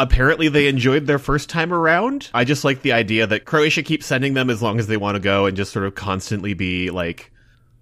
apparently 0.01 0.49
they 0.49 0.67
enjoyed 0.67 1.05
their 1.05 1.19
first 1.19 1.49
time 1.49 1.71
around. 1.71 2.29
I 2.33 2.43
just 2.43 2.63
like 2.63 2.81
the 2.81 2.93
idea 2.93 3.27
that 3.27 3.45
Croatia 3.45 3.83
keeps 3.83 4.05
sending 4.05 4.33
them 4.33 4.49
as 4.49 4.61
long 4.61 4.79
as 4.79 4.87
they 4.87 4.97
want 4.97 5.15
to 5.15 5.19
go 5.19 5.45
and 5.45 5.55
just 5.55 5.71
sort 5.71 5.85
of 5.85 5.95
constantly 5.95 6.53
be 6.53 6.89
like 6.89 7.31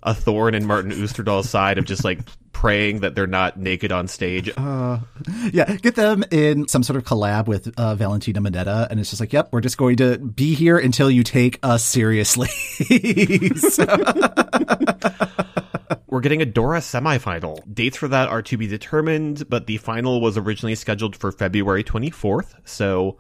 a 0.04 0.14
thorn 0.14 0.56
in 0.56 0.66
Martin 0.66 0.92
Österdahl's 0.92 1.50
side 1.50 1.78
of 1.78 1.86
just 1.86 2.04
like 2.04 2.20
praying 2.52 3.00
that 3.00 3.16
they're 3.16 3.28
not 3.28 3.58
naked 3.58 3.92
on 3.92 4.08
stage. 4.08 4.50
yeah, 5.54 5.76
get 5.82 5.96
them 5.96 6.24
in 6.30 6.68
some 6.68 6.84
sort 6.84 6.98
of 6.98 7.06
collab 7.06 7.48
with 7.48 7.74
uh, 7.80 7.96
Valentina 7.96 8.42
Monetta, 8.42 8.88
and 8.90 9.00
it's 9.00 9.10
just 9.10 9.22
like, 9.22 9.32
yep, 9.32 9.50
we're 9.52 9.62
just 9.62 9.78
going 9.78 9.96
to 9.98 10.18
be 10.18 10.56
here 10.56 10.78
until 10.78 11.10
you 11.10 11.24
take 11.24 11.58
us 11.64 11.84
seriously. 11.84 12.50
We're 16.08 16.22
getting 16.22 16.42
a 16.42 16.46
Dora 16.46 16.80
semifinal. 16.80 17.62
Dates 17.74 17.98
for 17.98 18.08
that 18.08 18.30
are 18.30 18.42
to 18.44 18.58
be 18.58 18.68
determined, 18.68 19.50
but 19.50 19.68
the 19.68 19.78
final 19.78 20.22
was 20.22 20.38
originally 20.38 20.76
scheduled 20.76 21.16
for 21.16 21.32
February 21.32 21.84
24th, 21.84 22.56
so 22.64 23.18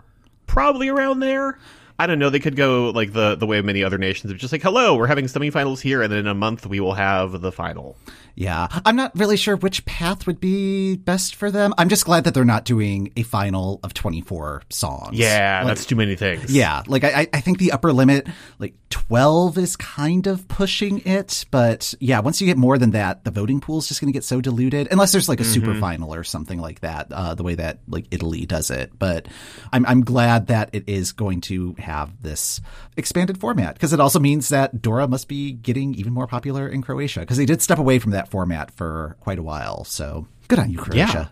probably 0.47 0.89
around 0.89 1.19
there. 1.19 1.57
I 1.99 2.07
don't 2.07 2.17
know. 2.17 2.29
They 2.29 2.39
could 2.39 2.55
go 2.55 2.89
like 2.89 3.11
the 3.13 3.35
the 3.35 3.45
way 3.45 3.59
of 3.59 3.65
many 3.65 3.83
other 3.83 3.97
nations 3.97 4.31
of 4.31 4.37
just 4.37 4.51
like, 4.53 4.61
hello, 4.63 4.95
we're 4.95 5.07
having 5.07 5.25
semifinals 5.25 5.81
here, 5.81 6.01
and 6.01 6.11
then 6.11 6.19
in 6.19 6.27
a 6.27 6.33
month 6.33 6.65
we 6.65 6.79
will 6.79 6.93
have 6.93 7.41
the 7.41 7.51
final. 7.51 7.97
yeah, 8.35 8.67
I'm 8.85 8.95
not 8.95 9.11
really 9.15 9.35
sure 9.35 9.57
which 9.57 9.83
path 9.85 10.25
would 10.25 10.39
be 10.39 10.95
best 10.95 11.35
for 11.35 11.51
them. 11.51 11.73
I'm 11.77 11.89
just 11.89 12.05
glad 12.05 12.23
that 12.23 12.33
they're 12.33 12.45
not 12.45 12.63
doing 12.63 13.11
a 13.17 13.23
final 13.23 13.81
of 13.83 13.93
24 13.93 14.63
songs. 14.69 15.17
Yeah, 15.17 15.59
Like, 15.59 15.67
that's 15.71 15.85
too 15.85 15.97
many 15.97 16.15
things. 16.15 16.55
Yeah, 16.55 16.83
like 16.87 17.03
I, 17.03 17.27
I 17.33 17.41
think 17.41 17.59
the 17.59 17.73
upper 17.73 17.91
limit, 17.91 18.27
like 18.59 18.75
twelve, 18.89 19.57
is 19.57 19.75
kind 19.75 20.25
of 20.25 20.47
pushing 20.47 21.01
it. 21.05 21.45
But 21.51 21.93
yeah, 21.99 22.19
once 22.21 22.39
you 22.39 22.47
get 22.47 22.57
more 22.57 22.77
than 22.77 22.91
that, 22.91 23.25
the 23.25 23.31
voting 23.31 23.59
pool 23.59 23.79
is 23.79 23.89
just 23.89 23.99
going 23.99 24.11
to 24.11 24.15
get 24.15 24.23
so 24.23 24.39
diluted, 24.39 24.87
unless 24.89 25.11
there's 25.11 25.27
like 25.27 25.41
a 25.41 25.43
super 25.43 25.75
final 25.75 26.13
or 26.13 26.23
something 26.23 26.59
like 26.61 26.79
that. 26.79 27.11
Uh, 27.11 27.35
the 27.35 27.43
way 27.43 27.55
that 27.55 27.79
like 27.89 28.05
Italy 28.11 28.45
does 28.45 28.71
it, 28.71 28.97
but 28.97 29.27
I'm 29.73 29.85
I'm 29.85 30.01
glad 30.05 30.47
that 30.47 30.69
it 30.71 30.87
is 30.87 31.11
going 31.11 31.41
to 31.41 31.75
have 31.77 31.88
this 32.21 32.61
expanded 32.97 33.39
format 33.39 33.73
because 33.75 33.93
it 33.93 33.99
also 33.99 34.19
means 34.19 34.49
that 34.49 34.81
Dora 34.81 35.07
must 35.07 35.27
be 35.27 35.51
getting 35.51 35.93
even 35.95 36.13
more 36.13 36.27
popular 36.27 36.67
in 36.67 36.81
Croatia 36.81 37.21
because 37.21 37.37
they 37.37 37.45
did 37.45 37.61
step 37.61 37.79
away 37.79 37.99
from 37.99 38.11
that 38.11 38.29
format 38.29 38.71
for 38.71 39.17
quite 39.19 39.39
a 39.39 39.43
while. 39.43 39.83
So 39.83 40.27
good 40.47 40.59
on 40.59 40.69
you, 40.69 40.77
Croatia. 40.77 41.31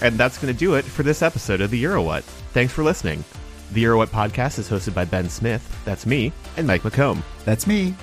And 0.00 0.16
that's 0.16 0.38
going 0.38 0.52
to 0.52 0.58
do 0.58 0.74
it 0.74 0.84
for 0.84 1.02
this 1.02 1.22
episode 1.22 1.60
of 1.60 1.70
the 1.70 1.82
EuroWhat. 1.82 2.22
Thanks 2.52 2.72
for 2.72 2.84
listening. 2.84 3.24
The 3.72 3.84
EuroWhat 3.84 4.08
podcast 4.08 4.58
is 4.58 4.68
hosted 4.68 4.94
by 4.94 5.04
Ben 5.04 5.28
Smith, 5.28 5.76
that's 5.84 6.06
me, 6.06 6.32
and 6.56 6.66
Mike 6.66 6.82
McComb. 6.82 7.22
That's 7.44 7.66
me. 7.66 7.94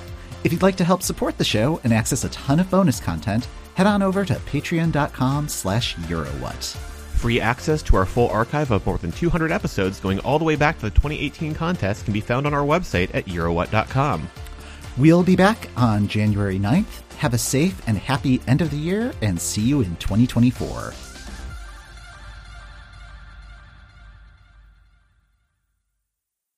If 0.44 0.52
you'd 0.52 0.62
like 0.62 0.76
to 0.76 0.84
help 0.84 1.02
support 1.02 1.38
the 1.38 1.44
show 1.44 1.80
and 1.84 1.94
access 1.94 2.24
a 2.24 2.30
ton 2.30 2.60
of 2.60 2.70
bonus 2.70 3.00
content, 3.00 3.48
head 3.74 3.88
on 3.88 4.04
over 4.04 4.24
to 4.26 4.34
patreon.com 4.34 5.48
slash 5.48 5.96
eurowhat. 5.96 6.95
Free 7.16 7.42
access 7.42 7.82
to 7.84 7.96
our 7.96 8.06
full 8.06 8.30
archive 8.30 8.70
of 8.70 8.86
more 8.86 9.00
than 9.00 9.12
200 9.12 9.52
episodes 9.52 10.00
going 10.00 10.20
all 10.20 10.38
the 10.38 10.46
way 10.46 10.56
back 10.56 10.76
to 10.78 10.84
the 10.84 10.92
2018 10.92 11.56
contest 11.56 12.06
can 12.06 12.14
be 12.14 12.22
found 12.22 12.46
on 12.46 12.54
our 12.54 12.64
website 12.64 13.10
at 13.16 13.26
eurowhat.com. 13.26 14.30
We'll 14.98 15.24
be 15.24 15.36
back 15.36 15.70
on 15.76 16.08
January 16.08 16.60
9th. 16.60 17.02
Have 17.18 17.34
a 17.34 17.40
safe 17.40 17.82
and 17.88 17.98
happy 17.98 18.42
end 18.48 18.62
of 18.62 18.70
the 18.70 18.78
year 18.78 19.12
and 19.22 19.42
see 19.42 19.62
you 19.62 19.82
in 19.82 19.96
2024. 19.96 20.94